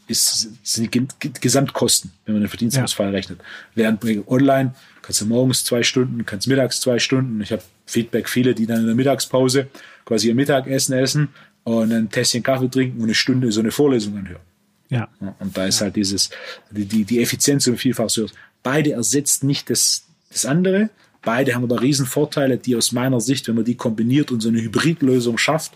[0.09, 1.07] ist, sind die
[1.41, 3.13] Gesamtkosten, wenn man den Verdienstausfall ja.
[3.13, 3.41] rechnet.
[3.75, 7.41] Während online kannst du morgens zwei Stunden, kannst mittags zwei Stunden.
[7.41, 9.69] Ich habe Feedback, viele, die dann in der Mittagspause
[10.05, 11.29] quasi ihr Mittagessen essen
[11.65, 14.43] und ein Tässchen Kaffee trinken und eine Stunde so eine Vorlesung anhören.
[14.89, 15.09] Ja.
[15.39, 15.85] Und da ist ja.
[15.85, 16.31] halt dieses,
[16.71, 18.27] die, die, die Effizienz um vielfach so.
[18.63, 20.91] Beide ersetzt nicht das, das andere.
[21.23, 24.63] Beide haben aber Riesenvorteile, die aus meiner Sicht, wenn man die kombiniert und so eine
[24.63, 25.73] Hybridlösung schafft,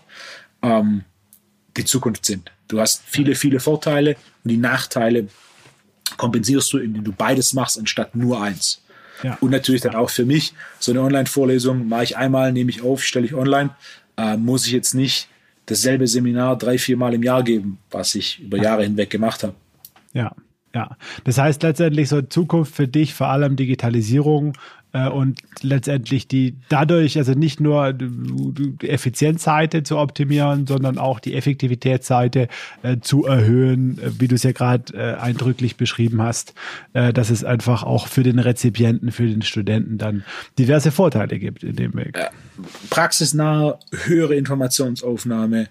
[0.63, 1.03] ähm,
[1.77, 2.51] die Zukunft sind.
[2.67, 5.27] Du hast viele, viele Vorteile und die Nachteile
[6.17, 8.81] kompensierst du, indem du beides machst, anstatt nur eins.
[9.23, 9.37] Ja.
[9.41, 13.03] Und natürlich dann auch für mich, so eine Online-Vorlesung mache ich einmal, nehme ich auf,
[13.03, 13.69] stelle ich online,
[14.17, 15.27] äh, muss ich jetzt nicht
[15.65, 19.55] dasselbe Seminar drei, vier Mal im Jahr geben, was ich über Jahre hinweg gemacht habe.
[20.13, 20.35] Ja,
[20.75, 20.97] ja.
[21.23, 24.57] Das heißt letztendlich so Zukunft für dich, vor allem Digitalisierung,
[24.93, 32.47] und letztendlich die dadurch also nicht nur die Effizienzseite zu optimieren, sondern auch die Effektivitätsseite
[32.83, 36.53] äh, zu erhöhen, äh, wie du es ja gerade äh, eindrücklich beschrieben hast,
[36.93, 40.23] äh, dass es einfach auch für den Rezipienten, für den Studenten dann
[40.59, 42.17] diverse Vorteile gibt in dem Weg.
[42.91, 45.69] praxisnahe, höhere Informationsaufnahme,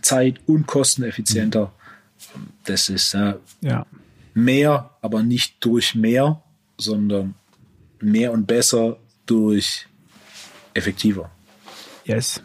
[0.00, 1.72] Zeit- und kosteneffizienter.
[2.64, 3.14] Das ist
[3.60, 3.86] ja.
[4.32, 6.40] mehr, aber nicht durch mehr,
[6.78, 7.34] sondern
[8.02, 8.96] mehr und besser
[9.26, 9.86] durch
[10.74, 11.30] effektiver.
[12.04, 12.42] Yes.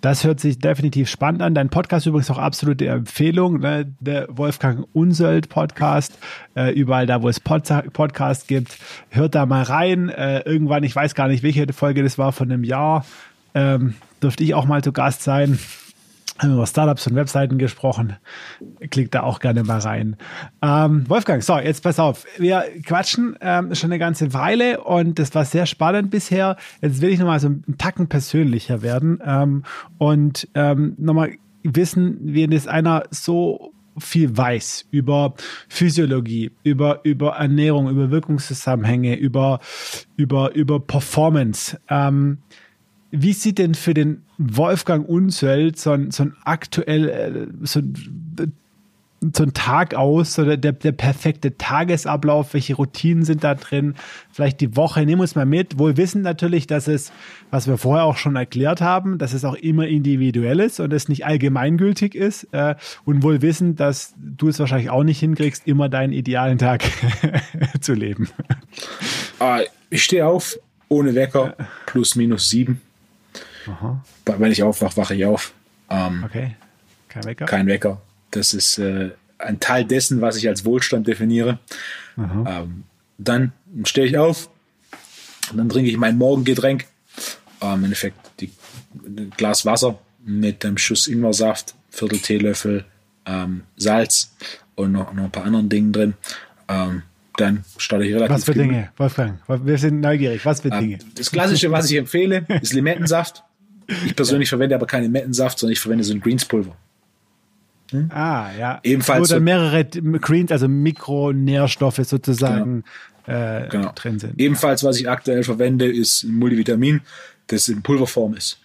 [0.00, 1.54] Das hört sich definitiv spannend an.
[1.54, 3.60] Dein Podcast übrigens auch absolute Empfehlung.
[3.60, 3.92] Ne?
[4.00, 6.18] Der Wolfgang Unsöld Podcast.
[6.54, 8.78] Äh, überall da, wo es Pod Podcast gibt.
[9.10, 10.08] Hört da mal rein.
[10.08, 13.04] Äh, irgendwann, ich weiß gar nicht, welche Folge das war, von einem Jahr,
[13.54, 15.58] ähm, dürfte ich auch mal zu Gast sein.
[16.38, 18.16] Haben über Startups und Webseiten gesprochen.
[18.90, 20.16] Klickt da auch gerne mal rein.
[20.62, 22.26] Ähm, Wolfgang, so, jetzt pass auf.
[22.38, 26.56] Wir quatschen ähm, schon eine ganze Weile und das war sehr spannend bisher.
[26.82, 29.64] Jetzt will ich nochmal so einen Tacken persönlicher werden ähm,
[29.98, 31.32] und ähm, nochmal
[31.62, 35.34] wissen, wie das einer so viel weiß über
[35.68, 39.60] Physiologie, über, über Ernährung, über Wirkungszusammenhänge, über,
[40.16, 41.78] über, über Performance.
[41.88, 42.38] Ähm,
[43.10, 48.52] wie sieht denn für den Wolfgang Unsöld so ein, so ein aktuell, äh, so ein,
[49.34, 53.94] so ein Tag aus, so der, der perfekte Tagesablauf, welche Routinen sind da drin,
[54.30, 57.12] vielleicht die Woche, nehmen uns mal mit, wohl wissen natürlich, dass es,
[57.50, 61.08] was wir vorher auch schon erklärt haben, dass es auch immer individuell ist und es
[61.08, 62.44] nicht allgemeingültig ist.
[62.52, 66.82] Äh, und wohl wissen, dass du es wahrscheinlich auch nicht hinkriegst, immer deinen idealen Tag
[67.80, 68.28] zu leben.
[69.38, 72.82] Ah, ich stehe auf, ohne Wecker, plus minus sieben
[73.68, 74.04] Aha.
[74.24, 75.52] Wenn ich aufwache, wache ich auf.
[75.90, 76.56] Ähm, okay.
[77.08, 77.44] Kein Wecker?
[77.46, 78.00] Kein Wecker.
[78.30, 81.58] Das ist äh, ein Teil dessen, was ich als Wohlstand definiere.
[82.18, 82.84] Ähm,
[83.18, 83.52] dann
[83.84, 84.48] stehe ich auf,
[85.54, 86.86] dann trinke ich mein Morgengetränk.
[87.60, 88.50] Ähm, Im Endeffekt die,
[89.06, 92.84] ein Glas Wasser mit einem Schuss Ingwersaft, Viertel Teelöffel
[93.26, 94.34] ähm, Salz
[94.74, 96.14] und noch, noch ein paar anderen Dingen drin.
[96.68, 97.02] Ähm,
[97.36, 98.34] dann starte ich relativ.
[98.34, 99.38] Was für Dinge, Wolfgang?
[99.46, 100.44] Wir sind neugierig.
[100.46, 100.98] Was für ähm, Dinge?
[101.16, 103.44] Das Klassische, was ich empfehle, ist Limettensaft.
[104.04, 106.76] Ich persönlich verwende aber keinen Limettensaft, sondern ich verwende so ein Greenspulver.
[107.90, 108.10] Hm?
[108.12, 108.80] Ah, ja.
[108.82, 109.30] Ebenfalls.
[109.30, 112.84] Wo dann mehrere Greens, also Mikronährstoffe sozusagen
[113.26, 113.38] genau.
[113.38, 113.92] Äh, genau.
[113.94, 114.40] drin sind.
[114.40, 117.00] Ebenfalls, was ich aktuell verwende, ist ein Multivitamin,
[117.46, 118.58] das in Pulverform ist.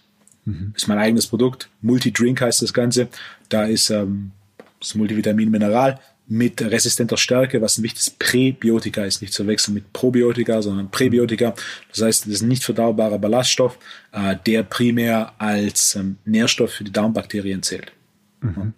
[0.44, 0.72] Mhm.
[0.76, 1.68] Ist mein eigenes Produkt.
[1.82, 3.08] Multidrink heißt das Ganze.
[3.48, 4.32] Da ist ähm,
[4.80, 6.00] das Multivitamin Mineral
[6.32, 11.54] mit resistenter Stärke, was ein wichtiges Präbiotika ist, nicht zu wechseln mit Probiotika, sondern Präbiotika.
[11.90, 13.78] Das heißt, das ist ein nicht verdaubarer Ballaststoff,
[14.12, 17.92] äh, der primär als ähm, Nährstoff für die Darmbakterien zählt.
[18.40, 18.72] Mhm.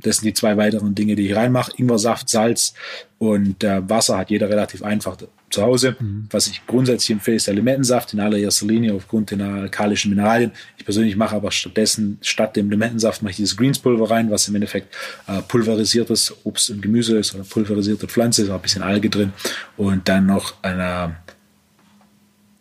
[0.00, 1.72] Das sind die zwei weiteren Dinge, die ich reinmache.
[1.76, 2.74] Ingwersaft, Salz
[3.18, 5.16] und äh, Wasser hat jeder relativ einfach
[5.50, 5.96] zu Hause.
[5.98, 6.26] Mhm.
[6.30, 10.50] Was ich grundsätzlich empfehle, ist der Limettensaft in allererster Linie aufgrund der alkalischen Mineralien.
[10.78, 14.54] Ich persönlich mache aber stattdessen, statt dem Limettensaft, mache ich dieses Greenspulver rein, was im
[14.54, 14.94] Endeffekt
[15.28, 19.32] äh, pulverisiertes Obst und Gemüse ist oder pulverisierte Pflanze, ist auch ein bisschen Alge drin.
[19.76, 21.16] Und dann noch eine,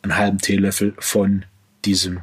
[0.03, 1.45] einen halben Teelöffel von
[1.86, 2.19] diesem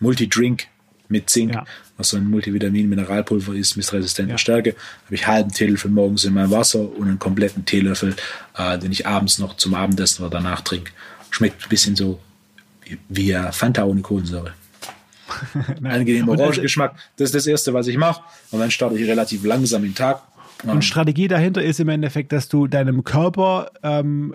[0.00, 0.68] Multidrink
[1.08, 1.64] mit Zink, ja.
[1.96, 4.38] was so ein Multivitamin-Mineralpulver ist, mit resistenter ja.
[4.38, 8.14] Stärke, habe ich halben Teelöffel morgens in mein Wasser und einen kompletten Teelöffel,
[8.56, 10.92] äh, den ich abends noch zum Abendessen oder danach trinke.
[11.30, 12.20] Schmeckt ein bisschen so
[13.08, 14.54] wie Fanta ohne Kohlensäure.
[15.82, 16.96] Angenehmer Orangengeschmack.
[17.16, 18.22] Das ist das Erste, was ich mache.
[18.50, 20.22] Und dann starte ich relativ langsam den Tag.
[20.64, 24.34] Und Strategie dahinter ist im Endeffekt, dass du deinem Körper ähm,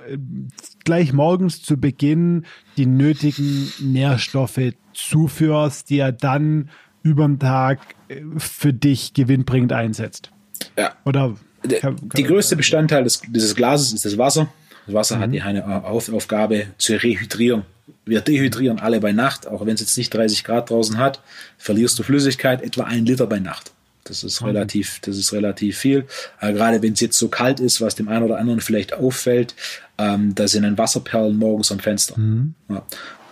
[0.83, 2.45] gleich morgens zu Beginn
[2.77, 6.69] die nötigen Nährstoffe zuführst, die er dann
[7.01, 10.31] über den Tag äh, für dich gewinnbringend einsetzt.
[10.77, 10.93] Ja.
[11.05, 14.47] Oder der, die größte Bestandteil des, dieses Glases ist das Wasser.
[14.85, 15.21] Das Wasser mhm.
[15.21, 17.63] hat eine Aufgabe zu rehydrieren.
[18.05, 21.21] Wir dehydrieren alle bei Nacht, auch wenn es jetzt nicht 30 Grad draußen hat,
[21.57, 23.71] verlierst du Flüssigkeit etwa ein Liter bei Nacht.
[24.05, 24.51] Das ist okay.
[24.51, 26.05] relativ, das ist relativ viel.
[26.41, 29.55] Äh, gerade wenn es jetzt so kalt ist, was dem einen oder anderen vielleicht auffällt,
[29.97, 32.19] ähm, da sind ein Wasserperlen morgens am Fenster.
[32.19, 32.53] Mhm.
[32.69, 32.85] Ja,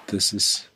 [0.07, 0.71] das ist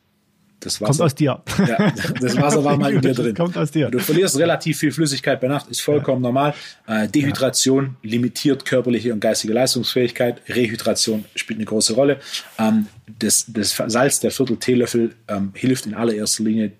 [0.65, 1.41] das Wasser, kommt aus dir.
[1.67, 3.35] Ja, das Wasser war mal in dir drin.
[3.35, 3.89] Kommt aus dir.
[3.89, 6.29] Du verlierst relativ viel Flüssigkeit bei Nacht, ist vollkommen ja.
[6.29, 6.53] normal.
[6.87, 8.09] Äh, Dehydration ja.
[8.09, 10.41] limitiert körperliche und geistige Leistungsfähigkeit.
[10.49, 12.19] Rehydration spielt eine große Rolle.
[12.57, 12.87] Ähm,
[13.19, 16.71] das, das, Salz, der Viertel Teelöffel, ähm, hilft in allererster Linie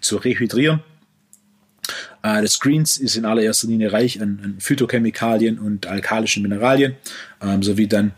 [0.00, 0.82] zu rehydrieren.
[2.22, 6.94] Äh, das Greens ist in allererster Linie reich an, an Phytochemikalien und alkalischen Mineralien,
[7.40, 8.12] ähm, sowie dann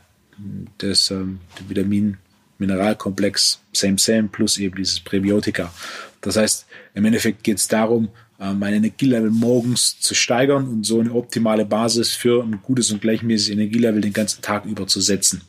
[0.78, 2.16] das ähm, Vitamin
[2.58, 5.72] Mineralkomplex Same Same plus eben dieses Präbiotika.
[6.20, 11.00] Das heißt, im Endeffekt geht es darum, äh, mein Energielevel morgens zu steigern und so
[11.00, 15.42] eine optimale Basis für ein gutes und gleichmäßiges Energielevel den ganzen Tag über zu setzen.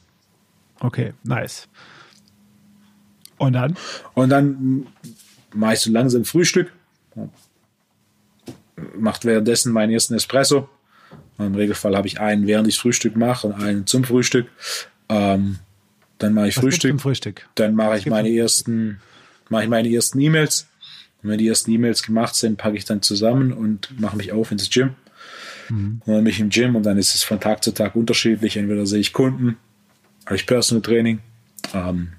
[0.80, 1.68] Okay, nice.
[3.38, 3.76] Und dann?
[4.14, 4.88] Und dann
[5.54, 6.72] mache ich so langsam Frühstück.
[8.98, 10.70] Macht währenddessen meinen ersten Espresso.
[11.38, 14.48] Im Regelfall habe ich einen, während ich Frühstück mache und einen zum Frühstück.
[15.10, 15.58] Ähm,
[16.20, 17.02] dann mache ich Was Frühstück.
[17.02, 17.48] Frühstück.
[17.56, 19.02] Dann mache ich meine ersten,
[19.50, 20.68] mache ich meine ersten E-Mails.
[21.24, 24.52] Und wenn die ersten E-Mails gemacht sind, packe ich dann zusammen und mache mich auf
[24.52, 24.96] ins Gym.
[25.70, 26.02] Mhm.
[26.06, 28.58] Und dann bin ich im Gym und dann ist es von Tag zu Tag unterschiedlich.
[28.58, 29.58] Entweder sehe ich Kunden,
[30.26, 31.20] habe ich Personal Training,
[31.74, 32.14] ähm,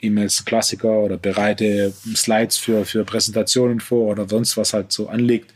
[0.00, 5.52] E-Mails Klassiker oder bereite Slides für, für Präsentationen vor oder sonst was halt so anliegt.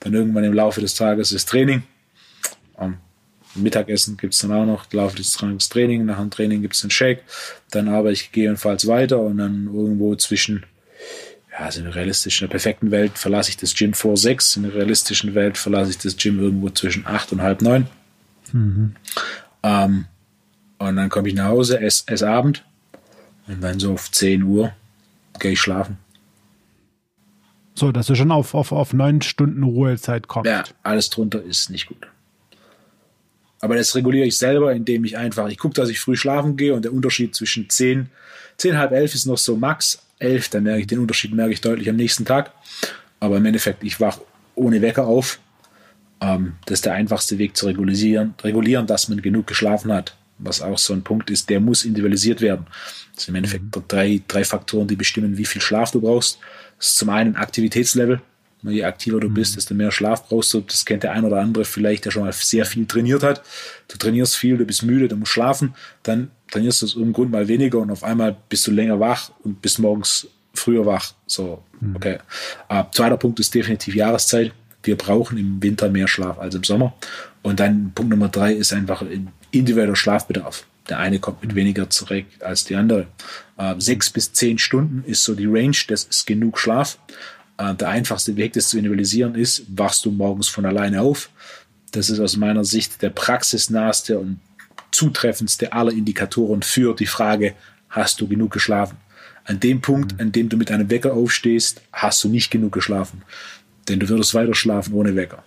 [0.00, 1.82] Dann irgendwann im Laufe des Tages ist Training.
[2.78, 2.98] Ähm,
[3.54, 6.82] Mittagessen gibt es dann auch noch, Laufe des Tages Training, nach dem Training gibt es
[6.82, 7.22] einen Shake,
[7.70, 10.64] dann arbeite ich gegebenenfalls weiter und dann irgendwo zwischen
[11.50, 14.56] ja, also in der realistischen, in der perfekten Welt verlasse ich das Gym vor sechs,
[14.56, 17.88] in der realistischen Welt verlasse ich das Gym irgendwo zwischen acht und halb neun.
[18.52, 18.96] Mhm.
[19.62, 20.06] Ähm,
[20.78, 22.64] und dann komme ich nach Hause, esse ess Abend
[23.46, 24.72] und dann so auf 10 Uhr
[25.38, 25.98] gehe ich schlafen.
[27.74, 30.50] So, dass du schon auf, auf, auf neun Stunden Ruhezeit kommst.
[30.50, 32.06] Ja, alles drunter ist nicht gut.
[33.60, 36.74] Aber das reguliere ich selber, indem ich einfach, ich gucke, dass ich früh schlafen gehe
[36.74, 38.10] und der Unterschied zwischen 10,
[38.58, 41.60] 10, halb elf ist noch so max, 11, dann merke ich den Unterschied, merke ich
[41.60, 42.52] deutlich am nächsten Tag.
[43.20, 44.20] Aber im Endeffekt, ich wache
[44.54, 45.38] ohne Wecker auf.
[46.20, 50.16] Ähm, das ist der einfachste Weg zu regulieren, regulieren, dass man genug geschlafen hat.
[50.44, 52.66] Was auch so ein Punkt ist, der muss individualisiert werden.
[53.14, 53.82] Das sind im Endeffekt mhm.
[53.88, 56.38] drei, drei Faktoren, die bestimmen, wie viel Schlaf du brauchst.
[56.78, 58.20] Das ist zum einen Aktivitätslevel.
[58.64, 59.56] Je aktiver du bist, mhm.
[59.56, 60.60] desto mehr Schlaf brauchst du.
[60.60, 63.42] Das kennt der ein oder andere vielleicht, der schon mal sehr viel trainiert hat.
[63.88, 65.74] Du trainierst viel, du bist müde, du musst schlafen.
[66.02, 69.32] Dann trainierst du aus irgendeinem Grund mal weniger und auf einmal bist du länger wach
[69.42, 71.12] und bist morgens früher wach.
[71.26, 71.96] So, mhm.
[71.96, 72.18] okay.
[72.70, 74.52] Uh, zweiter Punkt ist definitiv Jahreszeit.
[74.82, 76.94] Wir brauchen im Winter mehr Schlaf als im Sommer.
[77.42, 79.04] Und dann Punkt Nummer drei ist einfach
[79.50, 80.66] individueller Schlafbedarf.
[80.88, 83.06] Der eine kommt mit weniger zurecht als die andere.
[83.56, 86.98] Uh, sechs bis zehn Stunden ist so die Range, das ist genug Schlaf.
[87.58, 91.30] Äh, der einfachste Weg, das zu individualisieren, ist, wachst du morgens von alleine auf.
[91.92, 94.40] Das ist aus meiner Sicht der praxisnahste und
[94.90, 97.54] zutreffendste aller Indikatoren für die Frage,
[97.88, 98.96] hast du genug geschlafen?
[99.44, 103.22] An dem Punkt, an dem du mit einem Wecker aufstehst, hast du nicht genug geschlafen.
[103.88, 105.42] Denn du würdest weiter schlafen ohne Wecker.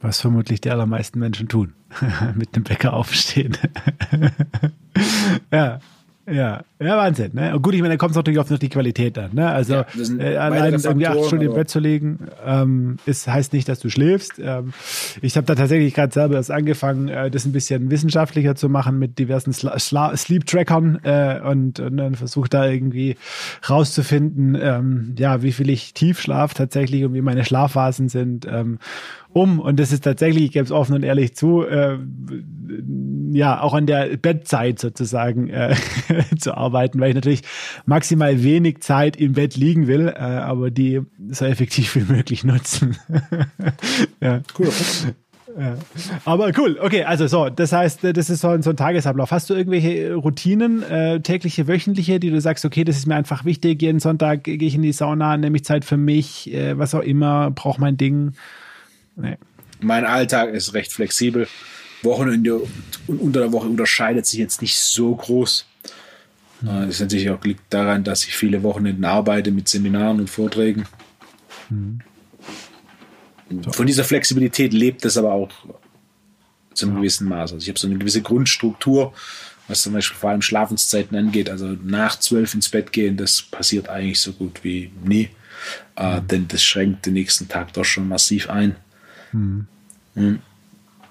[0.00, 1.74] Was vermutlich die allermeisten Menschen tun.
[2.34, 3.56] mit dem Wecker aufstehen.
[5.52, 5.80] ja.
[6.30, 7.32] Ja, ja, Wahnsinn.
[7.34, 7.54] Ne?
[7.54, 9.30] Und gut, ich meine, da kommt es natürlich noch die Qualität an.
[9.32, 9.48] Ne?
[9.48, 9.86] Also ja,
[10.18, 13.90] äh, allein irgendwie acht Stunden im Bett zu legen, ähm, ist, heißt nicht, dass du
[13.90, 14.38] schläfst.
[14.38, 14.72] Ähm,
[15.20, 18.98] ich habe da tatsächlich gerade selber erst angefangen, äh, das ein bisschen wissenschaftlicher zu machen
[18.98, 23.16] mit diversen Sleep-Trackern äh, und, und dann versucht da irgendwie
[23.68, 28.46] rauszufinden, ähm, ja, wie viel ich tief schlaf tatsächlich und wie meine Schlafphasen sind.
[28.46, 28.78] Ähm,
[29.32, 31.98] um, und das ist tatsächlich, ich gebe es offen und ehrlich zu, äh,
[33.32, 35.74] ja, auch an der Bettzeit sozusagen äh,
[36.38, 37.42] zu arbeiten, weil ich natürlich
[37.86, 42.96] maximal wenig Zeit im Bett liegen will, äh, aber die so effektiv wie möglich nutzen.
[44.20, 44.40] ja.
[44.58, 44.68] Cool.
[45.58, 45.76] Ja.
[46.24, 49.30] Aber cool, okay, also so, das heißt, das ist so ein, so ein Tagesablauf.
[49.32, 53.44] Hast du irgendwelche Routinen, äh, tägliche, wöchentliche, die du sagst, okay, das ist mir einfach
[53.44, 56.94] wichtig, jeden Sonntag gehe ich in die Sauna, nehme ich Zeit für mich, äh, was
[56.94, 58.32] auch immer, brauche mein Ding?
[59.20, 59.36] Nee.
[59.80, 61.48] Mein Alltag ist recht flexibel.
[62.02, 62.60] Wochenende
[63.06, 65.66] und unter der Woche unterscheidet sich jetzt nicht so groß.
[66.62, 66.66] Mhm.
[66.66, 70.86] Das ist natürlich auch liegt daran, dass ich viele Wochenenden arbeite mit Seminaren und Vorträgen.
[71.68, 72.00] Mhm.
[73.72, 75.50] Von dieser Flexibilität lebt es aber auch
[76.74, 76.96] zum ja.
[76.96, 77.52] gewissen Maß.
[77.52, 79.12] Also ich habe so eine gewisse Grundstruktur,
[79.66, 81.50] was zum Beispiel vor allem Schlafenszeiten angeht.
[81.50, 85.30] Also nach zwölf ins Bett gehen, das passiert eigentlich so gut wie nie.
[85.96, 86.28] Äh, mhm.
[86.28, 88.76] denn das schränkt den nächsten Tag doch schon massiv ein.
[89.32, 89.66] Mhm.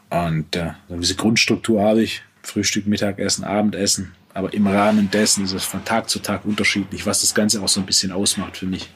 [0.10, 2.22] Und äh, diese Grundstruktur habe ich.
[2.42, 4.14] Frühstück, Mittagessen, Abendessen.
[4.34, 7.68] Aber im Rahmen dessen ist es von Tag zu Tag unterschiedlich, was das Ganze auch
[7.68, 8.90] so ein bisschen ausmacht für mich.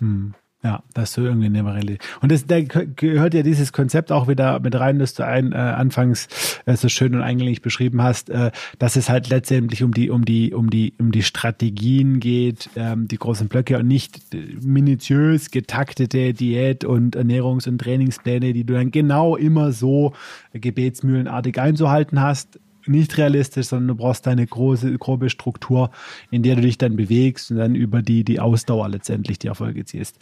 [0.00, 0.34] Mhm.
[0.64, 1.98] Ja, das ist irgendwie eine Variante.
[2.22, 5.56] Und das, da gehört ja dieses Konzept auch wieder mit rein, dass du ein, äh,
[5.56, 6.28] anfangs
[6.64, 10.24] äh, so schön und eingängig beschrieben hast, äh, dass es halt letztendlich um die, um
[10.24, 16.32] die, um die, um die Strategien geht, ähm, die großen Blöcke und nicht minutiös getaktete
[16.32, 20.14] Diät und Ernährungs- und Trainingspläne, die du dann genau immer so
[20.52, 25.90] gebetsmühlenartig einzuhalten hast nicht realistisch, sondern du brauchst eine große, grobe Struktur,
[26.30, 29.84] in der du dich dann bewegst und dann über die, die Ausdauer letztendlich die Erfolge
[29.84, 30.18] ziehst.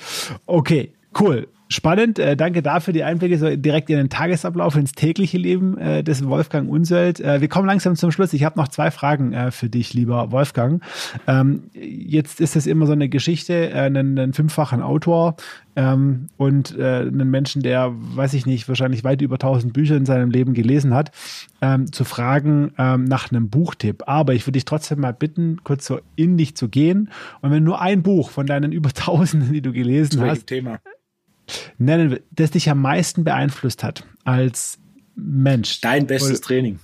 [0.46, 1.48] Okay, cool.
[1.68, 6.04] Spannend, äh, danke dafür die Einblicke so direkt in den Tagesablauf, ins tägliche Leben äh,
[6.04, 7.20] des Wolfgang Unsöld.
[7.20, 8.34] Äh, wir kommen langsam zum Schluss.
[8.34, 10.82] Ich habe noch zwei Fragen äh, für dich, lieber Wolfgang.
[11.26, 15.36] Ähm, jetzt ist es immer so eine Geschichte, äh, einen, einen fünffachen Autor
[15.74, 20.04] ähm, und äh, einen Menschen, der, weiß ich nicht, wahrscheinlich weit über 1000 Bücher in
[20.04, 21.12] seinem Leben gelesen hat,
[21.62, 24.04] ähm, zu fragen ähm, nach einem Buchtipp.
[24.06, 27.10] Aber ich würde dich trotzdem mal bitten, kurz so in dich zu gehen
[27.40, 30.78] und wenn nur ein Buch von deinen über 1000, die du gelesen hast, Thema?
[31.78, 34.78] Nennen will, das dich am meisten beeinflusst hat als
[35.16, 35.80] Mensch?
[35.80, 36.78] Dein bestes Training.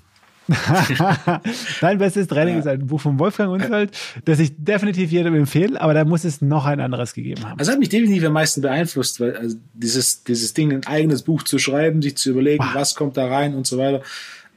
[1.80, 2.60] Dein bestes Training ja.
[2.60, 6.40] ist ein Buch von Wolfgang Unfeld, das ich definitiv jedem empfehle, aber da muss es
[6.40, 7.58] noch ein anderes gegeben haben.
[7.58, 11.42] Also hat mich definitiv am meisten beeinflusst, weil also dieses, dieses Ding, ein eigenes Buch
[11.42, 12.74] zu schreiben, sich zu überlegen, wow.
[12.74, 14.02] was kommt da rein und so weiter.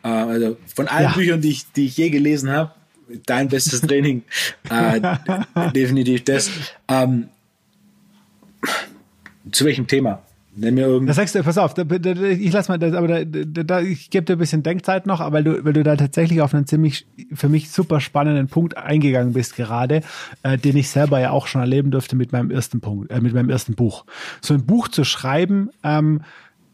[0.03, 1.13] Äh, also von allen ja.
[1.13, 2.71] Büchern, die ich, die ich je gelesen habe,
[3.25, 4.23] dein bestes Training,
[4.69, 4.99] äh,
[5.73, 6.49] definitiv das.
[6.87, 7.29] Ähm,
[9.51, 10.21] zu welchem Thema?
[10.55, 11.07] Nenn mir irgendein.
[11.07, 14.25] Das sagst du, pass auf, da, da, ich lass mal, das, aber da, ich gebe
[14.25, 17.49] dir ein bisschen Denkzeit noch, weil du, weil du da tatsächlich auf einen ziemlich für
[17.49, 20.01] mich super spannenden Punkt eingegangen bist gerade,
[20.43, 23.33] äh, den ich selber ja auch schon erleben durfte mit meinem ersten Punkt, äh, mit
[23.33, 24.05] meinem ersten Buch.
[24.41, 26.21] So ein Buch zu schreiben, ähm,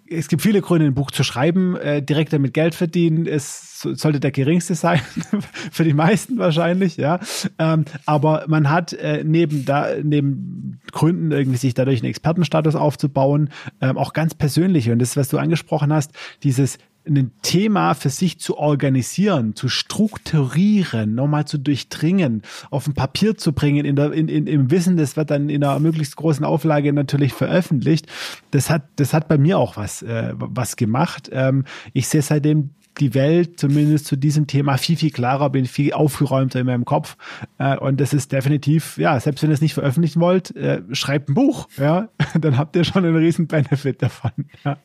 [0.10, 1.76] es gibt viele Gründe, ein Buch zu schreiben.
[1.76, 4.99] Äh, direkt damit Geld verdienen es sollte der geringste sein,
[5.72, 7.19] für die meisten wahrscheinlich, ja.
[7.57, 13.49] Ähm, aber man hat äh, neben da neben Gründen irgendwie sich dadurch einen Expertenstatus aufzubauen,
[13.81, 14.90] ähm, auch ganz persönlich.
[14.90, 16.11] Und das, was du angesprochen hast,
[16.44, 16.77] dieses
[17.08, 23.54] ein Thema für sich zu organisieren, zu strukturieren, nochmal zu durchdringen, auf ein Papier zu
[23.54, 26.94] bringen, in der, in, in, im Wissen, das wird dann in einer möglichst großen Auflage
[26.94, 28.08] natürlich veröffentlicht.
[28.52, 31.30] Das hat, das hat bei mir auch was, äh, was gemacht.
[31.32, 35.94] Ähm, ich sehe seitdem die Welt zumindest zu diesem Thema viel, viel klarer, bin viel
[35.94, 37.18] aufgeräumter in meinem Kopf.
[37.58, 41.30] Äh, und das ist definitiv, ja, selbst wenn ihr es nicht veröffentlichen wollt, äh, schreibt
[41.30, 42.10] ein Buch, ja,
[42.40, 44.32] dann habt ihr schon einen riesen Benefit davon.
[44.64, 44.78] Ja.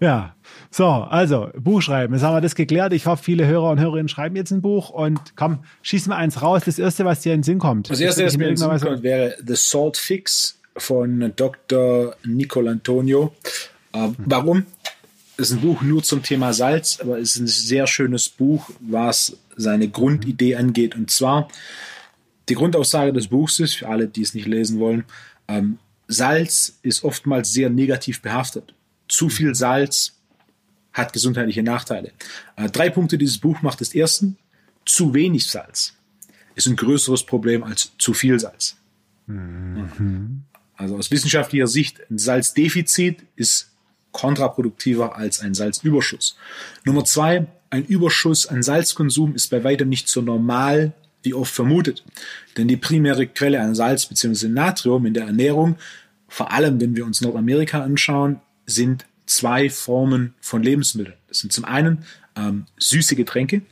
[0.00, 0.35] ja.
[0.70, 2.14] So, also Buch schreiben.
[2.14, 2.92] Jetzt haben wir das geklärt.
[2.92, 6.42] Ich hoffe, viele Hörer und Hörerinnen schreiben jetzt ein Buch und komm, schieß mal eins
[6.42, 6.62] raus.
[6.64, 7.90] Das erste, was dir in den Sinn kommt.
[7.90, 12.14] Das erste, was mir in den Sinn kommt, wäre The Salt Fix von Dr.
[12.24, 13.34] Nicol Antonio.
[13.92, 14.66] Äh, warum?
[15.38, 18.70] Es ist ein Buch nur zum Thema Salz, aber es ist ein sehr schönes Buch,
[18.80, 20.94] was seine Grundidee angeht.
[20.94, 21.48] Und zwar,
[22.48, 25.04] die Grundaussage des Buchs ist, für alle, die es nicht lesen wollen,
[25.48, 25.78] ähm,
[26.08, 28.74] Salz ist oftmals sehr negativ behaftet.
[29.08, 30.15] Zu viel Salz
[30.96, 32.12] hat gesundheitliche Nachteile.
[32.56, 34.36] Äh, drei Punkte dieses Buch macht das ersten,
[34.84, 35.96] zu wenig Salz
[36.56, 38.76] ist ein größeres Problem als zu viel Salz.
[39.26, 40.42] Mhm.
[40.74, 43.70] Also aus wissenschaftlicher Sicht, ein Salzdefizit ist
[44.10, 46.36] kontraproduktiver als ein Salzüberschuss.
[46.84, 50.92] Nummer zwei, ein Überschuss an Salzkonsum ist bei weitem nicht so normal
[51.22, 52.04] wie oft vermutet.
[52.56, 54.48] Denn die primäre Quelle an Salz bzw.
[54.48, 55.76] Natrium in der Ernährung,
[56.28, 61.16] vor allem wenn wir uns Nordamerika anschauen, sind zwei Formen von Lebensmitteln.
[61.28, 62.04] Das sind zum einen
[62.36, 63.62] ähm, süße Getränke.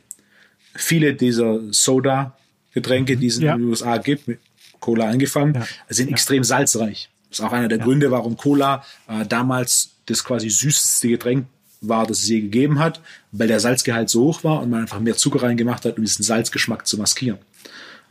[0.75, 3.53] Viele dieser Soda-Getränke, die es ja.
[3.55, 4.39] in den USA gibt, mit
[4.79, 5.65] Cola angefangen, ja.
[5.89, 6.13] sind ja.
[6.13, 7.09] extrem salzreich.
[7.29, 11.47] Das ist auch einer der Gründe, warum Cola äh, damals das quasi süßeste Getränk
[11.81, 13.01] war, das es je gegeben hat,
[13.31, 16.23] weil der Salzgehalt so hoch war und man einfach mehr Zucker reingemacht hat, um diesen
[16.23, 17.39] Salzgeschmack zu maskieren.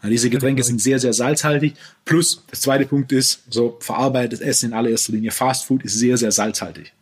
[0.03, 1.75] Diese Getränke sind sehr, sehr salzhaltig.
[2.05, 6.19] Plus, der zweite Punkt ist, so verarbeitetes Essen in allererster Linie Fast Food ist sehr,
[6.19, 6.93] sehr salzhaltig.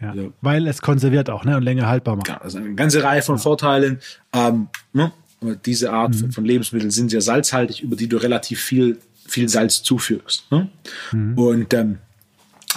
[0.00, 2.28] Ja, also, weil es konserviert auch ne, und länger haltbar macht.
[2.28, 3.42] Ja, also eine ganze Reihe von ja.
[3.42, 4.00] Vorteilen.
[4.32, 5.12] Ähm, ne?
[5.66, 6.32] Diese Art mhm.
[6.32, 10.50] von Lebensmitteln sind sehr salzhaltig, über die du relativ viel, viel Salz zuführst.
[10.50, 10.68] Ne?
[11.12, 11.38] Mhm.
[11.38, 11.98] Und ähm,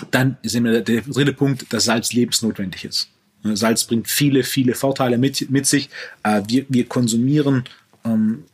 [0.09, 3.09] dann ist immer der, der dritte Punkt, dass Salz lebensnotwendig ist.
[3.43, 5.89] Ne, Salz bringt viele, viele Vorteile mit, mit sich.
[6.23, 7.65] Äh, wir, wir konsumieren
[8.03, 8.45] ähm,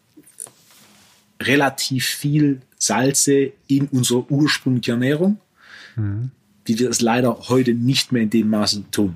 [1.41, 5.39] relativ viel Salze in unserer ursprünglichen Ernährung.
[5.95, 6.31] Mhm
[6.67, 9.15] die wir es leider heute nicht mehr in dem Maße tun.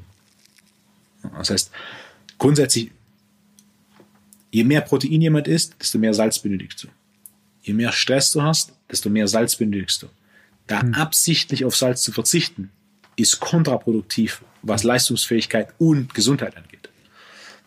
[1.38, 1.72] Das heißt,
[2.38, 2.92] grundsätzlich,
[4.52, 6.88] je mehr Protein jemand isst, desto mehr Salz benötigst du.
[7.62, 10.08] Je mehr Stress du hast, desto mehr Salz benötigst du.
[10.68, 10.94] Da hm.
[10.94, 12.72] absichtlich auf Salz zu verzichten,
[13.16, 16.90] ist kontraproduktiv, was Leistungsfähigkeit und Gesundheit angeht.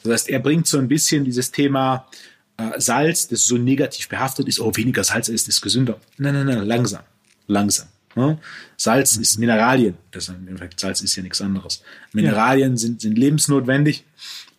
[0.03, 2.09] Das heißt, er bringt so ein bisschen dieses Thema
[2.57, 6.01] äh, Salz, das so negativ behaftet ist, oh, weniger Salz ist, ist gesünder.
[6.19, 7.03] Nein, nein, nein, langsam,
[7.47, 7.89] langsam.
[8.17, 8.39] Ne?
[8.77, 9.95] Salz ist Mineralien.
[10.11, 11.83] Das ist, im Salz ist ja nichts anderes.
[12.13, 12.77] Mineralien ja.
[12.77, 14.05] sind, sind lebensnotwendig.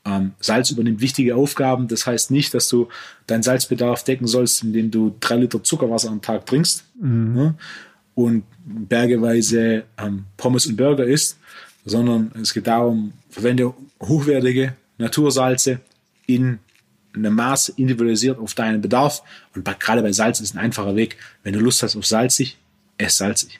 [0.06, 1.88] Ähm, Salz übernimmt wichtige Aufgaben.
[1.88, 2.90] Das heißt nicht, dass du
[3.28, 7.34] deinen Salzbedarf decken sollst, indem du drei Liter Zuckerwasser am Tag trinkst mhm.
[7.34, 7.56] ne?
[8.14, 11.38] und bergeweise ähm, Pommes und Burger isst,
[11.86, 15.80] sondern es geht darum, verwende hochwertige Natursalze
[16.28, 16.60] in
[17.14, 19.24] einem Maß individualisiert auf deinen Bedarf.
[19.56, 21.18] Und gerade bei Salz ist ein einfacher Weg.
[21.44, 22.58] Wenn du Lust hast auf salzig,
[22.98, 23.60] ess salzig.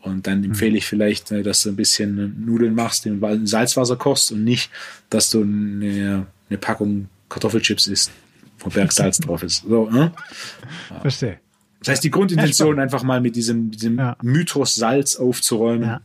[0.00, 4.32] Und dann empfehle ich vielleicht, äh, dass du ein bisschen Nudeln machst, in Salzwasser kochst
[4.32, 4.70] und nicht,
[5.10, 8.10] dass du eine, eine Packung Kartoffelchips isst,
[8.58, 9.62] wo Bergsalz drauf ist.
[9.62, 10.12] So, ne?
[11.00, 11.38] Verstehe.
[11.78, 14.16] Das heißt, die Grundintention ja, einfach mal mit diesem, diesem ja.
[14.22, 15.88] Mythos Salz aufzuräumen.
[15.88, 16.00] Ja,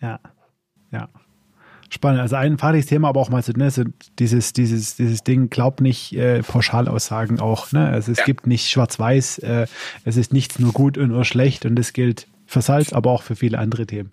[0.00, 0.20] ja,
[0.90, 1.08] ja.
[1.94, 2.20] Spannend.
[2.20, 3.84] Also ein fahrliches Thema, aber auch mal so, ne, so
[4.18, 7.70] dieses, dieses, dieses Ding, glaub nicht äh, Pauschalaussagen auch.
[7.70, 7.88] Ne?
[7.88, 8.24] Also es ja.
[8.24, 9.66] gibt nicht schwarz-weiß, äh,
[10.04, 13.22] es ist nichts nur gut und nur schlecht und das gilt für Salz, aber auch
[13.22, 14.10] für viele andere Themen.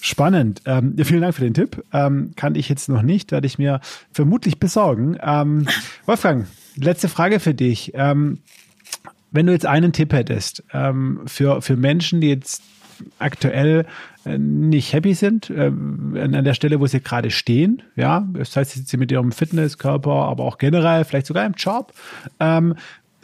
[0.00, 0.62] Spannend.
[0.64, 1.84] Ähm, ja, vielen Dank für den Tipp.
[1.92, 3.82] Ähm, kann ich jetzt noch nicht, werde ich mir
[4.12, 5.18] vermutlich besorgen.
[5.22, 5.66] Ähm,
[6.06, 7.92] Wolfgang, letzte Frage für dich.
[7.96, 8.38] Ähm,
[9.30, 12.62] wenn du jetzt einen Tipp hättest ähm, für, für Menschen, die jetzt
[13.18, 13.84] aktuell
[14.24, 17.82] nicht happy sind äh, an der Stelle, wo sie gerade stehen.
[17.96, 21.92] Ja, das heißt, sie mit ihrem Fitnesskörper, aber auch generell, vielleicht sogar im Job.
[22.38, 22.74] Ähm,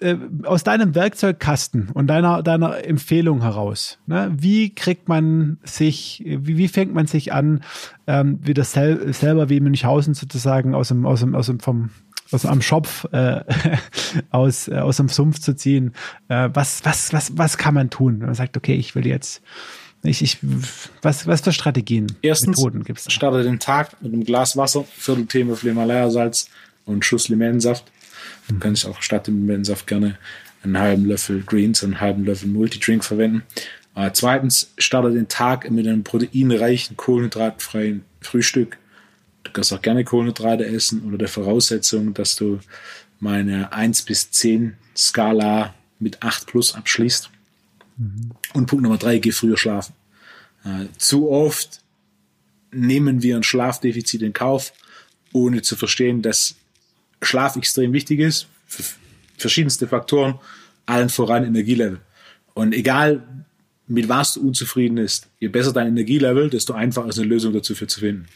[0.00, 6.58] äh, aus deinem Werkzeugkasten und deiner, deiner Empfehlung heraus, ne, wie kriegt man sich, wie,
[6.58, 7.62] wie fängt man sich an,
[8.06, 11.90] ähm, wieder sel selber wie Münchhausen sozusagen aus dem, aus dem, aus dem vom
[12.32, 13.40] aus am Schopf äh,
[14.30, 15.92] aus, äh, aus dem Sumpf zu ziehen.
[16.28, 18.18] Äh, was, was, was, was kann man tun?
[18.18, 19.42] Wenn man sagt, okay, ich will jetzt,
[20.06, 20.38] ich, ich,
[21.02, 23.12] was, was für Strategien, Erstens, Methoden gibt es?
[23.12, 26.48] Starte den Tag mit einem Glas Wasser, Viertel Teelöffel Himalaya-Salz
[26.84, 27.84] und Schuss Limettensaft.
[28.48, 28.60] Du mhm.
[28.60, 30.18] kannst auch statt dem Limettensaft gerne
[30.62, 33.42] einen halben Löffel Greens und einen halben Löffel Multidrink verwenden.
[33.94, 38.78] Äh, zweitens, starte den Tag mit einem proteinreichen, kohlenhydratfreien Frühstück
[39.46, 42.58] Du kannst auch gerne Kohlenhydrate essen unter der Voraussetzung, dass du
[43.20, 47.30] meine 1 bis 10 Skala mit 8 plus abschließt.
[47.96, 48.30] Mhm.
[48.52, 49.94] Und Punkt Nummer 3, geh früher schlafen.
[50.64, 51.80] Äh, zu oft
[52.70, 54.72] nehmen wir ein Schlafdefizit in Kauf,
[55.32, 56.56] ohne zu verstehen, dass
[57.22, 58.46] Schlaf extrem wichtig ist.
[58.66, 58.82] Für
[59.38, 60.38] verschiedenste Faktoren,
[60.86, 62.00] allen voran Energielevel.
[62.54, 63.22] Und egal,
[63.86, 67.74] mit was du unzufrieden bist, je besser dein Energielevel, desto einfacher ist eine Lösung dazu
[67.74, 68.26] für zu finden.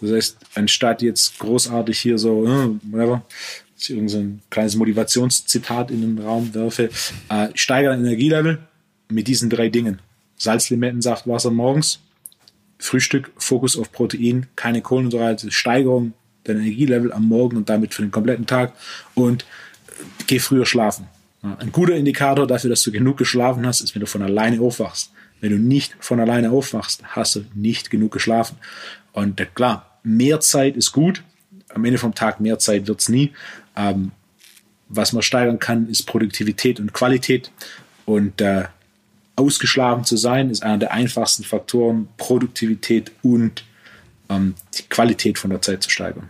[0.00, 3.24] Das heißt, anstatt jetzt großartig hier so, äh, whatever,
[3.76, 6.90] ich irgendein kleines Motivationszitat in den Raum werfe,
[7.28, 8.58] äh, steigere dein Energielevel
[9.08, 10.00] mit diesen drei Dingen.
[10.36, 12.00] Salzlimettensaft, Wasser morgens,
[12.78, 16.12] Frühstück, Fokus auf Protein, keine Kohlenhydrate, Steigerung
[16.44, 18.72] dein Energielevel am Morgen und damit für den kompletten Tag
[19.14, 19.44] und
[20.26, 21.08] geh früher schlafen.
[21.42, 25.12] Ein guter Indikator dafür, dass du genug geschlafen hast, ist, wenn du von alleine aufwachst.
[25.40, 28.56] Wenn du nicht von alleine aufwachst, hast du nicht genug geschlafen.
[29.12, 31.22] Und klar, mehr Zeit ist gut.
[31.68, 33.32] Am Ende vom Tag mehr Zeit wird es nie.
[33.76, 34.10] Ähm,
[34.88, 37.52] was man steigern kann, ist Produktivität und Qualität.
[38.04, 38.64] Und äh,
[39.38, 43.64] ausgeschlafen zu sein, ist einer der einfachsten Faktoren, Produktivität und
[44.28, 46.28] ähm, die Qualität von der Zeit zu steigern.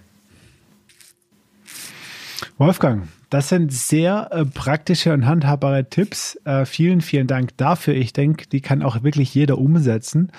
[2.58, 6.38] Wolfgang, das sind sehr äh, praktische und handhabbare Tipps.
[6.44, 7.94] Äh, vielen, vielen Dank dafür.
[7.94, 10.32] Ich denke, die kann auch wirklich jeder umsetzen.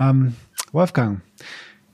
[0.00, 0.34] Ähm,
[0.72, 1.20] Wolfgang,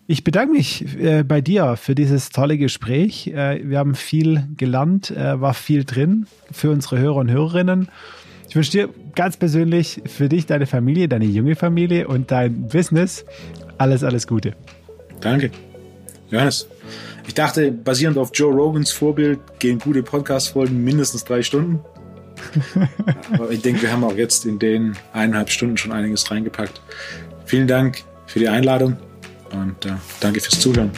[0.06, 3.28] ich bedanke mich äh, bei dir für dieses tolle Gespräch.
[3.28, 7.88] Äh, wir haben viel gelernt, äh, war viel drin für unsere Hörer und Hörerinnen.
[8.54, 13.24] Ich wünsche dir ganz persönlich für dich, deine Familie, deine junge Familie und dein Business
[13.78, 14.54] alles, alles Gute.
[15.20, 15.50] Danke.
[16.30, 16.68] Johannes,
[17.26, 21.80] ich dachte, basierend auf Joe Rogans Vorbild gehen gute Podcast-Folgen mindestens drei Stunden.
[23.32, 26.80] Aber ich denke, wir haben auch jetzt in den eineinhalb Stunden schon einiges reingepackt.
[27.46, 28.96] Vielen Dank für die Einladung
[29.50, 30.92] und äh, danke fürs Zuhören.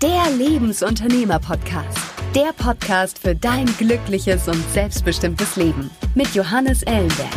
[0.00, 2.09] Der Lebensunternehmer-Podcast.
[2.34, 7.28] Der Podcast für dein glückliches und selbstbestimmtes Leben mit Johannes Ellenberg.